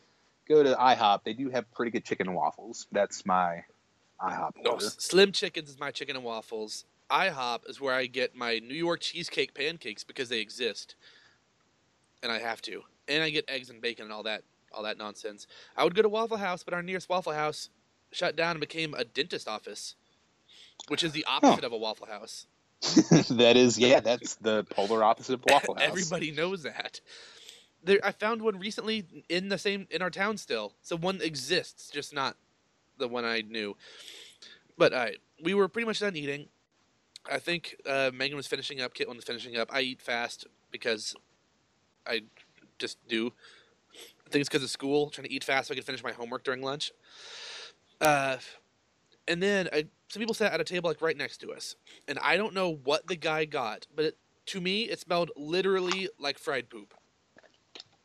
go 0.48 0.64
to 0.64 0.74
IHOP, 0.76 1.24
they 1.24 1.34
do 1.34 1.50
have 1.50 1.70
pretty 1.72 1.92
good 1.92 2.06
chicken 2.06 2.28
and 2.28 2.36
waffles. 2.36 2.88
That's 2.92 3.26
my 3.26 3.64
IHOP 4.22 4.52
No. 4.64 4.78
Slim 4.80 5.32
Chickens 5.32 5.70
is 5.70 5.80
my 5.80 5.92
chicken 5.92 6.16
and 6.16 6.26
waffles. 6.26 6.86
IHOP 7.10 7.70
is 7.70 7.80
where 7.80 7.94
I 7.94 8.08
get 8.08 8.36
my 8.36 8.60
New 8.60 8.76
York 8.76 9.02
cheesecake 9.02 9.54
pancakes 9.54 10.04
because 10.04 10.30
they 10.30 10.40
exist, 10.40 10.96
and 12.24 12.32
I 12.32 12.40
have 12.40 12.62
to. 12.64 12.82
And 13.08 13.22
I 13.22 13.30
get 13.30 13.46
eggs 13.48 13.70
and 13.70 13.82
bacon 13.82 14.06
and 14.06 14.14
all 14.14 14.24
that, 14.24 14.44
all 14.72 14.84
that 14.84 14.98
nonsense. 14.98 15.46
I 15.78 15.84
would 15.84 15.94
go 15.94 16.02
to 16.02 16.10
Waffle 16.10 16.38
House, 16.38 16.64
but 16.64 16.74
our 16.74 16.82
nearest 16.82 17.10
Waffle 17.10 17.34
House 17.34 17.70
shut 18.12 18.36
down 18.36 18.52
and 18.52 18.60
became 18.60 18.94
a 18.96 19.04
dentist 19.04 19.48
office, 19.48 19.96
which 20.88 21.04
is 21.04 21.12
the 21.12 21.26
opposite 21.26 21.64
of 21.64 21.72
a 21.72 21.78
Waffle 21.78 22.08
House. 22.08 22.48
that 23.30 23.58
is, 23.58 23.78
yeah, 23.78 24.00
that's 24.00 24.36
the 24.36 24.64
polar 24.66 25.04
opposite 25.04 25.34
of 25.34 25.44
Waffle 25.50 25.76
House. 25.76 25.84
Everybody 25.84 26.32
knows 26.32 26.64
that. 26.64 27.02
There, 27.84 28.00
I 28.04 28.12
found 28.12 28.42
one 28.42 28.60
recently 28.60 29.06
in 29.30 29.50
the 29.50 29.58
same 29.58 29.88
in 29.92 30.02
our 30.02 30.10
town 30.10 30.38
still. 30.38 30.74
So 30.82 30.98
one 30.98 31.22
exists, 31.22 31.90
just 31.92 32.14
not 32.14 32.36
the 32.98 33.08
one 33.08 33.26
I 33.26 33.42
knew. 33.42 33.76
But 34.78 34.94
uh, 34.94 35.08
we 35.44 35.54
were 35.54 35.68
pretty 35.68 35.86
much 35.86 36.00
done 36.00 36.16
eating. 36.16 36.48
I 37.32 37.40
think 37.40 37.76
uh, 37.88 38.12
Megan 38.14 38.38
was 38.38 38.48
finishing 38.48 38.82
up. 38.82 38.94
Caitlin 38.94 39.16
was 39.16 39.24
finishing 39.24 39.58
up. 39.58 39.70
I 39.74 39.82
eat 39.82 40.02
fast 40.02 40.48
because 40.72 41.16
I 42.06 42.22
just 42.78 42.98
do. 43.08 43.32
I 44.26 44.30
think 44.30 44.42
it's 44.42 44.50
because 44.50 44.64
of 44.64 44.70
school, 44.70 45.10
trying 45.10 45.28
to 45.28 45.34
eat 45.34 45.44
fast 45.44 45.68
so 45.68 45.74
I 45.74 45.76
can 45.76 45.84
finish 45.84 46.04
my 46.04 46.12
homework 46.12 46.44
during 46.44 46.62
lunch. 46.62 46.92
Uh, 48.02 48.38
and 49.28 49.42
then 49.42 49.70
I, 49.72 49.86
some 50.10 50.20
people 50.20 50.36
sat 50.36 50.54
at 50.54 50.62
a 50.62 50.64
table 50.64 50.90
like 50.90 51.02
right 51.02 51.18
next 51.18 51.38
to 51.38 51.52
us, 51.52 51.76
and 52.08 52.20
I 52.20 52.38
don't 52.38 52.54
know 52.54 52.70
what 52.70 53.08
the 53.08 53.16
guy 53.16 53.46
got, 53.46 53.88
but 53.96 54.06
it, 54.06 54.18
to 54.48 54.62
me 54.62 54.84
it 54.84 55.00
smelled 55.00 55.32
literally 55.36 56.10
like 56.20 56.38
fried 56.38 56.70
poop. 56.70 56.94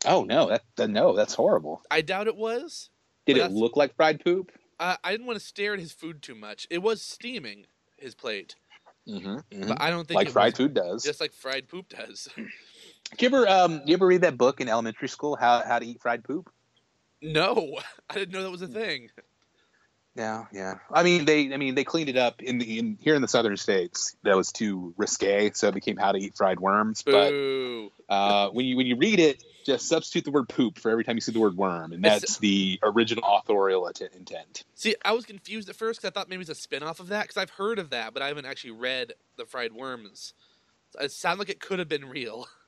Oh 0.07 0.25
no, 0.25 0.49
that, 0.49 0.63
that 0.77 0.89
no, 0.89 1.15
that's 1.15 1.35
horrible. 1.35 1.83
I 1.91 2.01
doubt 2.01 2.27
it 2.27 2.37
was. 2.37 2.89
Did 3.27 3.37
it 3.37 3.53
look 3.53 3.77
like 3.77 3.95
fried 3.97 4.25
poop? 4.25 4.51
Uh, 4.79 4.97
I 5.05 5.11
didn't 5.11 5.27
want 5.27 5.39
to 5.39 5.45
stare 5.45 5.75
at 5.75 5.79
his 5.81 5.93
food 5.93 6.23
too 6.23 6.35
much. 6.35 6.67
It 6.71 6.83
was 6.83 7.03
steaming 7.03 7.67
his 7.99 8.15
plate, 8.15 8.57
Mm-hmm, 9.07 9.69
but 9.69 9.81
I 9.81 9.91
don't 9.91 10.07
think 10.09 10.17
Like 10.17 10.29
fried 10.31 10.53
was 10.53 10.57
food 10.57 10.75
does. 10.75 11.05
just 11.05 11.21
like 11.21 11.33
fried 11.33 11.69
poop 11.69 11.89
does. 11.91 12.29
Did 12.37 13.23
you 13.23 13.29
ever 13.29 13.49
um 13.49 13.83
you 13.85 13.95
ever 13.95 14.07
read 14.07 14.23
that 14.23 14.39
book 14.39 14.61
in 14.61 14.69
elementary 14.69 15.09
school, 15.09 15.37
How 15.37 15.63
How 15.63 15.79
to 15.79 15.87
Eat 15.87 16.01
Fried 16.01 16.25
Poop? 16.25 16.51
no, 17.23 17.79
I 18.11 18.15
didn't 18.15 18.33
know 18.33 18.43
that 18.43 18.51
was 18.51 18.63
a 18.63 18.69
thing. 18.69 19.11
Yeah, 20.17 20.47
yeah. 20.53 20.75
I 20.93 21.03
mean, 21.03 21.25
they, 21.25 21.53
I 21.55 21.57
mean, 21.57 21.75
they 21.75 21.85
cleaned 21.85 22.09
it 22.09 22.17
up 22.17 22.43
in 22.43 22.59
the 22.59 22.79
in 22.79 22.99
here 23.01 23.15
in 23.15 23.23
the 23.23 23.29
southern 23.29 23.57
states. 23.57 24.17
That 24.25 24.37
was 24.37 24.53
too 24.53 24.93
risque, 24.97 25.53
so 25.55 25.69
it 25.69 25.75
became 25.75 25.97
How 25.97 26.13
to 26.13 26.19
Eat 26.19 26.37
Fried 26.37 26.59
Worms. 26.59 27.03
But 27.03 27.33
uh, 28.09 28.49
when 28.51 28.67
you 28.67 28.77
when 28.77 28.87
you 28.87 28.97
read 28.97 29.21
it, 29.21 29.43
just 29.65 29.87
substitute 29.89 30.25
the 30.25 30.33
word 30.33 30.49
poop 30.49 30.79
for 30.79 30.91
every 30.91 31.05
time 31.05 31.17
you 31.17 31.21
see 31.21 31.33
the 31.33 31.39
word 31.39 31.57
worm, 31.57 31.93
and 31.93 32.05
It's- 32.05 32.21
that's 32.23 32.39
the 32.39 32.81
original 32.83 33.23
authorial 33.25 33.87
att- 33.87 34.01
intent. 34.01 34.65
See, 34.75 34.97
I 35.05 35.13
was 35.13 35.27
confused 35.27 35.69
at 35.69 35.77
first 35.77 36.01
because 36.01 36.11
I 36.11 36.13
thought 36.19 36.29
maybe 36.29 36.41
it's 36.41 36.51
a 36.51 36.55
spin 36.55 36.83
off 36.83 36.99
of 37.01 37.09
that 37.09 37.23
because 37.23 37.37
I've 37.37 37.51
heard 37.51 37.79
of 37.79 37.91
that, 37.91 38.13
but 38.13 38.23
I 38.23 38.29
haven't 38.29 38.47
actually 38.47 38.73
read 38.73 39.13
the 39.37 39.47
fried 39.47 39.73
worms. 39.73 40.35
It 41.01 41.13
sounded 41.13 41.39
like 41.39 41.51
it 41.51 41.61
could 41.61 41.79
have 41.79 41.89
been 41.89 42.09
real. 42.09 42.49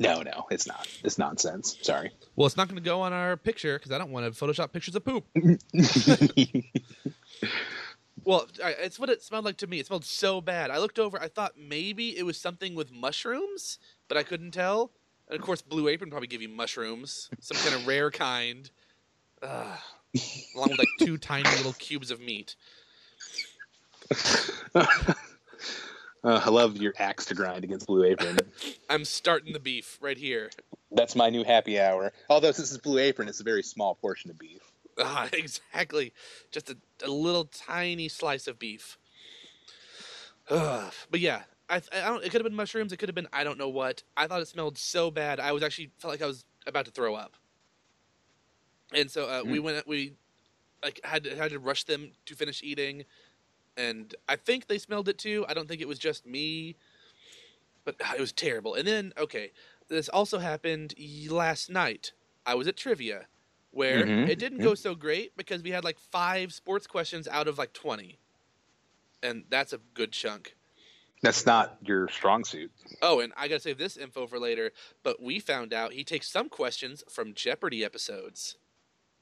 No, 0.00 0.22
no, 0.22 0.46
it's 0.50 0.66
not. 0.66 0.88
It's 1.04 1.18
nonsense. 1.18 1.76
Sorry. 1.82 2.10
Well, 2.34 2.46
it's 2.46 2.56
not 2.56 2.68
going 2.68 2.82
to 2.82 2.84
go 2.84 3.00
on 3.02 3.12
our 3.12 3.36
picture 3.36 3.78
because 3.78 3.92
I 3.92 3.98
don't 3.98 4.10
want 4.10 4.26
to 4.32 4.44
Photoshop 4.44 4.72
pictures 4.72 4.94
of 4.96 5.04
poop. 5.04 5.24
Well, 8.24 8.48
it's 8.58 8.98
what 8.98 9.10
it 9.10 9.22
smelled 9.22 9.44
like 9.44 9.58
to 9.58 9.66
me. 9.66 9.80
It 9.80 9.86
smelled 9.86 10.04
so 10.06 10.40
bad. 10.40 10.70
I 10.70 10.78
looked 10.78 10.98
over. 10.98 11.20
I 11.20 11.28
thought 11.28 11.58
maybe 11.58 12.16
it 12.16 12.24
was 12.24 12.38
something 12.38 12.74
with 12.74 12.90
mushrooms, 12.90 13.78
but 14.08 14.16
I 14.16 14.22
couldn't 14.22 14.52
tell. 14.52 14.92
And 15.28 15.38
of 15.38 15.44
course, 15.44 15.60
Blue 15.60 15.88
Apron 15.88 16.10
probably 16.10 16.28
give 16.28 16.40
you 16.40 16.48
mushrooms, 16.48 17.28
some 17.40 17.58
kind 17.58 17.74
of 17.74 17.86
rare 17.86 18.10
kind, 18.10 18.70
Ugh. 19.42 19.78
along 20.56 20.70
with 20.70 20.78
like 20.78 20.88
two 21.00 21.18
tiny 21.18 21.50
little 21.50 21.74
cubes 21.74 22.10
of 22.10 22.20
meat. 22.20 22.56
Uh, 26.24 26.40
I 26.42 26.48
love 26.48 26.78
your 26.78 26.94
axe 26.98 27.26
to 27.26 27.34
grind 27.34 27.64
against 27.64 27.86
Blue 27.86 28.02
Apron. 28.02 28.38
I'm 28.90 29.04
starting 29.04 29.52
the 29.52 29.60
beef 29.60 29.98
right 30.00 30.16
here. 30.16 30.50
That's 30.90 31.14
my 31.14 31.28
new 31.28 31.44
happy 31.44 31.78
hour. 31.78 32.12
Although 32.30 32.48
this 32.48 32.58
is 32.58 32.78
Blue 32.78 32.98
Apron, 32.98 33.28
it's 33.28 33.40
a 33.40 33.44
very 33.44 33.62
small 33.62 33.94
portion 33.94 34.30
of 34.30 34.38
beef. 34.38 34.62
Ah, 34.98 35.28
exactly. 35.32 36.14
Just 36.50 36.70
a, 36.70 36.76
a 37.04 37.10
little 37.10 37.44
tiny 37.44 38.08
slice 38.08 38.46
of 38.46 38.58
beef. 38.58 38.98
Ugh. 40.48 40.92
But 41.10 41.20
yeah, 41.20 41.42
I, 41.68 41.82
I 41.92 42.00
don't. 42.08 42.24
It 42.24 42.30
could 42.30 42.40
have 42.40 42.44
been 42.44 42.54
mushrooms. 42.54 42.92
It 42.92 42.96
could 42.96 43.08
have 43.08 43.14
been 43.14 43.28
I 43.32 43.44
don't 43.44 43.58
know 43.58 43.68
what. 43.68 44.02
I 44.16 44.26
thought 44.26 44.40
it 44.40 44.48
smelled 44.48 44.78
so 44.78 45.10
bad. 45.10 45.40
I 45.40 45.52
was 45.52 45.62
actually 45.62 45.90
felt 45.98 46.12
like 46.12 46.22
I 46.22 46.26
was 46.26 46.44
about 46.66 46.86
to 46.86 46.90
throw 46.90 47.14
up. 47.14 47.36
And 48.92 49.10
so 49.10 49.28
uh, 49.28 49.42
we 49.44 49.58
went. 49.58 49.86
We 49.86 50.14
like 50.82 51.00
had 51.04 51.24
to, 51.24 51.36
had 51.36 51.50
to 51.50 51.58
rush 51.58 51.84
them 51.84 52.12
to 52.26 52.34
finish 52.34 52.62
eating, 52.62 53.04
and 53.76 54.14
I 54.28 54.36
think 54.36 54.66
they 54.66 54.78
smelled 54.78 55.08
it 55.08 55.18
too. 55.18 55.44
I 55.48 55.54
don't 55.54 55.68
think 55.68 55.80
it 55.80 55.88
was 55.88 55.98
just 55.98 56.26
me, 56.26 56.76
but 57.84 57.96
ah, 58.02 58.14
it 58.16 58.20
was 58.20 58.32
terrible. 58.32 58.74
And 58.74 58.86
then 58.86 59.12
okay, 59.18 59.52
this 59.88 60.08
also 60.08 60.38
happened 60.38 60.94
last 61.28 61.70
night. 61.70 62.12
I 62.46 62.54
was 62.54 62.68
at 62.68 62.76
trivia, 62.76 63.26
where 63.70 64.06
Mhm, 64.06 64.28
it 64.28 64.38
didn't 64.38 64.58
go 64.58 64.74
so 64.74 64.94
great 64.94 65.36
because 65.36 65.62
we 65.62 65.70
had 65.70 65.84
like 65.84 65.98
five 65.98 66.52
sports 66.52 66.86
questions 66.86 67.26
out 67.28 67.48
of 67.48 67.58
like 67.58 67.72
twenty, 67.72 68.18
and 69.22 69.44
that's 69.48 69.72
a 69.72 69.78
good 69.94 70.12
chunk. 70.12 70.56
That's 71.22 71.46
not 71.46 71.78
your 71.82 72.08
strong 72.08 72.44
suit. 72.44 72.70
Oh, 73.00 73.20
and 73.20 73.32
I 73.36 73.48
gotta 73.48 73.60
save 73.60 73.78
this 73.78 73.96
info 73.96 74.26
for 74.26 74.38
later. 74.38 74.72
But 75.02 75.22
we 75.22 75.38
found 75.40 75.72
out 75.72 75.94
he 75.94 76.04
takes 76.04 76.30
some 76.30 76.50
questions 76.50 77.02
from 77.08 77.32
Jeopardy 77.32 77.82
episodes. 77.82 78.56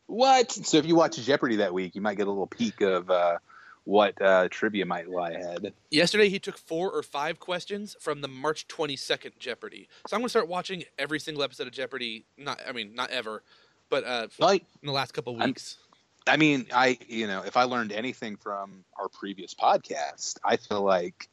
What? 0.07 0.51
So 0.51 0.79
if 0.79 0.85
you 0.85 0.97
watch 0.97 1.17
Jeopardy 1.17 1.57
that 1.57 1.73
week, 1.73 1.95
you 1.95 2.01
might 2.01 2.17
get 2.17 2.27
a 2.27 2.31
little 2.31 2.49
peek 2.49 2.81
of 2.81 3.09
uh, 3.09 3.39
what 3.85 4.21
uh, 4.23 4.49
trivia 4.51 4.87
might 4.87 5.09
lie 5.09 5.31
ahead. 5.31 5.73
Yesterday 5.91 6.29
he 6.29 6.39
took 6.39 6.57
four 6.59 6.91
or 6.91 7.03
five 7.03 7.41
questions 7.41 7.97
from 8.01 8.21
the 8.21 8.29
March 8.29 8.69
twenty 8.69 8.97
second 8.97 9.33
Jeopardy. 9.39 9.89
So 10.07 10.17
I'm 10.17 10.21
gonna 10.21 10.29
start 10.29 10.49
watching 10.49 10.85
every 10.99 11.19
single 11.21 11.43
episode 11.43 11.67
of 11.67 11.73
Jeopardy. 11.73 12.25
Not, 12.39 12.61
I 12.67 12.73
mean, 12.73 12.95
not 12.95 13.11
ever, 13.11 13.43
but 13.91 14.05
uh, 14.05 14.29
Like, 14.39 14.65
in 14.83 14.87
the 14.87 14.93
last 14.93 15.13
couple 15.13 15.37
I'm- 15.41 15.49
weeks. 15.51 15.77
I 16.25 16.37
mean, 16.37 16.67
I 16.73 16.99
you 17.09 17.27
know, 17.27 17.43
if 17.45 17.57
I 17.57 17.65
learned 17.65 17.91
anything 17.91 18.37
from 18.37 18.85
our 18.97 19.09
previous 19.09 19.55
podcast, 19.55 20.39
I 20.45 20.57
feel 20.57 20.83
like 20.83 21.29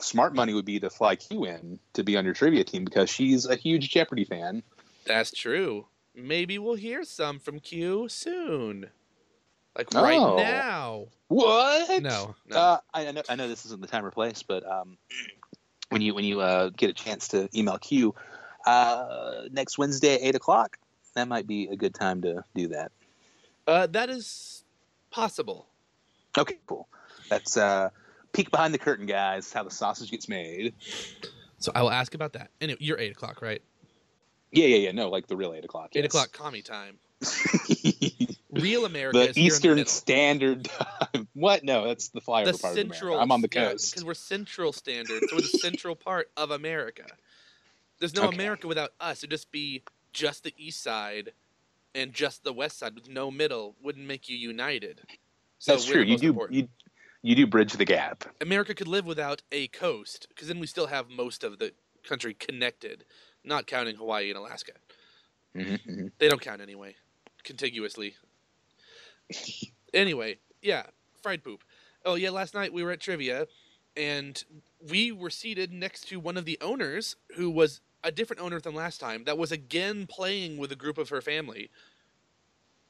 smart 0.00 0.32
money 0.32 0.54
would 0.54 0.64
be 0.64 0.78
to 0.78 0.90
fly 0.90 1.16
Q 1.16 1.44
in 1.46 1.80
to 1.94 2.04
be 2.04 2.16
on 2.16 2.24
your 2.24 2.34
trivia 2.34 2.62
team 2.62 2.84
because 2.84 3.10
she's 3.10 3.46
a 3.46 3.56
huge 3.56 3.90
Jeopardy 3.90 4.24
fan. 4.24 4.62
That's 5.06 5.32
true. 5.32 5.86
Maybe 6.14 6.56
we'll 6.58 6.76
hear 6.76 7.02
some 7.02 7.40
from 7.40 7.58
Q 7.58 8.08
soon, 8.08 8.90
like 9.76 9.92
right 9.94 10.18
now. 10.18 11.06
What? 11.28 12.02
No, 12.02 12.34
no. 12.46 12.56
Uh, 12.56 12.78
I 12.94 13.08
I 13.08 13.12
know, 13.12 13.22
I 13.28 13.34
know 13.36 13.48
this 13.48 13.66
isn't 13.66 13.80
the 13.80 13.86
time 13.86 14.04
or 14.04 14.10
place, 14.10 14.42
but 14.42 14.64
um, 14.66 14.96
when 15.90 16.02
you 16.02 16.14
when 16.14 16.24
you 16.24 16.40
uh, 16.40 16.70
get 16.70 16.90
a 16.90 16.94
chance 16.94 17.28
to 17.28 17.48
email 17.54 17.78
Q 17.78 18.14
uh, 18.66 19.42
next 19.50 19.78
Wednesday 19.78 20.14
at 20.14 20.22
eight 20.22 20.34
o'clock, 20.34 20.78
that 21.14 21.28
might 21.28 21.46
be 21.46 21.68
a 21.68 21.76
good 21.76 21.94
time 21.94 22.22
to 22.22 22.42
do 22.54 22.68
that. 22.68 22.92
Uh, 23.66 23.86
that 23.88 24.08
is 24.08 24.64
possible. 25.10 25.66
Okay, 26.36 26.58
cool. 26.66 26.88
That's 27.28 27.56
uh, 27.56 27.90
peek 28.32 28.50
behind 28.50 28.72
the 28.72 28.78
curtain, 28.78 29.06
guys. 29.06 29.52
How 29.52 29.62
the 29.62 29.70
sausage 29.70 30.10
gets 30.10 30.28
made. 30.28 30.74
So 31.58 31.72
I 31.74 31.82
will 31.82 31.90
ask 31.90 32.14
about 32.14 32.32
that. 32.34 32.50
Anyway, 32.60 32.78
you're 32.80 32.98
eight 32.98 33.12
o'clock, 33.12 33.42
right? 33.42 33.60
Yeah, 34.52 34.66
yeah, 34.66 34.76
yeah. 34.76 34.92
No, 34.92 35.08
like 35.08 35.26
the 35.26 35.36
real 35.36 35.52
eight 35.52 35.64
o'clock. 35.64 35.90
Eight 35.94 36.04
yes. 36.04 36.14
o'clock 36.14 36.32
commie 36.32 36.62
time. 36.62 36.98
Real 38.58 38.84
America 38.86 39.18
the 39.20 39.28
is 39.28 39.38
here 39.38 39.56
in 39.56 39.64
Eastern 39.64 39.74
middle. 39.76 39.90
Standard 39.90 40.64
Time. 40.66 41.28
What? 41.34 41.64
No, 41.64 41.86
that's 41.88 42.08
the 42.10 42.20
flyover 42.20 42.52
the 42.52 42.54
part 42.58 42.74
central. 42.74 43.18
of 43.18 43.22
America. 43.22 43.22
I'm 43.22 43.32
on 43.32 43.42
the 43.42 43.48
coast. 43.48 43.90
because 43.92 44.04
we're 44.04 44.14
Central 44.14 44.72
Standard, 44.72 45.24
so 45.28 45.36
we're 45.36 45.42
the 45.42 45.48
central 45.48 45.96
part 45.96 46.30
of 46.36 46.50
America. 46.50 47.04
There's 48.00 48.14
no 48.14 48.24
Okay. 48.24 48.36
America 48.36 48.66
without 48.68 48.92
us. 49.00 49.20
It'd 49.20 49.30
just 49.30 49.50
be 49.52 49.82
just 50.12 50.44
the 50.44 50.54
East 50.56 50.82
Side 50.82 51.32
and 51.94 52.12
just 52.12 52.44
the 52.44 52.52
West 52.52 52.78
Side 52.78 52.94
with 52.94 53.08
no 53.08 53.30
middle. 53.30 53.76
Wouldn't 53.82 54.06
make 54.06 54.28
you 54.28 54.36
united. 54.36 55.02
So 55.58 55.72
that's 55.72 55.84
true. 55.84 56.02
You 56.02 56.18
do 56.18 56.28
important. 56.30 56.58
you 56.58 56.68
you 57.22 57.34
do 57.34 57.46
bridge 57.46 57.72
the 57.72 57.84
gap. 57.84 58.24
America 58.40 58.74
could 58.74 58.88
live 58.88 59.06
without 59.06 59.42
a 59.52 59.68
coast 59.68 60.26
because 60.30 60.48
then 60.48 60.60
we 60.60 60.66
still 60.66 60.86
have 60.86 61.08
most 61.10 61.44
of 61.44 61.58
the 61.58 61.72
country 62.04 62.34
connected, 62.34 63.04
not 63.44 63.66
counting 63.66 63.96
Hawaii 63.96 64.30
and 64.30 64.38
Alaska. 64.38 64.72
Mm-hmm, 65.56 66.08
They 66.18 66.28
don't 66.28 66.40
count 66.40 66.60
anyway, 66.60 66.94
contiguously. 67.44 68.14
Anyway, 69.94 70.38
yeah, 70.62 70.84
fried 71.22 71.42
poop. 71.44 71.62
Oh 72.04 72.14
yeah, 72.14 72.30
last 72.30 72.54
night 72.54 72.72
we 72.72 72.82
were 72.82 72.90
at 72.92 73.00
trivia, 73.00 73.46
and 73.96 74.42
we 74.88 75.12
were 75.12 75.30
seated 75.30 75.72
next 75.72 76.08
to 76.08 76.20
one 76.20 76.36
of 76.36 76.44
the 76.44 76.58
owners 76.60 77.16
who 77.36 77.50
was 77.50 77.80
a 78.04 78.12
different 78.12 78.40
owner 78.40 78.60
than 78.60 78.74
last 78.74 78.98
time. 79.00 79.24
That 79.24 79.36
was 79.38 79.50
again 79.52 80.06
playing 80.06 80.56
with 80.58 80.70
a 80.72 80.76
group 80.76 80.98
of 80.98 81.08
her 81.08 81.20
family, 81.20 81.70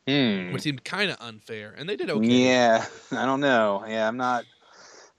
Hmm. 0.07 0.53
which 0.53 0.62
seemed 0.62 0.84
kind 0.84 1.11
of 1.11 1.16
unfair, 1.20 1.74
and 1.76 1.89
they 1.89 1.97
did 1.97 2.11
okay. 2.11 2.26
Yeah, 2.26 2.84
I 3.12 3.24
don't 3.26 3.41
know. 3.41 3.84
Yeah, 3.86 4.07
I'm 4.09 4.16
not. 4.16 4.45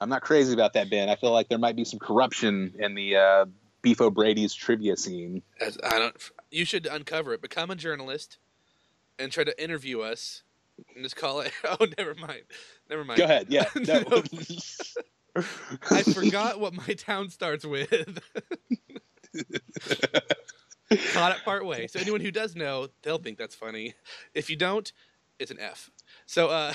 I'm 0.01 0.09
not 0.09 0.21
crazy 0.21 0.53
about 0.53 0.73
that, 0.73 0.89
Ben. 0.89 1.09
I 1.09 1.15
feel 1.17 1.31
like 1.31 1.49
there 1.49 1.57
might 1.57 1.75
be 1.75 1.83
some 1.83 1.99
corruption 1.99 2.73
in 2.79 2.95
the 2.95 3.17
uh, 3.17 3.45
Beef 3.81 3.99
O'Brady's 3.99 4.53
trivia 4.53 4.95
scene. 4.95 5.41
As- 5.59 5.77
I 5.83 5.99
don't. 5.99 6.15
You 6.51 6.63
should 6.65 6.85
uncover 6.85 7.33
it. 7.33 7.41
Become 7.41 7.69
a 7.69 7.75
journalist, 7.75 8.37
and 9.19 9.31
try 9.31 9.43
to 9.43 9.61
interview 9.63 9.99
us, 10.01 10.43
just 11.01 11.15
call 11.15 11.41
it. 11.41 11.51
Oh, 11.63 11.85
never 11.97 12.15
mind. 12.15 12.41
Never 12.89 13.03
mind. 13.03 13.17
Go 13.17 13.25
ahead. 13.25 13.47
Yeah. 13.49 13.65
No. 13.75 14.03
I 15.91 16.01
forgot 16.03 16.59
what 16.59 16.73
my 16.73 16.93
town 16.95 17.29
starts 17.29 17.63
with. 17.63 17.89
Caught 21.13 21.31
it 21.37 21.43
part 21.45 21.65
way. 21.65 21.85
So 21.87 21.99
anyone 21.99 22.19
who 22.21 22.31
does 22.31 22.55
know, 22.55 22.87
they'll 23.03 23.19
think 23.19 23.37
that's 23.37 23.53
funny. 23.55 23.93
If 24.33 24.49
you 24.49 24.55
don't, 24.55 24.91
it's 25.37 25.51
an 25.51 25.59
F. 25.59 25.91
So 26.25 26.47
uh, 26.47 26.73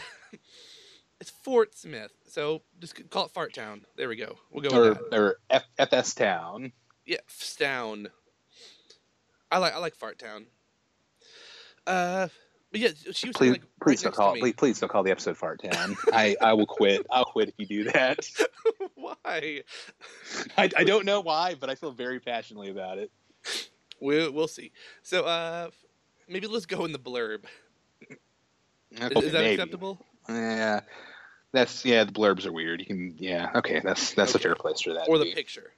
it's 1.20 1.30
Fort 1.30 1.76
Smith. 1.76 2.12
So 2.28 2.62
just 2.80 3.10
call 3.10 3.26
it 3.26 3.32
Fart 3.32 3.52
Town. 3.52 3.84
There 3.96 4.08
we 4.08 4.16
go. 4.16 4.36
We'll 4.52 4.62
go 4.62 4.80
with 4.88 4.98
or 4.98 5.00
that. 5.10 5.18
or 5.18 5.36
F- 5.50 5.64
FS 5.78 6.14
Town. 6.14 6.72
Yeah, 7.04 7.18
S 7.28 7.56
Town. 7.56 8.08
I 9.50 9.58
like 9.58 9.74
I 9.74 9.78
like 9.78 9.96
Fart 9.96 10.18
Town. 10.18 10.46
Uh, 11.86 12.28
but 12.74 12.80
yeah, 12.80 12.88
she 13.12 13.28
was 13.28 13.36
Please, 13.36 13.50
like 13.52 13.62
please 13.80 14.04
right 14.04 14.12
don't 14.12 14.14
call. 14.16 14.36
Please, 14.36 14.54
please 14.56 14.80
don't 14.80 14.88
call 14.88 15.04
the 15.04 15.12
episode 15.12 15.36
Fart 15.36 15.62
Town. 15.62 15.96
I, 16.12 16.34
I 16.40 16.54
will 16.54 16.66
quit. 16.66 17.06
I'll 17.12 17.24
quit 17.24 17.50
if 17.50 17.54
you 17.56 17.66
do 17.66 17.84
that. 17.92 18.28
Why? 18.96 19.62
I, 20.58 20.70
I 20.76 20.82
don't 20.82 21.04
know 21.04 21.20
why, 21.20 21.54
but 21.54 21.70
I 21.70 21.76
feel 21.76 21.92
very 21.92 22.18
passionately 22.18 22.70
about 22.70 22.98
it. 22.98 23.12
We'll 24.00 24.32
we'll 24.32 24.48
see. 24.48 24.72
So 25.02 25.22
uh, 25.22 25.70
maybe 26.28 26.48
let's 26.48 26.66
go 26.66 26.84
in 26.84 26.90
the 26.90 26.98
blurb. 26.98 27.44
Is, 28.10 29.00
Okay, 29.00 29.24
is 29.26 29.32
that 29.32 29.42
maybe. 29.42 29.54
acceptable? 29.54 30.04
Yeah, 30.28 30.80
that's 31.52 31.84
yeah. 31.84 32.02
The 32.02 32.12
blurbs 32.12 32.44
are 32.44 32.52
weird. 32.52 32.80
You 32.80 32.86
can 32.86 33.14
yeah. 33.18 33.52
Okay, 33.54 33.80
that's 33.84 34.14
that's 34.14 34.34
Okay. 34.34 34.42
a 34.42 34.48
fair 34.48 34.56
place 34.56 34.80
for 34.80 34.94
that. 34.94 35.08
Or 35.08 35.18
the 35.18 35.26
be. 35.26 35.34
picture? 35.34 35.70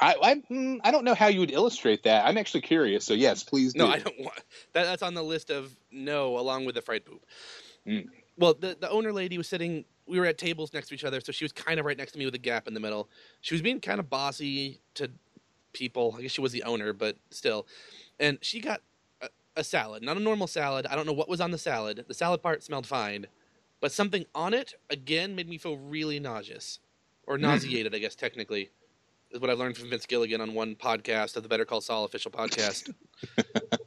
I 0.00 0.14
I, 0.22 0.34
mm, 0.50 0.78
I 0.84 0.90
don't 0.90 1.04
know 1.04 1.14
how 1.14 1.28
you 1.28 1.40
would 1.40 1.50
illustrate 1.50 2.02
that. 2.04 2.26
I'm 2.26 2.36
actually 2.38 2.62
curious. 2.62 3.04
So 3.04 3.14
yes, 3.14 3.42
please 3.42 3.72
do. 3.72 3.80
No, 3.80 3.88
I 3.88 3.98
don't 3.98 4.18
want 4.20 4.42
that. 4.72 4.84
That's 4.84 5.02
on 5.02 5.14
the 5.14 5.22
list 5.22 5.50
of 5.50 5.74
no, 5.90 6.38
along 6.38 6.64
with 6.66 6.74
the 6.74 6.82
fried 6.82 7.04
poop. 7.04 7.24
Mm. 7.86 8.06
Well, 8.38 8.54
the 8.54 8.76
the 8.78 8.90
owner 8.90 9.12
lady 9.12 9.38
was 9.38 9.48
sitting. 9.48 9.84
We 10.06 10.20
were 10.20 10.26
at 10.26 10.38
tables 10.38 10.72
next 10.72 10.88
to 10.88 10.94
each 10.94 11.04
other, 11.04 11.20
so 11.20 11.32
she 11.32 11.44
was 11.44 11.52
kind 11.52 11.80
of 11.80 11.86
right 11.86 11.96
next 11.96 12.12
to 12.12 12.18
me 12.18 12.24
with 12.26 12.34
a 12.34 12.38
gap 12.38 12.68
in 12.68 12.74
the 12.74 12.80
middle. 12.80 13.08
She 13.40 13.54
was 13.54 13.62
being 13.62 13.80
kind 13.80 13.98
of 13.98 14.08
bossy 14.08 14.80
to 14.94 15.10
people. 15.72 16.14
I 16.16 16.22
guess 16.22 16.30
she 16.32 16.40
was 16.40 16.52
the 16.52 16.62
owner, 16.62 16.92
but 16.92 17.16
still. 17.30 17.66
And 18.20 18.38
she 18.40 18.60
got 18.60 18.82
a, 19.20 19.28
a 19.56 19.64
salad, 19.64 20.02
not 20.02 20.16
a 20.16 20.20
normal 20.20 20.46
salad. 20.46 20.86
I 20.86 20.94
don't 20.94 21.06
know 21.06 21.12
what 21.12 21.28
was 21.28 21.40
on 21.40 21.50
the 21.50 21.58
salad. 21.58 22.04
The 22.06 22.14
salad 22.14 22.42
part 22.42 22.62
smelled 22.62 22.86
fine, 22.86 23.26
but 23.80 23.90
something 23.90 24.26
on 24.34 24.54
it 24.54 24.74
again 24.90 25.34
made 25.34 25.48
me 25.48 25.58
feel 25.58 25.76
really 25.76 26.20
nauseous, 26.20 26.78
or 27.26 27.36
nauseated. 27.38 27.94
I 27.94 27.98
guess 27.98 28.14
technically 28.14 28.70
is 29.30 29.40
what 29.40 29.50
I've 29.50 29.58
learned 29.58 29.76
from 29.76 29.90
Vince 29.90 30.06
Gilligan 30.06 30.40
on 30.40 30.54
one 30.54 30.74
podcast 30.74 31.36
of 31.36 31.42
the 31.42 31.48
Better 31.48 31.64
Call 31.64 31.80
Saul 31.80 32.04
official 32.04 32.30
podcast. 32.30 32.92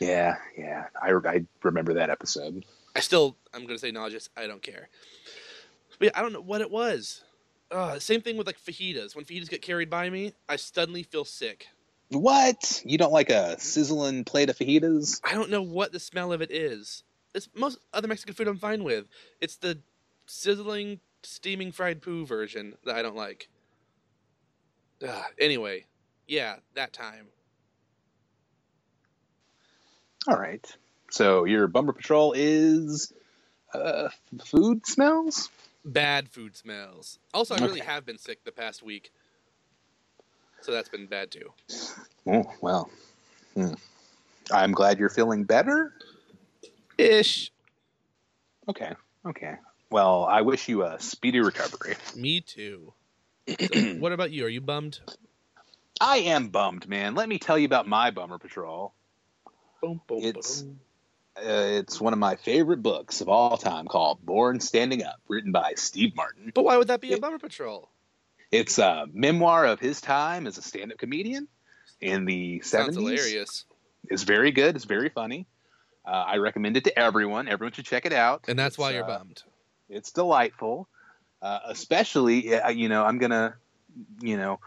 Yeah, 0.00 0.36
yeah. 0.56 0.86
I, 1.00 1.10
I 1.10 1.44
remember 1.62 1.94
that 1.94 2.10
episode. 2.10 2.64
I 2.96 3.00
still, 3.00 3.36
I'm 3.52 3.62
going 3.62 3.74
to 3.74 3.78
say 3.78 3.90
nauseous. 3.90 4.28
I 4.36 4.46
don't 4.46 4.62
care. 4.62 4.88
But 5.98 6.06
yeah, 6.06 6.10
I 6.14 6.22
don't 6.22 6.32
know 6.32 6.40
what 6.40 6.60
it 6.60 6.70
was. 6.70 7.22
Uh, 7.70 7.98
same 7.98 8.20
thing 8.20 8.36
with 8.36 8.46
like 8.46 8.58
fajitas. 8.60 9.16
When 9.16 9.24
fajitas 9.24 9.48
get 9.48 9.62
carried 9.62 9.90
by 9.90 10.10
me, 10.10 10.34
I 10.48 10.56
suddenly 10.56 11.02
feel 11.02 11.24
sick. 11.24 11.68
What? 12.10 12.82
You 12.84 12.98
don't 12.98 13.12
like 13.12 13.30
a 13.30 13.58
sizzling 13.58 14.24
plate 14.24 14.50
of 14.50 14.58
fajitas? 14.58 15.20
I 15.24 15.32
don't 15.32 15.50
know 15.50 15.62
what 15.62 15.92
the 15.92 16.00
smell 16.00 16.32
of 16.32 16.42
it 16.42 16.50
is. 16.50 17.02
It's 17.34 17.48
most 17.54 17.78
other 17.92 18.06
Mexican 18.06 18.34
food 18.34 18.46
I'm 18.46 18.58
fine 18.58 18.84
with. 18.84 19.06
It's 19.40 19.56
the 19.56 19.78
sizzling, 20.26 21.00
steaming 21.22 21.72
fried 21.72 22.02
poo 22.02 22.26
version 22.26 22.74
that 22.84 22.94
I 22.94 23.02
don't 23.02 23.16
like. 23.16 23.48
Ugh, 25.02 25.24
anyway, 25.38 25.84
yeah, 26.26 26.56
that 26.74 26.92
time. 26.92 27.26
All 30.26 30.36
right. 30.36 30.64
So 31.10 31.44
your 31.44 31.66
Bummer 31.68 31.92
Patrol 31.92 32.32
is 32.36 33.12
uh, 33.72 34.08
food 34.44 34.86
smells. 34.86 35.50
Bad 35.84 36.28
food 36.30 36.56
smells. 36.56 37.18
Also, 37.34 37.54
I 37.54 37.58
really 37.58 37.80
have 37.80 38.06
been 38.06 38.18
sick 38.18 38.42
the 38.44 38.52
past 38.52 38.82
week. 38.82 39.12
So 40.62 40.72
that's 40.72 40.88
been 40.88 41.06
bad 41.06 41.30
too. 41.30 41.52
Oh 42.26 42.44
well. 42.62 42.88
Hmm. 43.54 43.74
I'm 44.50 44.72
glad 44.72 44.98
you're 44.98 45.10
feeling 45.10 45.44
better. 45.44 45.92
Ish. 46.96 47.52
Okay. 48.68 48.92
Okay. 49.26 49.56
Well, 49.90 50.24
I 50.24 50.40
wish 50.40 50.68
you 50.68 50.84
a 50.84 50.98
speedy 51.00 51.40
recovery. 51.40 51.96
Me 52.16 52.40
too. 52.40 52.94
So, 53.48 53.54
what 53.98 54.12
about 54.12 54.30
you? 54.30 54.44
Are 54.46 54.48
you 54.48 54.60
bummed? 54.60 55.00
I 56.00 56.18
am 56.18 56.48
bummed, 56.48 56.88
man. 56.88 57.14
Let 57.14 57.28
me 57.28 57.38
tell 57.38 57.58
you 57.58 57.66
about 57.66 57.86
my 57.86 58.10
bummer 58.10 58.38
patrol. 58.38 58.94
Boom, 59.82 60.00
boom, 60.06 60.24
It's- 60.24 60.62
boom. 60.62 60.80
Uh, 61.36 61.80
it's 61.80 62.00
one 62.00 62.12
of 62.12 62.18
my 62.20 62.36
favorite 62.36 62.80
books 62.80 63.20
of 63.20 63.28
all 63.28 63.56
time 63.56 63.86
called 63.88 64.24
Born 64.24 64.60
Standing 64.60 65.02
Up, 65.02 65.16
written 65.26 65.50
by 65.50 65.72
Steve 65.74 66.14
Martin. 66.14 66.52
But 66.54 66.62
why 66.64 66.76
would 66.76 66.86
that 66.86 67.00
be 67.00 67.12
a 67.12 67.18
bummer 67.18 67.40
patrol? 67.40 67.90
It's 68.52 68.78
a 68.78 69.06
memoir 69.12 69.64
of 69.66 69.80
his 69.80 70.00
time 70.00 70.46
as 70.46 70.58
a 70.58 70.62
stand-up 70.62 70.96
comedian 70.96 71.48
in 72.00 72.24
the 72.24 72.60
Sounds 72.60 72.96
70s. 72.96 73.00
hilarious. 73.00 73.64
It's 74.08 74.22
very 74.22 74.52
good. 74.52 74.76
It's 74.76 74.84
very 74.84 75.08
funny. 75.08 75.48
Uh, 76.06 76.10
I 76.12 76.36
recommend 76.36 76.76
it 76.76 76.84
to 76.84 76.96
everyone. 76.96 77.48
Everyone 77.48 77.72
should 77.72 77.86
check 77.86 78.06
it 78.06 78.12
out. 78.12 78.44
And 78.46 78.56
that's 78.56 78.78
why 78.78 78.90
It's, 78.90 78.94
you're 78.94 79.04
uh, 79.04 79.18
bummed. 79.18 79.42
It's 79.88 80.12
delightful. 80.12 80.88
Uh, 81.44 81.60
especially, 81.66 82.54
you 82.74 82.88
know, 82.88 83.04
I'm 83.04 83.18
gonna, 83.18 83.56
you 84.22 84.38
know, 84.38 84.60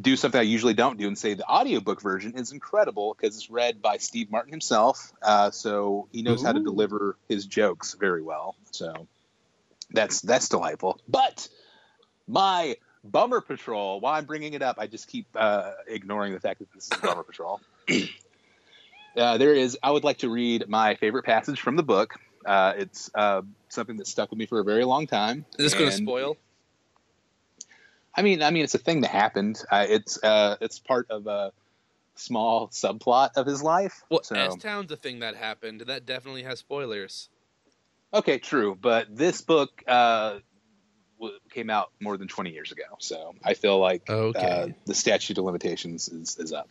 do 0.00 0.16
something 0.16 0.38
I 0.38 0.44
usually 0.44 0.72
don't 0.72 0.98
do 0.98 1.06
and 1.06 1.18
say 1.18 1.34
the 1.34 1.46
audiobook 1.46 2.00
version 2.00 2.32
is 2.38 2.50
incredible 2.50 3.14
because 3.14 3.36
it's 3.36 3.50
read 3.50 3.82
by 3.82 3.98
Steve 3.98 4.30
Martin 4.30 4.52
himself. 4.52 5.12
Uh, 5.20 5.50
so 5.50 6.08
he 6.12 6.22
knows 6.22 6.42
how 6.42 6.52
to 6.52 6.60
deliver 6.60 7.18
his 7.28 7.44
jokes 7.44 7.94
very 8.00 8.22
well. 8.22 8.56
So 8.70 9.06
that's 9.90 10.22
that's 10.22 10.48
delightful. 10.48 10.98
But 11.06 11.46
my 12.26 12.76
bummer 13.04 13.42
patrol, 13.42 14.00
while 14.00 14.14
I'm 14.14 14.24
bringing 14.24 14.54
it 14.54 14.62
up, 14.62 14.76
I 14.78 14.86
just 14.86 15.08
keep 15.08 15.26
uh, 15.36 15.72
ignoring 15.86 16.32
the 16.32 16.40
fact 16.40 16.60
that 16.60 16.72
this 16.72 16.90
is 16.90 16.98
a 16.98 17.02
bummer 17.02 17.22
patrol. 17.22 17.60
Uh, 19.16 19.38
there 19.38 19.54
is. 19.54 19.78
I 19.82 19.90
would 19.92 20.04
like 20.04 20.18
to 20.18 20.28
read 20.28 20.68
my 20.68 20.96
favorite 20.96 21.22
passage 21.22 21.58
from 21.58 21.76
the 21.76 21.82
book. 21.82 22.16
Uh, 22.46 22.74
it's 22.76 23.10
uh, 23.14 23.42
something 23.68 23.96
that 23.96 24.06
stuck 24.06 24.30
with 24.30 24.38
me 24.38 24.46
for 24.46 24.60
a 24.60 24.64
very 24.64 24.84
long 24.84 25.06
time. 25.06 25.44
Is 25.58 25.72
this 25.72 25.74
going 25.74 25.90
to 25.90 25.96
spoil? 25.96 26.36
I 28.14 28.22
mean, 28.22 28.42
I 28.42 28.50
mean, 28.50 28.64
it's 28.64 28.74
a 28.74 28.78
thing 28.78 29.02
that 29.02 29.10
happened. 29.10 29.60
Uh, 29.70 29.84
it's 29.88 30.22
uh, 30.22 30.56
it's 30.60 30.78
part 30.78 31.10
of 31.10 31.26
a 31.26 31.52
small 32.14 32.68
subplot 32.68 33.30
of 33.36 33.46
his 33.46 33.62
life. 33.62 34.02
Well, 34.10 34.22
so 34.22 34.36
S 34.36 34.56
Town's 34.56 34.90
a 34.90 34.96
thing 34.96 35.18
that 35.20 35.34
happened. 35.36 35.82
That 35.82 36.06
definitely 36.06 36.44
has 36.44 36.58
spoilers. 36.60 37.28
okay, 38.14 38.38
true. 38.38 38.74
But 38.80 39.14
this 39.14 39.42
book 39.42 39.82
uh, 39.86 40.38
came 41.50 41.68
out 41.68 41.90
more 42.00 42.16
than 42.16 42.28
twenty 42.28 42.52
years 42.52 42.72
ago, 42.72 42.84
so 43.00 43.34
I 43.44 43.52
feel 43.54 43.78
like 43.78 44.08
Okay. 44.08 44.40
uh, 44.40 44.68
the 44.86 44.94
statute 44.94 45.36
of 45.36 45.44
limitations 45.44 46.08
is, 46.08 46.38
is 46.38 46.52
up. 46.54 46.70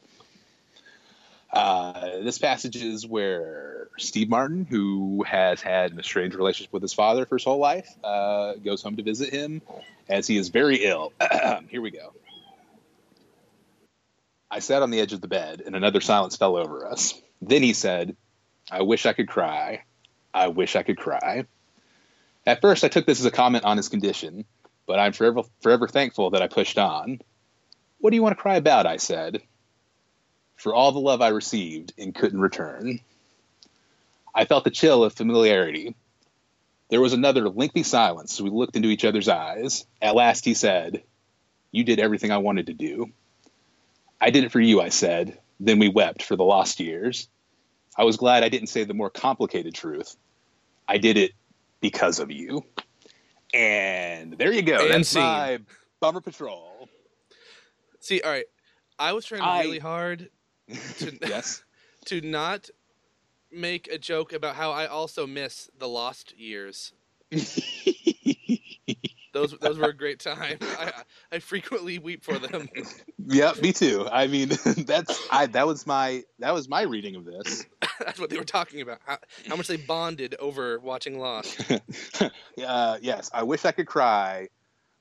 Uh, 1.55 2.19
this 2.21 2.37
passage 2.37 2.75
is 2.75 3.07
where 3.07 3.87
Steve 3.97 4.27
Martin, 4.29 4.67
who 4.69 5.23
has 5.23 5.61
had 5.61 5.93
an 5.93 5.99
estranged 5.99 6.35
relationship 6.35 6.73
with 6.73 6.81
his 6.81 6.91
father 6.91 7.25
for 7.25 7.37
his 7.37 7.45
whole 7.45 7.59
life, 7.59 7.87
uh, 8.03 8.55
goes 8.55 8.83
home 8.83 8.97
to 8.97 9.03
visit 9.03 9.33
him 9.33 9.61
as 10.09 10.27
he 10.27 10.37
is 10.37 10.49
very 10.49 10.83
ill. 10.83 11.13
Here 11.69 11.81
we 11.81 11.91
go. 11.91 12.13
I 14.51 14.59
sat 14.59 14.81
on 14.81 14.91
the 14.91 14.99
edge 14.99 15.13
of 15.13 15.21
the 15.21 15.29
bed, 15.29 15.63
and 15.65 15.75
another 15.75 16.01
silence 16.01 16.35
fell 16.35 16.57
over 16.57 16.85
us. 16.85 17.19
Then 17.41 17.63
he 17.63 17.71
said, 17.71 18.17
I 18.69 18.81
wish 18.81 19.05
I 19.05 19.13
could 19.13 19.29
cry. 19.29 19.83
I 20.33 20.49
wish 20.49 20.75
I 20.75 20.83
could 20.83 20.97
cry. 20.97 21.45
At 22.45 22.61
first, 22.61 22.83
I 22.83 22.89
took 22.89 23.05
this 23.05 23.21
as 23.21 23.25
a 23.25 23.31
comment 23.31 23.63
on 23.63 23.77
his 23.77 23.87
condition, 23.87 24.43
but 24.85 24.99
I'm 24.99 25.13
forever, 25.13 25.43
forever 25.61 25.87
thankful 25.87 26.31
that 26.31 26.41
I 26.41 26.47
pushed 26.47 26.77
on. 26.77 27.21
What 27.99 28.09
do 28.09 28.17
you 28.17 28.23
want 28.23 28.37
to 28.37 28.41
cry 28.41 28.57
about? 28.57 28.85
I 28.85 28.97
said 28.97 29.41
for 30.55 30.73
all 30.73 30.91
the 30.91 30.99
love 30.99 31.21
I 31.21 31.29
received 31.29 31.93
and 31.97 32.13
couldn't 32.15 32.39
return. 32.39 32.99
I 34.33 34.45
felt 34.45 34.63
the 34.63 34.71
chill 34.71 35.03
of 35.03 35.13
familiarity. 35.13 35.95
There 36.89 37.01
was 37.01 37.13
another 37.13 37.49
lengthy 37.49 37.83
silence 37.83 38.33
as 38.33 38.41
we 38.41 38.49
looked 38.49 38.75
into 38.75 38.89
each 38.89 39.05
other's 39.05 39.27
eyes. 39.29 39.85
At 40.01 40.15
last 40.15 40.45
he 40.45 40.53
said, 40.53 41.03
You 41.71 41.83
did 41.83 41.99
everything 41.99 42.31
I 42.31 42.37
wanted 42.37 42.67
to 42.67 42.73
do. 42.73 43.11
I 44.19 44.29
did 44.29 44.43
it 44.43 44.51
for 44.51 44.59
you, 44.59 44.81
I 44.81 44.89
said. 44.89 45.37
Then 45.59 45.79
we 45.79 45.87
wept 45.87 46.21
for 46.21 46.35
the 46.35 46.43
lost 46.43 46.79
years. 46.79 47.27
I 47.97 48.03
was 48.03 48.17
glad 48.17 48.43
I 48.43 48.49
didn't 48.49 48.67
say 48.67 48.83
the 48.83 48.93
more 48.93 49.09
complicated 49.09 49.73
truth. 49.73 50.15
I 50.87 50.97
did 50.97 51.17
it 51.17 51.31
because 51.79 52.19
of 52.19 52.29
you. 52.29 52.65
And 53.53 54.37
there 54.37 54.51
you 54.51 54.61
go. 54.61 54.79
And 54.79 54.91
That's 54.91 55.09
scene. 55.09 55.21
my 55.23 55.59
Bummer 56.01 56.21
Patrol. 56.21 56.89
See, 57.99 58.21
all 58.21 58.31
right. 58.31 58.45
I 58.99 59.13
was 59.13 59.25
trying 59.25 59.41
I- 59.41 59.63
really 59.63 59.79
hard 59.79 60.29
To- 60.99 61.17
yes. 61.27 61.63
to 62.05 62.21
not 62.21 62.69
make 63.51 63.87
a 63.87 63.97
joke 63.97 64.33
about 64.33 64.55
how 64.55 64.71
I 64.71 64.87
also 64.87 65.25
miss 65.27 65.69
the 65.77 65.87
lost 65.87 66.37
years. 66.37 66.93
Those 69.35 69.51
those 69.59 69.77
were 69.77 69.89
a 69.89 69.93
great 69.93 70.19
time. 70.21 70.57
I 70.61 70.93
I 71.29 71.39
frequently 71.39 71.99
weep 71.99 72.23
for 72.23 72.39
them. 72.39 72.69
yeah, 73.27 73.51
me 73.61 73.73
too. 73.73 74.07
I 74.09 74.27
mean, 74.27 74.49
that's 74.77 75.27
I 75.29 75.47
that 75.47 75.67
was 75.67 75.85
my 75.85 76.23
that 76.39 76.53
was 76.53 76.69
my 76.69 76.83
reading 76.83 77.15
of 77.15 77.25
this. 77.25 77.65
That's 77.99 78.17
what 78.17 78.29
they 78.29 78.37
were 78.37 78.45
talking 78.45 78.79
about. 78.79 78.99
How, 79.05 79.17
how 79.47 79.57
much 79.57 79.67
they 79.67 79.75
bonded 79.75 80.35
over 80.39 80.79
watching 80.79 81.19
Lost. 81.19 81.61
uh, 82.65 82.97
yes, 83.01 83.29
I 83.33 83.43
wish 83.43 83.65
I 83.65 83.73
could 83.73 83.87
cry. 83.87 84.47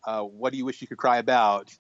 Uh, 0.05 0.23
what 0.23 0.51
do 0.51 0.59
you 0.59 0.65
wish 0.65 0.83
you 0.83 0.89
could 0.89 0.99
cry 0.99 1.19
about? 1.19 1.73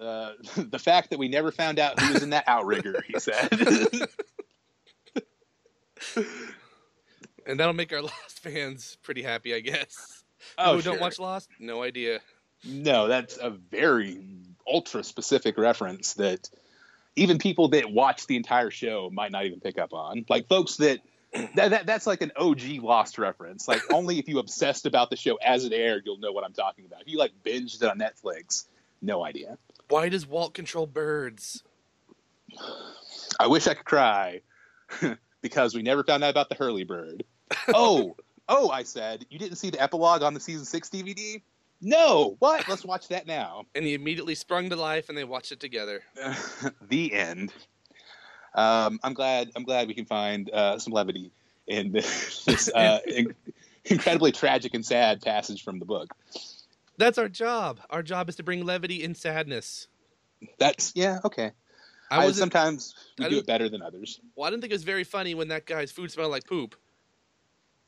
Uh, 0.00 0.32
the 0.56 0.78
fact 0.78 1.10
that 1.10 1.18
we 1.18 1.28
never 1.28 1.50
found 1.50 1.78
out 1.78 2.00
who 2.00 2.12
was 2.12 2.22
in 2.22 2.30
that 2.30 2.44
outrigger, 2.46 3.02
he 3.06 3.18
said. 3.18 3.48
And 7.48 7.58
that'll 7.58 7.72
make 7.72 7.92
our 7.92 8.02
Lost 8.02 8.40
fans 8.40 8.98
pretty 9.02 9.22
happy, 9.22 9.54
I 9.54 9.60
guess. 9.60 10.22
oh, 10.58 10.76
Who 10.76 10.82
don't 10.82 10.94
sure. 10.94 11.00
watch 11.00 11.18
Lost? 11.18 11.48
No 11.58 11.82
idea. 11.82 12.20
No, 12.62 13.08
that's 13.08 13.38
a 13.38 13.50
very 13.50 14.20
ultra 14.66 15.02
specific 15.02 15.56
reference 15.56 16.14
that 16.14 16.50
even 17.16 17.38
people 17.38 17.68
that 17.68 17.90
watch 17.90 18.26
the 18.26 18.36
entire 18.36 18.70
show 18.70 19.08
might 19.10 19.32
not 19.32 19.46
even 19.46 19.60
pick 19.60 19.78
up 19.78 19.94
on. 19.94 20.26
Like 20.28 20.46
folks 20.46 20.76
that 20.76 21.00
that, 21.54 21.70
that 21.70 21.86
that's 21.86 22.06
like 22.06 22.20
an 22.20 22.32
OG 22.36 22.82
Lost 22.82 23.18
reference. 23.18 23.66
Like 23.66 23.80
only 23.92 24.18
if 24.18 24.28
you 24.28 24.38
obsessed 24.38 24.84
about 24.86 25.08
the 25.08 25.16
show 25.16 25.36
as 25.36 25.64
it 25.64 25.72
aired, 25.72 26.02
you'll 26.04 26.18
know 26.18 26.32
what 26.32 26.44
I'm 26.44 26.52
talking 26.52 26.84
about. 26.84 27.02
If 27.02 27.08
you 27.08 27.18
like 27.18 27.32
binged 27.44 27.82
it 27.82 27.84
on 27.84 27.98
Netflix, 27.98 28.64
no 29.00 29.24
idea. 29.24 29.56
Why 29.88 30.08
does 30.08 30.26
Walt 30.26 30.54
control 30.54 30.86
birds? 30.86 31.62
I 33.40 33.46
wish 33.46 33.66
I 33.66 33.74
could 33.74 33.84
cry 33.84 34.40
because 35.42 35.74
we 35.74 35.82
never 35.82 36.04
found 36.04 36.24
out 36.24 36.30
about 36.30 36.48
the 36.48 36.54
Hurley 36.54 36.84
bird. 36.84 37.24
Oh, 37.68 38.16
oh, 38.48 38.70
I 38.70 38.82
said, 38.82 39.24
you 39.30 39.38
didn't 39.38 39.56
see 39.56 39.70
the 39.70 39.80
epilogue 39.80 40.22
on 40.22 40.34
the 40.34 40.40
season 40.40 40.64
six 40.64 40.88
DVD? 40.90 41.40
No, 41.80 42.36
what? 42.40 42.68
Let's 42.68 42.84
watch 42.84 43.08
that 43.08 43.26
now. 43.26 43.64
And 43.74 43.84
he 43.84 43.94
immediately 43.94 44.34
sprung 44.34 44.68
to 44.70 44.76
life, 44.76 45.08
and 45.08 45.16
they 45.16 45.24
watched 45.24 45.52
it 45.52 45.60
together. 45.60 46.02
the 46.88 47.12
end. 47.12 47.52
Um, 48.54 48.98
I'm 49.04 49.14
glad. 49.14 49.50
I'm 49.54 49.62
glad 49.62 49.86
we 49.86 49.94
can 49.94 50.06
find 50.06 50.50
uh, 50.50 50.78
some 50.78 50.92
levity 50.92 51.30
in 51.68 51.92
this, 51.92 52.68
uh, 52.74 52.98
in- 53.06 53.34
incredibly 53.84 54.32
tragic 54.32 54.74
and 54.74 54.84
sad 54.84 55.22
passage 55.22 55.62
from 55.62 55.78
the 55.78 55.84
book. 55.84 56.12
That's 56.98 57.16
our 57.16 57.28
job. 57.28 57.80
Our 57.90 58.02
job 58.02 58.28
is 58.28 58.36
to 58.36 58.42
bring 58.42 58.66
levity 58.66 59.02
in 59.02 59.14
sadness. 59.14 59.86
That's 60.58 60.92
yeah, 60.94 61.20
okay. 61.24 61.52
I 62.10 62.26
I, 62.26 62.32
sometimes 62.32 62.94
we 63.18 63.26
I 63.26 63.28
do 63.28 63.38
it 63.38 63.46
better 63.46 63.68
than 63.68 63.82
others. 63.82 64.20
well, 64.36 64.46
I 64.46 64.50
didn't 64.50 64.62
think 64.62 64.72
it 64.72 64.74
was 64.74 64.84
very 64.84 65.04
funny 65.04 65.34
when 65.34 65.48
that 65.48 65.66
guy's 65.66 65.92
food 65.92 66.10
smelled 66.10 66.30
like 66.30 66.44
poop. 66.44 66.74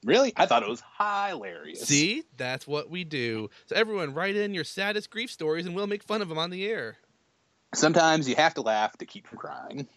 Really, 0.04 0.32
I 0.36 0.46
thought 0.46 0.62
it 0.62 0.68
was 0.68 0.82
hilarious. 0.98 1.80
See, 1.80 2.24
that's 2.36 2.66
what 2.66 2.88
we 2.88 3.04
do. 3.04 3.50
So 3.66 3.76
everyone, 3.76 4.14
write 4.14 4.34
in 4.34 4.54
your 4.54 4.64
saddest 4.64 5.10
grief 5.10 5.30
stories, 5.30 5.66
and 5.66 5.74
we'll 5.74 5.86
make 5.86 6.02
fun 6.02 6.22
of 6.22 6.28
them 6.28 6.38
on 6.38 6.50
the 6.50 6.66
air. 6.66 6.96
sometimes 7.74 8.28
you 8.28 8.34
have 8.36 8.54
to 8.54 8.62
laugh 8.62 8.96
to 8.98 9.06
keep 9.06 9.26
from 9.26 9.38
crying. 9.38 9.88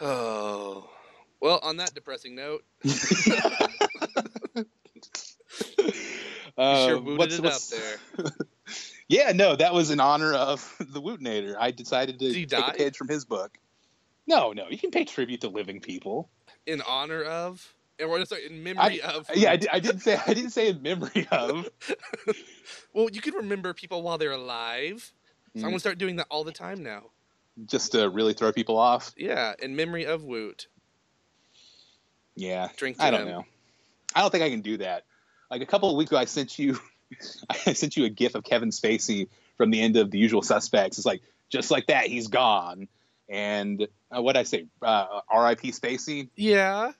Oh, 0.00 0.88
well. 1.40 1.58
On 1.62 1.76
that 1.78 1.94
depressing 1.94 2.34
note, 2.34 2.64
you 2.82 2.92
Uh, 6.58 6.86
sure 6.88 7.00
booted 7.00 7.18
what's- 7.18 7.38
it 7.38 7.42
what's- 7.44 7.72
up 8.18 8.24
there. 8.26 8.32
Yeah, 9.10 9.32
no, 9.32 9.56
that 9.56 9.72
was 9.72 9.90
in 9.90 10.00
honor 10.00 10.34
of 10.34 10.76
the 10.80 11.00
Wootinator. 11.00 11.56
I 11.58 11.70
decided 11.70 12.18
to 12.18 12.30
take 12.30 12.48
die? 12.50 12.72
a 12.74 12.76
page 12.76 12.96
from 12.98 13.08
his 13.08 13.24
book. 13.24 13.56
No, 14.26 14.52
no, 14.52 14.68
you 14.68 14.76
can 14.76 14.90
pay 14.90 15.06
tribute 15.06 15.40
to 15.40 15.48
living 15.48 15.80
people. 15.80 16.28
In 16.66 16.82
honor 16.82 17.22
of, 17.22 17.74
or 17.98 18.22
sorry, 18.26 18.44
in 18.44 18.62
memory 18.62 19.00
of. 19.00 19.30
Yeah, 19.34 19.52
I, 19.52 19.56
di- 19.56 19.68
I 19.72 19.80
didn't 19.80 20.00
say 20.00 20.20
I 20.26 20.34
didn't 20.34 20.50
say 20.50 20.68
in 20.68 20.82
memory 20.82 21.26
of. 21.30 21.70
Well, 22.92 23.08
you 23.10 23.22
can 23.22 23.32
remember 23.34 23.72
people 23.72 24.02
while 24.02 24.18
they're 24.18 24.32
alive. 24.32 25.10
So 25.54 25.60
I'm 25.60 25.68
Mm. 25.68 25.70
gonna 25.70 25.78
start 25.80 25.96
doing 25.96 26.16
that 26.16 26.26
all 26.30 26.44
the 26.44 26.52
time 26.52 26.82
now. 26.82 27.04
just 27.64 27.92
to 27.92 28.10
really 28.10 28.34
throw 28.34 28.52
people 28.52 28.76
off. 28.76 29.14
Yeah, 29.16 29.54
in 29.62 29.74
memory 29.74 30.04
of 30.04 30.22
Woot. 30.22 30.66
Yeah, 32.36 32.68
Drink 32.76 32.98
I 33.00 33.10
don't 33.10 33.22
him. 33.22 33.28
know. 33.28 33.44
I 34.14 34.20
don't 34.20 34.30
think 34.30 34.44
I 34.44 34.50
can 34.50 34.60
do 34.60 34.76
that. 34.78 35.04
Like 35.50 35.62
a 35.62 35.66
couple 35.66 35.90
of 35.90 35.96
weeks 35.96 36.10
ago, 36.10 36.18
I 36.18 36.26
sent 36.26 36.58
you, 36.58 36.78
I 37.66 37.72
sent 37.72 37.96
you 37.96 38.04
a 38.04 38.08
gif 38.08 38.34
of 38.34 38.44
Kevin 38.44 38.70
Spacey 38.70 39.28
from 39.56 39.70
the 39.70 39.80
end 39.80 39.96
of 39.96 40.10
The 40.10 40.18
Usual 40.18 40.42
Suspects. 40.42 40.98
It's 40.98 41.06
like 41.06 41.22
just 41.48 41.70
like 41.70 41.86
that, 41.86 42.06
he's 42.06 42.28
gone. 42.28 42.88
And 43.28 43.86
uh, 44.14 44.22
what 44.22 44.36
I 44.36 44.44
say, 44.44 44.66
uh, 44.80 45.20
R.I.P. 45.28 45.72
Spacey. 45.72 46.28
Yeah. 46.34 46.92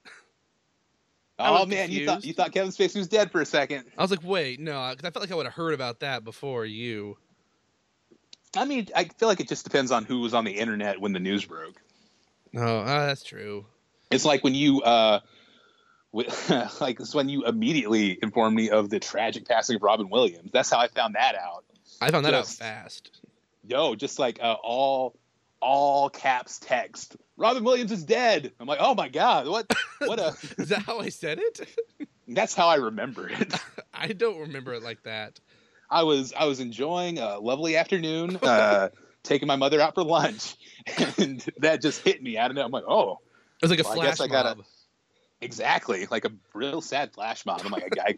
Oh 1.39 1.67
man, 1.67 1.91
you 1.91 2.05
thought 2.05 2.25
you 2.25 2.33
thought 2.33 2.53
Kevin 2.53 2.73
Spacey 2.73 2.97
was 2.97 3.07
dead 3.07 3.31
for 3.31 3.41
a 3.41 3.47
second. 3.47 3.85
I 3.97 4.03
was 4.03 4.11
like, 4.11 4.25
wait, 4.25 4.59
no, 4.59 4.91
because 4.91 5.09
I 5.09 5.13
felt 5.13 5.23
like 5.23 5.31
I 5.31 5.37
would 5.37 5.47
have 5.47 5.55
heard 5.55 5.73
about 5.73 6.01
that 6.01 6.25
before 6.25 6.67
you. 6.67 7.17
I 8.57 8.65
mean, 8.65 8.89
I 8.97 9.05
feel 9.05 9.29
like 9.29 9.39
it 9.39 9.49
just 9.49 9.65
depends 9.65 9.93
on 9.93 10.05
who 10.05 10.21
was 10.21 10.35
on 10.35 10.45
the 10.45 10.53
internet 10.53 11.01
when 11.01 11.13
the 11.13 11.21
news 11.21 11.45
broke. 11.45 11.81
Oh, 12.57 12.79
uh, 12.81 13.07
that's 13.07 13.23
true. 13.23 13.67
It's 14.11 14.25
like 14.25 14.43
when 14.43 14.55
you, 14.55 14.81
uh, 14.83 15.21
like 16.81 17.01
it's 17.01 17.15
when 17.15 17.29
you 17.29 17.45
immediately 17.45 18.19
informed 18.23 18.57
me 18.57 18.71
of 18.71 18.89
the 18.91 18.99
tragic 18.99 19.47
passing 19.47 19.77
of 19.77 19.83
Robin 19.83 20.09
Williams. 20.09 20.51
That's 20.53 20.71
how 20.71 20.79
I 20.79 20.89
found 20.89 21.15
that 21.15 21.35
out. 21.35 21.65
I 22.01 22.11
found 22.11 22.25
that 22.25 22.31
Just- 22.33 22.61
out 22.63 22.67
fast. 22.67 23.21
Yo, 23.67 23.95
just 23.95 24.19
like 24.19 24.39
uh, 24.43 24.55
all, 24.63 25.15
all 25.61 26.09
caps 26.09 26.59
text. 26.59 27.17
Robin 27.37 27.63
Williams 27.63 27.93
is 27.93 28.03
dead. 28.03 28.51
I'm 28.59 28.67
like, 28.67 28.79
oh 28.81 28.95
my 28.95 29.09
god, 29.09 29.47
what? 29.47 29.71
What 30.01 30.19
a? 30.21 30.29
Is 30.59 30.69
that 30.71 30.83
how 30.87 31.01
I 31.01 31.09
said 31.11 31.39
it? 31.41 31.69
That's 32.29 32.55
how 32.55 32.69
I 32.69 32.77
remember 32.77 33.29
it. 33.29 33.53
I 33.93 34.09
don't 34.09 34.39
remember 34.39 34.73
it 34.75 34.83
like 34.83 35.03
that. 35.03 35.41
I 35.91 36.05
was 36.05 36.33
I 36.33 36.45
was 36.47 36.61
enjoying 36.61 37.19
a 37.19 37.39
lovely 37.41 37.77
afternoon, 37.77 38.39
uh, 38.43 38.89
taking 39.25 39.49
my 39.49 39.57
mother 39.57 39.81
out 39.81 39.95
for 39.95 40.05
lunch, 40.05 40.55
and 41.19 41.45
that 41.59 41.83
just 41.83 42.01
hit 42.03 42.23
me. 42.23 42.39
I 42.39 42.47
don't 42.49 42.55
know. 42.55 42.65
I'm 42.65 42.71
like, 42.71 42.85
oh, 42.89 43.19
It 43.61 43.65
was 43.69 43.71
like 43.71 43.81
a 43.81 43.83
Well, 43.83 43.93
I 43.93 43.95
flash 43.97 44.09
guess 44.11 44.21
I 44.21 44.27
gotta- 44.29 44.55
mob. 44.57 44.65
Exactly, 45.41 46.07
like 46.11 46.25
a 46.25 46.33
real 46.55 46.81
sad 46.81 47.13
flash 47.13 47.47
mob. 47.47 47.63
I'm 47.65 47.71
like, 47.71 47.93
I, 47.99 48.17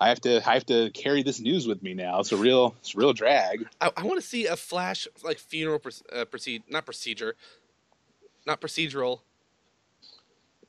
I 0.00 0.08
have 0.08 0.20
to 0.22 0.48
I 0.48 0.54
have 0.54 0.66
to 0.66 0.90
carry 0.90 1.22
this 1.22 1.40
news 1.40 1.66
with 1.66 1.82
me 1.82 1.94
now. 1.94 2.20
It's 2.20 2.32
a 2.32 2.36
real 2.36 2.74
it's 2.80 2.94
a 2.94 2.98
real 2.98 3.12
drag. 3.12 3.66
I, 3.80 3.90
I 3.96 4.04
want 4.04 4.20
to 4.20 4.26
see 4.26 4.46
a 4.46 4.56
flash 4.56 5.06
like 5.22 5.38
funeral 5.38 5.80
uh, 6.12 6.24
proceed 6.24 6.62
not 6.68 6.84
procedure, 6.84 7.36
not 8.46 8.60
procedural. 8.60 9.20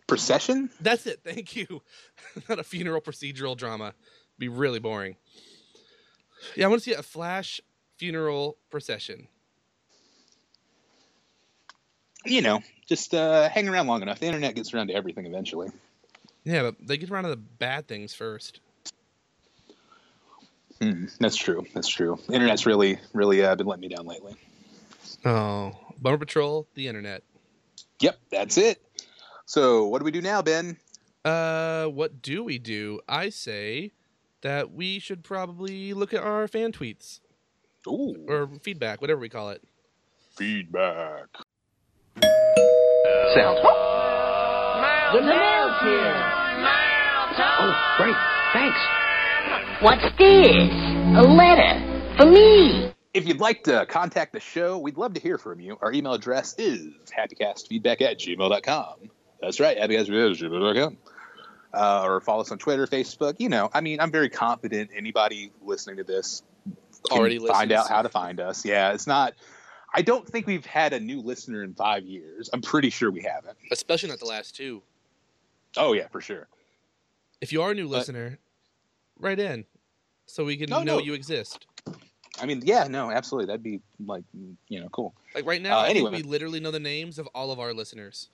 Procession? 0.07 0.69
That's 0.81 1.05
it. 1.05 1.21
Thank 1.23 1.55
you. 1.55 1.81
not 2.49 2.59
a 2.59 2.63
funeral 2.63 2.99
procedural 2.99 3.55
drama. 3.55 3.93
Be 4.37 4.49
really 4.49 4.79
boring. 4.79 5.15
Yeah, 6.55 6.65
I 6.65 6.67
want 6.67 6.81
to 6.81 6.89
see 6.89 6.95
a 6.95 7.03
flash 7.03 7.61
funeral 7.97 8.57
procession. 8.69 9.27
You 12.25 12.41
know, 12.41 12.61
just 12.87 13.13
uh, 13.13 13.49
hang 13.49 13.67
around 13.67 13.87
long 13.87 14.01
enough. 14.01 14.19
The 14.19 14.27
internet 14.27 14.55
gets 14.55 14.73
around 14.73 14.87
to 14.87 14.93
everything 14.93 15.25
eventually. 15.25 15.69
Yeah, 16.43 16.63
but 16.63 16.75
they 16.85 16.97
get 16.97 17.09
around 17.09 17.23
to 17.23 17.29
the 17.29 17.35
bad 17.37 17.87
things 17.87 18.13
first. 18.13 18.59
Hmm, 20.81 21.05
that's 21.19 21.35
true. 21.35 21.65
That's 21.73 21.87
true. 21.87 22.19
The 22.27 22.33
internet's 22.33 22.65
really 22.65 22.99
really 23.13 23.43
uh, 23.43 23.55
been 23.55 23.67
letting 23.67 23.81
me 23.81 23.87
down 23.87 24.05
lately. 24.05 24.35
Oh, 25.25 25.75
Bummer 25.99 26.17
Patrol, 26.17 26.67
the 26.73 26.87
internet. 26.87 27.23
Yep, 27.99 28.17
that's 28.31 28.57
it. 28.57 28.81
So 29.45 29.87
what 29.87 29.99
do 29.99 30.05
we 30.05 30.11
do 30.11 30.21
now, 30.21 30.41
Ben? 30.41 30.77
Uh, 31.23 31.85
what 31.85 32.21
do 32.21 32.43
we 32.43 32.57
do? 32.57 32.99
I 33.07 33.29
say 33.29 33.91
that 34.41 34.71
we 34.71 34.97
should 34.97 35.23
probably 35.23 35.93
look 35.93 36.13
at 36.13 36.23
our 36.23 36.47
fan 36.47 36.71
tweets 36.71 37.19
Ooh, 37.87 38.15
or 38.27 38.49
feedback, 38.61 39.01
whatever 39.01 39.19
we 39.19 39.29
call 39.29 39.49
it. 39.51 39.63
feedback. 40.35 41.27
Sounds. 43.35 43.59
The 45.13 45.21
mail's 45.21 45.81
here. 45.83 46.15
Oh, 47.43 47.95
great. 47.97 48.15
Thanks. 48.53 48.79
What's 49.81 50.17
this? 50.17 50.71
A 51.17 51.21
letter 51.23 52.15
for 52.17 52.25
me. 52.25 52.91
If 53.13 53.27
you'd 53.27 53.39
like 53.41 53.63
to 53.65 53.85
contact 53.87 54.31
the 54.33 54.39
show, 54.39 54.77
we'd 54.77 54.97
love 54.97 55.13
to 55.15 55.19
hear 55.19 55.37
from 55.37 55.59
you. 55.59 55.77
Our 55.81 55.91
email 55.91 56.13
address 56.13 56.55
is 56.57 56.93
happycastfeedback 57.17 58.01
at 58.01 58.19
gmail.com. 58.19 59.09
That's 59.41 59.59
right, 59.59 59.77
happycastfeedback 59.77 60.31
at 60.31 60.37
gmail.com. 60.51 60.97
Uh, 61.73 62.03
or 62.05 62.21
follow 62.21 62.41
us 62.41 62.51
on 62.51 62.57
Twitter, 62.57 62.85
Facebook. 62.87 63.35
You 63.39 63.49
know, 63.49 63.69
I 63.73 63.81
mean, 63.81 63.99
I'm 63.99 64.11
very 64.11 64.29
confident 64.29 64.91
anybody 64.95 65.51
listening 65.61 65.97
to 65.97 66.03
this 66.03 66.43
can 67.09 67.17
Already 67.19 67.39
find 67.39 67.69
listens. 67.69 67.71
out 67.73 67.89
how 67.89 68.01
to 68.01 68.09
find 68.09 68.39
us. 68.39 68.63
Yeah, 68.65 68.93
it's 68.93 69.07
not. 69.07 69.33
I 69.93 70.01
don't 70.01 70.27
think 70.27 70.47
we've 70.47 70.65
had 70.65 70.93
a 70.93 70.99
new 70.99 71.19
listener 71.21 71.63
in 71.63 71.73
five 71.73 72.03
years. 72.05 72.49
I'm 72.53 72.61
pretty 72.61 72.89
sure 72.89 73.11
we 73.11 73.21
haven't. 73.23 73.57
Especially 73.71 74.09
not 74.09 74.19
the 74.19 74.25
last 74.25 74.55
two. 74.55 74.81
Oh 75.77 75.93
yeah, 75.93 76.07
for 76.07 76.21
sure. 76.21 76.47
If 77.41 77.51
you 77.51 77.61
are 77.61 77.71
a 77.71 77.75
new 77.75 77.87
But- 77.89 77.97
listener, 77.99 78.39
write 79.19 79.39
in 79.39 79.65
so 80.25 80.45
we 80.45 80.57
can 80.57 80.69
No, 80.69 80.83
know 80.83 80.97
no. 80.97 81.03
you 81.03 81.13
exist. 81.13 81.65
I 82.39 82.45
mean, 82.45 82.61
yeah, 82.63 82.87
no, 82.87 83.11
absolutely. 83.11 83.47
That'd 83.47 83.61
be 83.63 83.81
like, 84.05 84.23
you 84.69 84.79
know, 84.79 84.87
cool. 84.89 85.13
Like 85.35 85.45
right 85.45 85.61
now, 85.61 85.79
Uh, 85.81 85.83
anyway. 85.83 86.11
we 86.11 86.23
literally 86.23 86.59
know 86.59 86.71
the 86.71 86.79
names 86.79 87.19
of 87.19 87.27
all 87.35 87.51
of 87.51 87.59
our 87.59 87.73
listeners. 87.73 88.29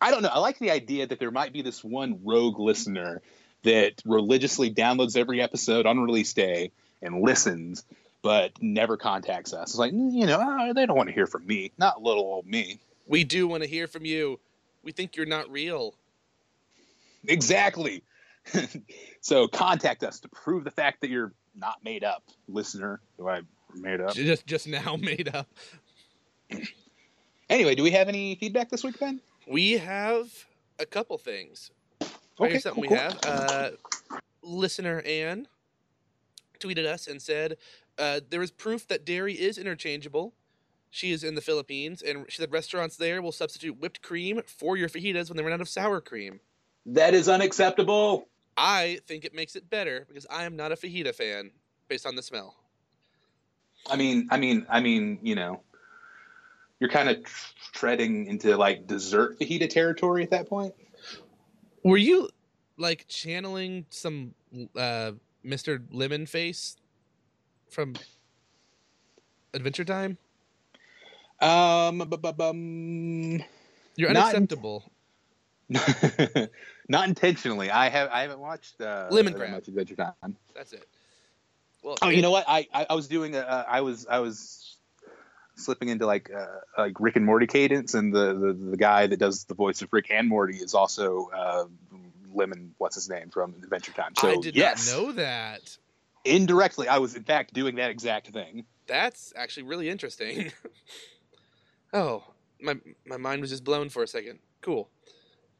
I 0.00 0.10
don't 0.10 0.22
know. 0.22 0.28
I 0.28 0.38
like 0.40 0.58
the 0.58 0.70
idea 0.70 1.06
that 1.06 1.18
there 1.18 1.30
might 1.30 1.52
be 1.52 1.62
this 1.62 1.82
one 1.84 2.20
rogue 2.24 2.58
listener 2.58 3.22
that 3.62 4.02
religiously 4.04 4.70
downloads 4.74 5.16
every 5.16 5.40
episode 5.40 5.86
on 5.86 5.98
release 6.00 6.34
day 6.34 6.72
and 7.00 7.22
listens, 7.22 7.84
but 8.24 8.52
never 8.62 8.96
contacts 8.96 9.52
us. 9.52 9.72
It's 9.72 9.78
like, 9.78 9.92
you 9.92 10.24
know, 10.26 10.38
ah, 10.40 10.72
they 10.72 10.86
don't 10.86 10.96
want 10.96 11.10
to 11.10 11.14
hear 11.14 11.26
from 11.26 11.46
me, 11.46 11.72
not 11.76 12.02
little 12.02 12.22
old 12.22 12.46
me. 12.46 12.80
We 13.06 13.22
do 13.22 13.46
want 13.46 13.62
to 13.62 13.68
hear 13.68 13.86
from 13.86 14.06
you. 14.06 14.40
We 14.82 14.92
think 14.92 15.14
you're 15.14 15.26
not 15.26 15.52
real. 15.52 15.94
Exactly. 17.28 18.02
so 19.20 19.46
contact 19.46 20.02
us 20.02 20.20
to 20.20 20.28
prove 20.28 20.64
the 20.64 20.70
fact 20.70 21.02
that 21.02 21.10
you're 21.10 21.34
not 21.54 21.84
made 21.84 22.02
up, 22.02 22.22
listener. 22.48 23.02
Do 23.18 23.28
I 23.28 23.42
made 23.74 24.00
up? 24.00 24.14
Just 24.14 24.46
just 24.46 24.68
now 24.68 24.96
made 25.00 25.28
up. 25.34 25.46
Anyway, 27.50 27.74
do 27.74 27.82
we 27.82 27.90
have 27.90 28.08
any 28.08 28.36
feedback 28.36 28.70
this 28.70 28.82
week, 28.82 28.98
Ben? 28.98 29.20
We 29.46 29.72
have 29.72 30.30
a 30.78 30.86
couple 30.86 31.18
things. 31.18 31.70
Here's 32.38 32.62
something 32.62 32.84
cool, 32.84 32.90
we 32.90 32.96
cool. 32.96 32.96
have. 32.96 33.18
Uh, 33.22 33.70
listener 34.42 35.02
Anne 35.02 35.46
tweeted 36.58 36.86
us 36.86 37.06
and 37.06 37.20
said 37.20 37.56
uh, 37.98 38.20
there 38.28 38.42
is 38.42 38.50
proof 38.50 38.86
that 38.88 39.04
dairy 39.04 39.34
is 39.34 39.58
interchangeable. 39.58 40.34
She 40.90 41.10
is 41.10 41.24
in 41.24 41.34
the 41.34 41.40
Philippines, 41.40 42.02
and 42.02 42.24
she 42.28 42.40
said 42.40 42.52
restaurants 42.52 42.96
there 42.96 43.20
will 43.20 43.32
substitute 43.32 43.80
whipped 43.80 44.00
cream 44.00 44.42
for 44.46 44.76
your 44.76 44.88
fajitas 44.88 45.28
when 45.28 45.36
they 45.36 45.42
run 45.42 45.52
out 45.52 45.60
of 45.60 45.68
sour 45.68 46.00
cream. 46.00 46.40
That 46.86 47.14
is 47.14 47.28
unacceptable. 47.28 48.28
I 48.56 49.00
think 49.06 49.24
it 49.24 49.34
makes 49.34 49.56
it 49.56 49.68
better 49.68 50.04
because 50.06 50.26
I 50.30 50.44
am 50.44 50.54
not 50.54 50.70
a 50.70 50.76
fajita 50.76 51.14
fan 51.14 51.50
based 51.88 52.06
on 52.06 52.14
the 52.14 52.22
smell. 52.22 52.54
I 53.90 53.96
mean, 53.96 54.28
I 54.30 54.36
mean, 54.36 54.66
I 54.70 54.80
mean, 54.80 55.18
you 55.22 55.34
know, 55.34 55.62
you're 56.78 56.90
kind 56.90 57.08
of 57.08 57.24
treading 57.72 58.26
into 58.26 58.56
like 58.56 58.86
dessert 58.86 59.38
fajita 59.38 59.68
territory 59.68 60.22
at 60.22 60.30
that 60.30 60.48
point. 60.48 60.74
Were 61.82 61.96
you 61.96 62.28
like 62.76 63.06
channeling 63.08 63.86
some 63.90 64.34
uh, 64.76 65.12
Mr. 65.44 65.82
Lemon 65.90 66.26
Face 66.26 66.76
from 67.74 67.94
Adventure 69.52 69.84
Time? 69.84 70.16
Um, 71.40 71.98
bu- 71.98 72.16
bu- 72.16 72.32
bum, 72.32 73.42
You're 73.96 74.12
Not 74.12 74.30
in- 74.34 74.36
unacceptable. 74.36 74.90
not 76.88 77.08
intentionally. 77.08 77.70
I 77.70 77.88
have 77.88 78.08
I 78.10 78.22
haven't 78.22 78.38
watched 78.38 78.80
uh, 78.80 79.08
Lemongrab. 79.10 79.50
much 79.50 79.68
Adventure 79.68 79.96
Time. 79.96 80.36
That's 80.54 80.72
it. 80.72 80.86
Well, 81.82 81.96
Oh, 82.02 82.08
you 82.10 82.22
know 82.22 82.30
what? 82.30 82.44
I 82.46 82.66
I, 82.72 82.86
I 82.90 82.94
was 82.94 83.08
doing 83.08 83.34
a, 83.34 83.40
uh, 83.40 83.64
I 83.66 83.80
was 83.80 84.06
I 84.06 84.20
was 84.20 84.76
slipping 85.56 85.88
into 85.88 86.06
like 86.06 86.30
uh, 86.34 86.46
like 86.78 87.00
Rick 87.00 87.16
and 87.16 87.24
Morty 87.26 87.46
cadence, 87.46 87.94
and 87.94 88.14
the, 88.14 88.34
the 88.34 88.70
the 88.70 88.76
guy 88.76 89.06
that 89.06 89.18
does 89.18 89.44
the 89.44 89.54
voice 89.54 89.82
of 89.82 89.92
Rick 89.92 90.06
and 90.10 90.28
Morty 90.28 90.56
is 90.56 90.74
also 90.74 91.30
uh, 91.34 91.64
Lemon. 92.32 92.74
What's 92.78 92.94
his 92.94 93.08
name 93.08 93.30
from 93.30 93.54
Adventure 93.62 93.92
Time? 93.92 94.14
So 94.16 94.28
I 94.28 94.36
did 94.36 94.54
yes, 94.54 94.86
not 94.86 94.96
know 94.98 95.12
that. 95.12 95.76
Indirectly, 96.24 96.88
I 96.88 96.98
was 96.98 97.14
in 97.14 97.24
fact 97.24 97.54
doing 97.54 97.76
that 97.76 97.90
exact 97.90 98.28
thing. 98.28 98.64
That's 98.86 99.32
actually 99.36 99.64
really 99.64 99.88
interesting. 99.88 100.52
oh, 101.92 102.24
my 102.60 102.76
my 103.06 103.16
mind 103.16 103.40
was 103.40 103.50
just 103.50 103.64
blown 103.64 103.88
for 103.88 104.02
a 104.02 104.08
second. 104.08 104.38
Cool. 104.60 104.88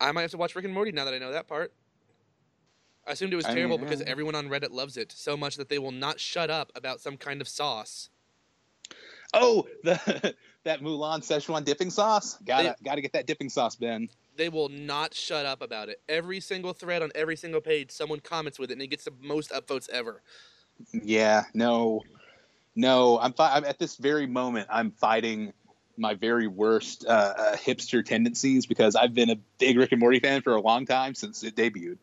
I 0.01 0.13
might 0.13 0.23
have 0.23 0.31
to 0.33 0.37
watch 0.37 0.55
Rick 0.55 0.65
and 0.65 0.75
Morty 0.75 0.93
now 0.93 1.05
that 1.05 1.15
I 1.15 1.19
know 1.19 1.33
that 1.33 1.49
part. 1.49 1.73
I 3.07 3.13
assumed 3.13 3.33
it 3.33 3.37
was 3.37 3.45
I 3.45 3.55
terrible 3.55 3.79
mean, 3.79 3.87
because 3.87 4.03
everyone 4.03 4.35
on 4.35 4.49
Reddit 4.49 4.71
loves 4.71 4.97
it 4.97 5.13
so 5.13 5.37
much 5.37 5.57
that 5.57 5.69
they 5.69 5.79
will 5.79 5.93
not 5.93 6.19
shut 6.19 6.51
up 6.51 6.73
about 6.75 7.01
some 7.01 7.17
kind 7.17 7.41
of 7.41 7.49
sauce. 7.49 8.09
Oh, 9.35 9.67
the 9.83 10.35
that 10.65 10.81
Mulan 10.81 11.21
Szechuan 11.21 11.65
dipping 11.65 11.91
sauce. 11.91 12.39
Gotta 12.45 12.77
gotta 12.85 13.01
get 13.01 13.13
that 13.13 13.27
dipping 13.27 13.51
sauce, 13.51 13.77
Ben. 13.77 14.09
They 14.37 14.49
will 14.49 14.69
not 14.69 15.15
shut 15.15 15.47
up 15.47 15.63
about 15.63 15.89
it. 15.89 16.01
Every 16.09 16.41
single 16.41 16.73
thread 16.73 17.03
on 17.03 17.13
every 17.15 17.37
single 17.37 17.61
page, 17.61 17.91
someone 17.91 18.21
comments 18.21 18.59
with 18.59 18.71
it, 18.71 18.75
and 18.75 18.83
it 18.83 18.89
gets 18.89 19.05
the 19.05 19.13
most 19.21 19.51
upvotes 19.51 19.89
ever. 19.91 20.23
Yeah, 20.93 21.45
no, 21.55 22.03
no. 22.75 23.19
I'm, 23.19 23.33
fi- 23.33 23.55
I'm 23.55 23.65
at 23.65 23.79
this 23.79 23.97
very 23.97 24.27
moment. 24.27 24.69
I'm 24.71 24.91
fighting 24.93 25.53
my 25.97 26.15
very 26.15 26.47
worst 26.47 27.05
uh, 27.07 27.11
uh, 27.11 27.57
hipster 27.57 28.05
tendencies 28.05 28.67
because 28.67 28.97
I've 28.97 29.15
been 29.15 29.31
a 29.31 29.37
big 29.59 29.79
Rick 29.79 29.93
and 29.93 30.01
Morty 30.01 30.21
fan 30.21 30.43
for 30.43 30.55
a 30.55 30.61
long 30.61 30.87
time 30.87 31.15
since 31.15 31.43
it 31.45 31.55
debuted, 31.55 31.99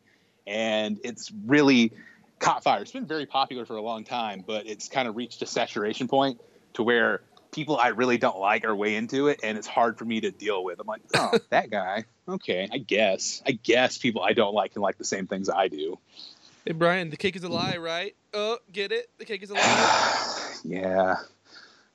and 0.48 1.00
it's 1.04 1.32
really 1.46 1.92
caught 2.40 2.64
fire. 2.64 2.82
It's 2.82 2.92
been 2.92 3.06
very 3.06 3.26
popular 3.26 3.66
for 3.66 3.76
a 3.76 3.82
long 3.82 4.04
time, 4.04 4.44
but 4.46 4.68
it's 4.68 4.88
kind 4.88 5.08
of 5.08 5.16
reached 5.16 5.42
a 5.42 5.46
saturation 5.46 6.08
point 6.08 6.40
to 6.74 6.84
where 6.84 7.22
people 7.52 7.78
I 7.78 7.90
really 7.90 8.18
don't 8.18 8.40
like 8.40 8.66
are 8.66 8.76
way 8.76 8.96
into 8.96 9.28
it, 9.28 9.42
and 9.44 9.58
it's 9.58 9.68
hard 9.68 9.98
for 9.98 10.06
me 10.06 10.22
to 10.22 10.32
deal 10.32 10.64
with. 10.64 10.80
I'm 10.80 10.88
like, 10.88 11.02
oh, 11.16 11.32
that 11.50 11.70
guy. 11.70 12.06
Okay, 12.28 12.68
I 12.72 12.78
guess. 12.78 13.42
I 13.46 13.52
guess 13.52 13.98
people 13.98 14.22
I 14.22 14.34
don't 14.34 14.54
like 14.54 14.74
can 14.74 14.82
like 14.82 14.98
the 14.98 15.06
same 15.06 15.28
things 15.28 15.50
I 15.50 15.68
do. 15.68 16.00
Hey 16.66 16.74
Brian, 16.74 17.10
the 17.10 17.18
cake 17.18 17.36
is 17.36 17.44
a 17.44 17.50
lie, 17.50 17.78
right? 17.78 18.16
Oh, 18.36 18.60
get 18.72 18.92
it? 18.92 19.10
The 19.18 19.26
cake 19.26 19.42
is 19.42 19.50
a 19.50 19.54
lie. 19.56 20.54
yeah. 20.64 21.16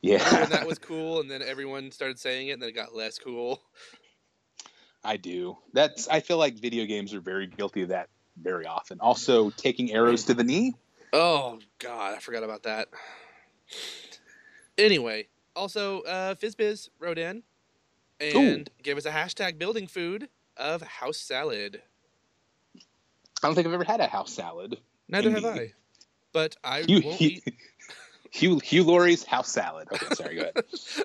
Yeah. 0.03 0.41
when 0.41 0.51
that 0.51 0.67
was 0.67 0.79
cool, 0.81 1.21
and 1.21 1.31
then 1.31 1.41
everyone 1.41 1.93
started 1.93 2.19
saying 2.19 2.49
it, 2.49 2.53
and 2.53 2.63
then 2.63 2.71
it 2.71 2.75
got 2.75 2.95
less 2.95 3.19
cool. 3.19 3.63
I 5.05 5.19
do. 5.19 5.57
That's 5.73 6.09
I 6.09 6.19
feel 6.19 6.37
like 6.37 6.59
video 6.59 6.85
games 6.85 7.15
are 7.15 7.21
very 7.21 7.47
guilty 7.47 7.83
of 7.83 7.91
that 7.91 8.09
very 8.43 8.67
often. 8.67 8.99
Also 9.01 9.51
taking 9.51 9.93
arrows 9.93 10.25
to 10.25 10.35
the 10.35 10.43
knee. 10.43 10.75
Oh 11.13 11.61
God, 11.79 12.17
I 12.17 12.19
forgot 12.19 12.43
about 12.43 12.65
that. 12.65 12.89
Anyway, 14.77 15.29
also 15.55 16.01
uh, 16.03 16.35
Fizzbiz 16.35 16.89
wrote 16.99 17.19
in 17.19 17.45
and 18.21 18.69
gave 18.83 18.97
us 18.97 19.07
a 19.07 19.13
hashtag 19.13 19.59
building 19.59 19.87
food 19.87 20.29
of 20.57 20.83
house 20.83 21.19
salad. 21.19 21.83
I 23.43 23.47
don't 23.49 23.55
think 23.55 23.67
I've 23.67 23.73
ever 23.73 23.85
had 23.85 24.01
a 24.01 24.07
house 24.07 24.33
salad. 24.33 24.79
Neither 25.09 25.31
have. 25.31 25.45
I, 25.45 25.73
but 26.33 26.57
I 26.65 26.83
Hugh, 26.83 27.03
won't 27.05 27.17
Hugh, 27.17 27.41
eat. 27.47 27.55
Hugh, 28.31 28.59
Hugh 28.59 28.85
Laurie's 28.85 29.25
house 29.25 29.51
salad. 29.51 29.89
Okay, 29.93 30.15
sorry, 30.15 30.35
go 30.37 30.43
ahead. 30.43 30.65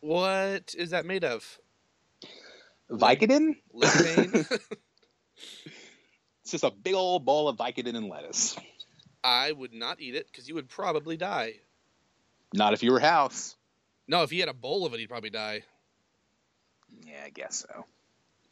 What 0.00 0.76
is 0.78 0.90
that 0.90 1.06
made 1.06 1.24
of? 1.24 1.58
Vicodin? 2.90 3.56
Pain? 3.82 4.46
It's 6.42 6.52
just 6.52 6.64
a 6.64 6.70
big 6.70 6.94
old 6.94 7.26
bowl 7.26 7.48
of 7.50 7.58
Vicodin 7.58 7.94
and 7.94 8.08
lettuce. 8.08 8.56
I 9.22 9.52
would 9.52 9.74
not 9.74 10.00
eat 10.00 10.14
it 10.14 10.26
because 10.30 10.48
you 10.48 10.54
would 10.54 10.70
probably 10.70 11.18
die. 11.18 11.56
Not 12.54 12.72
if 12.72 12.82
you 12.82 12.90
were 12.90 13.00
house. 13.00 13.54
No, 14.06 14.22
if 14.22 14.30
he 14.30 14.38
had 14.38 14.48
a 14.48 14.54
bowl 14.54 14.86
of 14.86 14.94
it, 14.94 15.00
he'd 15.00 15.10
probably 15.10 15.28
die. 15.28 15.64
Yeah, 17.04 17.20
I 17.26 17.28
guess 17.28 17.66
so. 17.68 17.84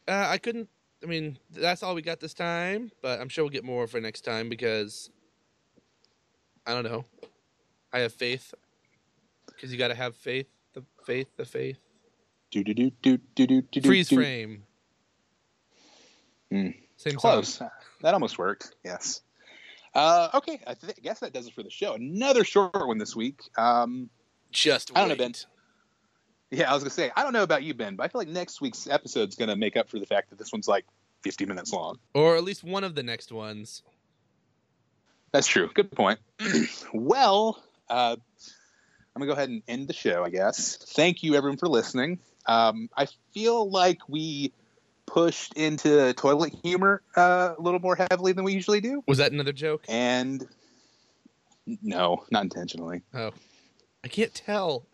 Uh, 0.07 0.27
I 0.29 0.37
couldn't. 0.37 0.69
I 1.03 1.07
mean, 1.07 1.39
that's 1.51 1.83
all 1.83 1.95
we 1.95 2.03
got 2.03 2.21
this 2.21 2.35
time, 2.35 2.91
but 3.03 3.21
I'm 3.21 3.29
sure 3.29 3.45
we'll 3.45 3.51
get 3.51 3.65
more 3.65 3.87
for 3.87 4.01
next 4.01 4.23
time 4.23 4.49
because 4.49 5.11
I 6.67 6.73
don't 6.75 6.85
know. 6.85 7.05
I 7.93 8.01
have 8.01 8.13
faith 8.13 8.55
because 9.47 9.73
you 9.73 9.79
got 9.79 9.89
to 9.89 9.95
have 9.95 10.17
faith. 10.17 10.47
The 10.75 10.83
faith, 11.05 11.29
the 11.37 11.45
faith. 11.45 11.79
Do 12.51 12.63
do 12.65 12.75
do 12.75 12.91
do 13.03 13.19
do 13.35 13.47
do 13.47 13.63
do. 13.63 13.81
Freeze 13.83 14.09
do. 14.09 14.17
frame. 14.17 14.63
Hmm. 16.51 16.71
Same 16.97 17.15
Close. 17.15 17.55
song. 17.55 17.71
That 18.03 18.15
almost 18.15 18.39
worked. 18.39 18.75
Yes. 18.85 19.23
Uh, 19.95 20.29
okay, 20.35 20.61
I 20.67 20.75
th- 20.75 20.97
guess 21.03 21.21
that 21.21 21.33
does 21.33 21.47
it 21.47 21.55
for 21.55 21.63
the 21.63 21.71
show. 21.71 21.95
Another 21.95 22.45
short 22.45 22.75
one 22.75 22.99
this 22.99 23.17
week. 23.17 23.41
Um, 23.57 24.11
Just 24.53 24.91
I 24.95 25.01
don't 25.01 25.09
know, 25.19 25.25
wait. 25.25 25.47
Yeah, 26.51 26.71
I 26.71 26.75
was 26.75 26.83
gonna 26.83 26.91
say 26.91 27.11
I 27.17 27.23
don't 27.23 27.33
know 27.33 27.43
about 27.43 27.63
you, 27.63 27.75
Ben, 27.75 27.97
but 27.97 28.05
I 28.05 28.09
feel 28.09 28.21
like 28.21 28.29
next 28.29 28.61
week's 28.61 28.87
episode's 28.87 29.37
gonna 29.37 29.57
make 29.57 29.77
up 29.77 29.89
for 29.89 29.99
the 29.99 30.07
fact 30.07 30.31
that 30.31 30.39
this 30.39 30.53
one's 30.53 30.69
like 30.69 30.85
50 31.23 31.47
minutes 31.47 31.73
long. 31.73 31.99
Or 32.15 32.37
at 32.37 32.45
least 32.45 32.63
one 32.63 32.85
of 32.85 32.95
the 32.95 33.03
next 33.03 33.33
ones. 33.33 33.83
That's 35.33 35.47
true. 35.47 35.69
Good 35.75 35.91
point. 35.91 36.21
well, 36.95 37.63
uh, 37.91 38.17
I'm 39.15 39.21
gonna 39.21 39.27
go 39.27 39.33
ahead 39.33 39.49
and 39.49 39.63
end 39.67 39.89
the 39.89 39.93
show, 39.93 40.25
I 40.25 40.31
guess. 40.31 40.77
Thank 40.77 41.23
you, 41.23 41.35
everyone, 41.35 41.59
for 41.59 41.69
listening. 41.69 42.21
Um, 42.47 42.91
I 42.97 43.07
feel 43.33 43.69
like 43.69 44.09
we 44.09 44.53
pushed 45.07 45.55
into 45.55 46.13
toilet 46.15 46.55
humor 46.63 47.03
uh, 47.17 47.55
a 47.59 47.61
little 47.61 47.81
more 47.81 47.97
heavily 47.97 48.33
than 48.33 48.45
we 48.45 48.53
usually 48.53 48.81
do, 48.81 49.03
Was 49.07 49.19
that 49.19 49.33
another 49.33 49.53
joke? 49.53 49.85
and 49.89 50.47
no, 51.83 52.25
not 52.31 52.45
intentionally. 52.45 53.03
Oh. 53.13 53.33
I 54.05 54.09
can't 54.09 54.33
tell. 54.33 54.87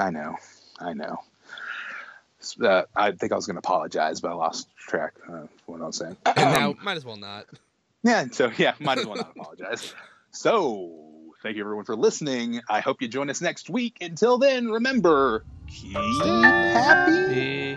I 0.00 0.10
know, 0.10 0.36
I 0.78 0.94
know. 0.94 1.18
Uh, 2.62 2.82
I 2.96 3.12
think 3.12 3.32
I 3.32 3.36
was 3.36 3.46
going 3.46 3.56
to 3.56 3.58
apologize, 3.58 4.20
but 4.20 4.30
I 4.30 4.34
lost 4.34 4.68
track 4.78 5.12
of 5.28 5.50
what 5.66 5.82
I 5.82 5.86
was 5.86 5.96
saying. 5.96 6.16
And 6.24 6.36
now 6.36 6.74
might 6.82 6.96
as 6.96 7.04
well 7.04 7.16
not. 7.16 7.46
Yeah, 8.02 8.26
so 8.32 8.50
yeah, 8.56 8.74
might 8.80 8.98
as 8.98 9.06
well 9.06 9.16
not 9.16 9.32
apologize. 9.36 9.94
So, 10.32 10.92
thank 11.42 11.56
you 11.56 11.62
everyone 11.64 11.84
for 11.84 11.96
listening. 11.96 12.60
I 12.68 12.78
hope 12.78 13.02
you 13.02 13.08
join 13.08 13.30
us 13.30 13.40
next 13.40 13.68
week. 13.68 13.96
Until 14.00 14.38
then, 14.38 14.68
remember, 14.70 15.44
keep 15.66 15.96
happy 15.96 17.76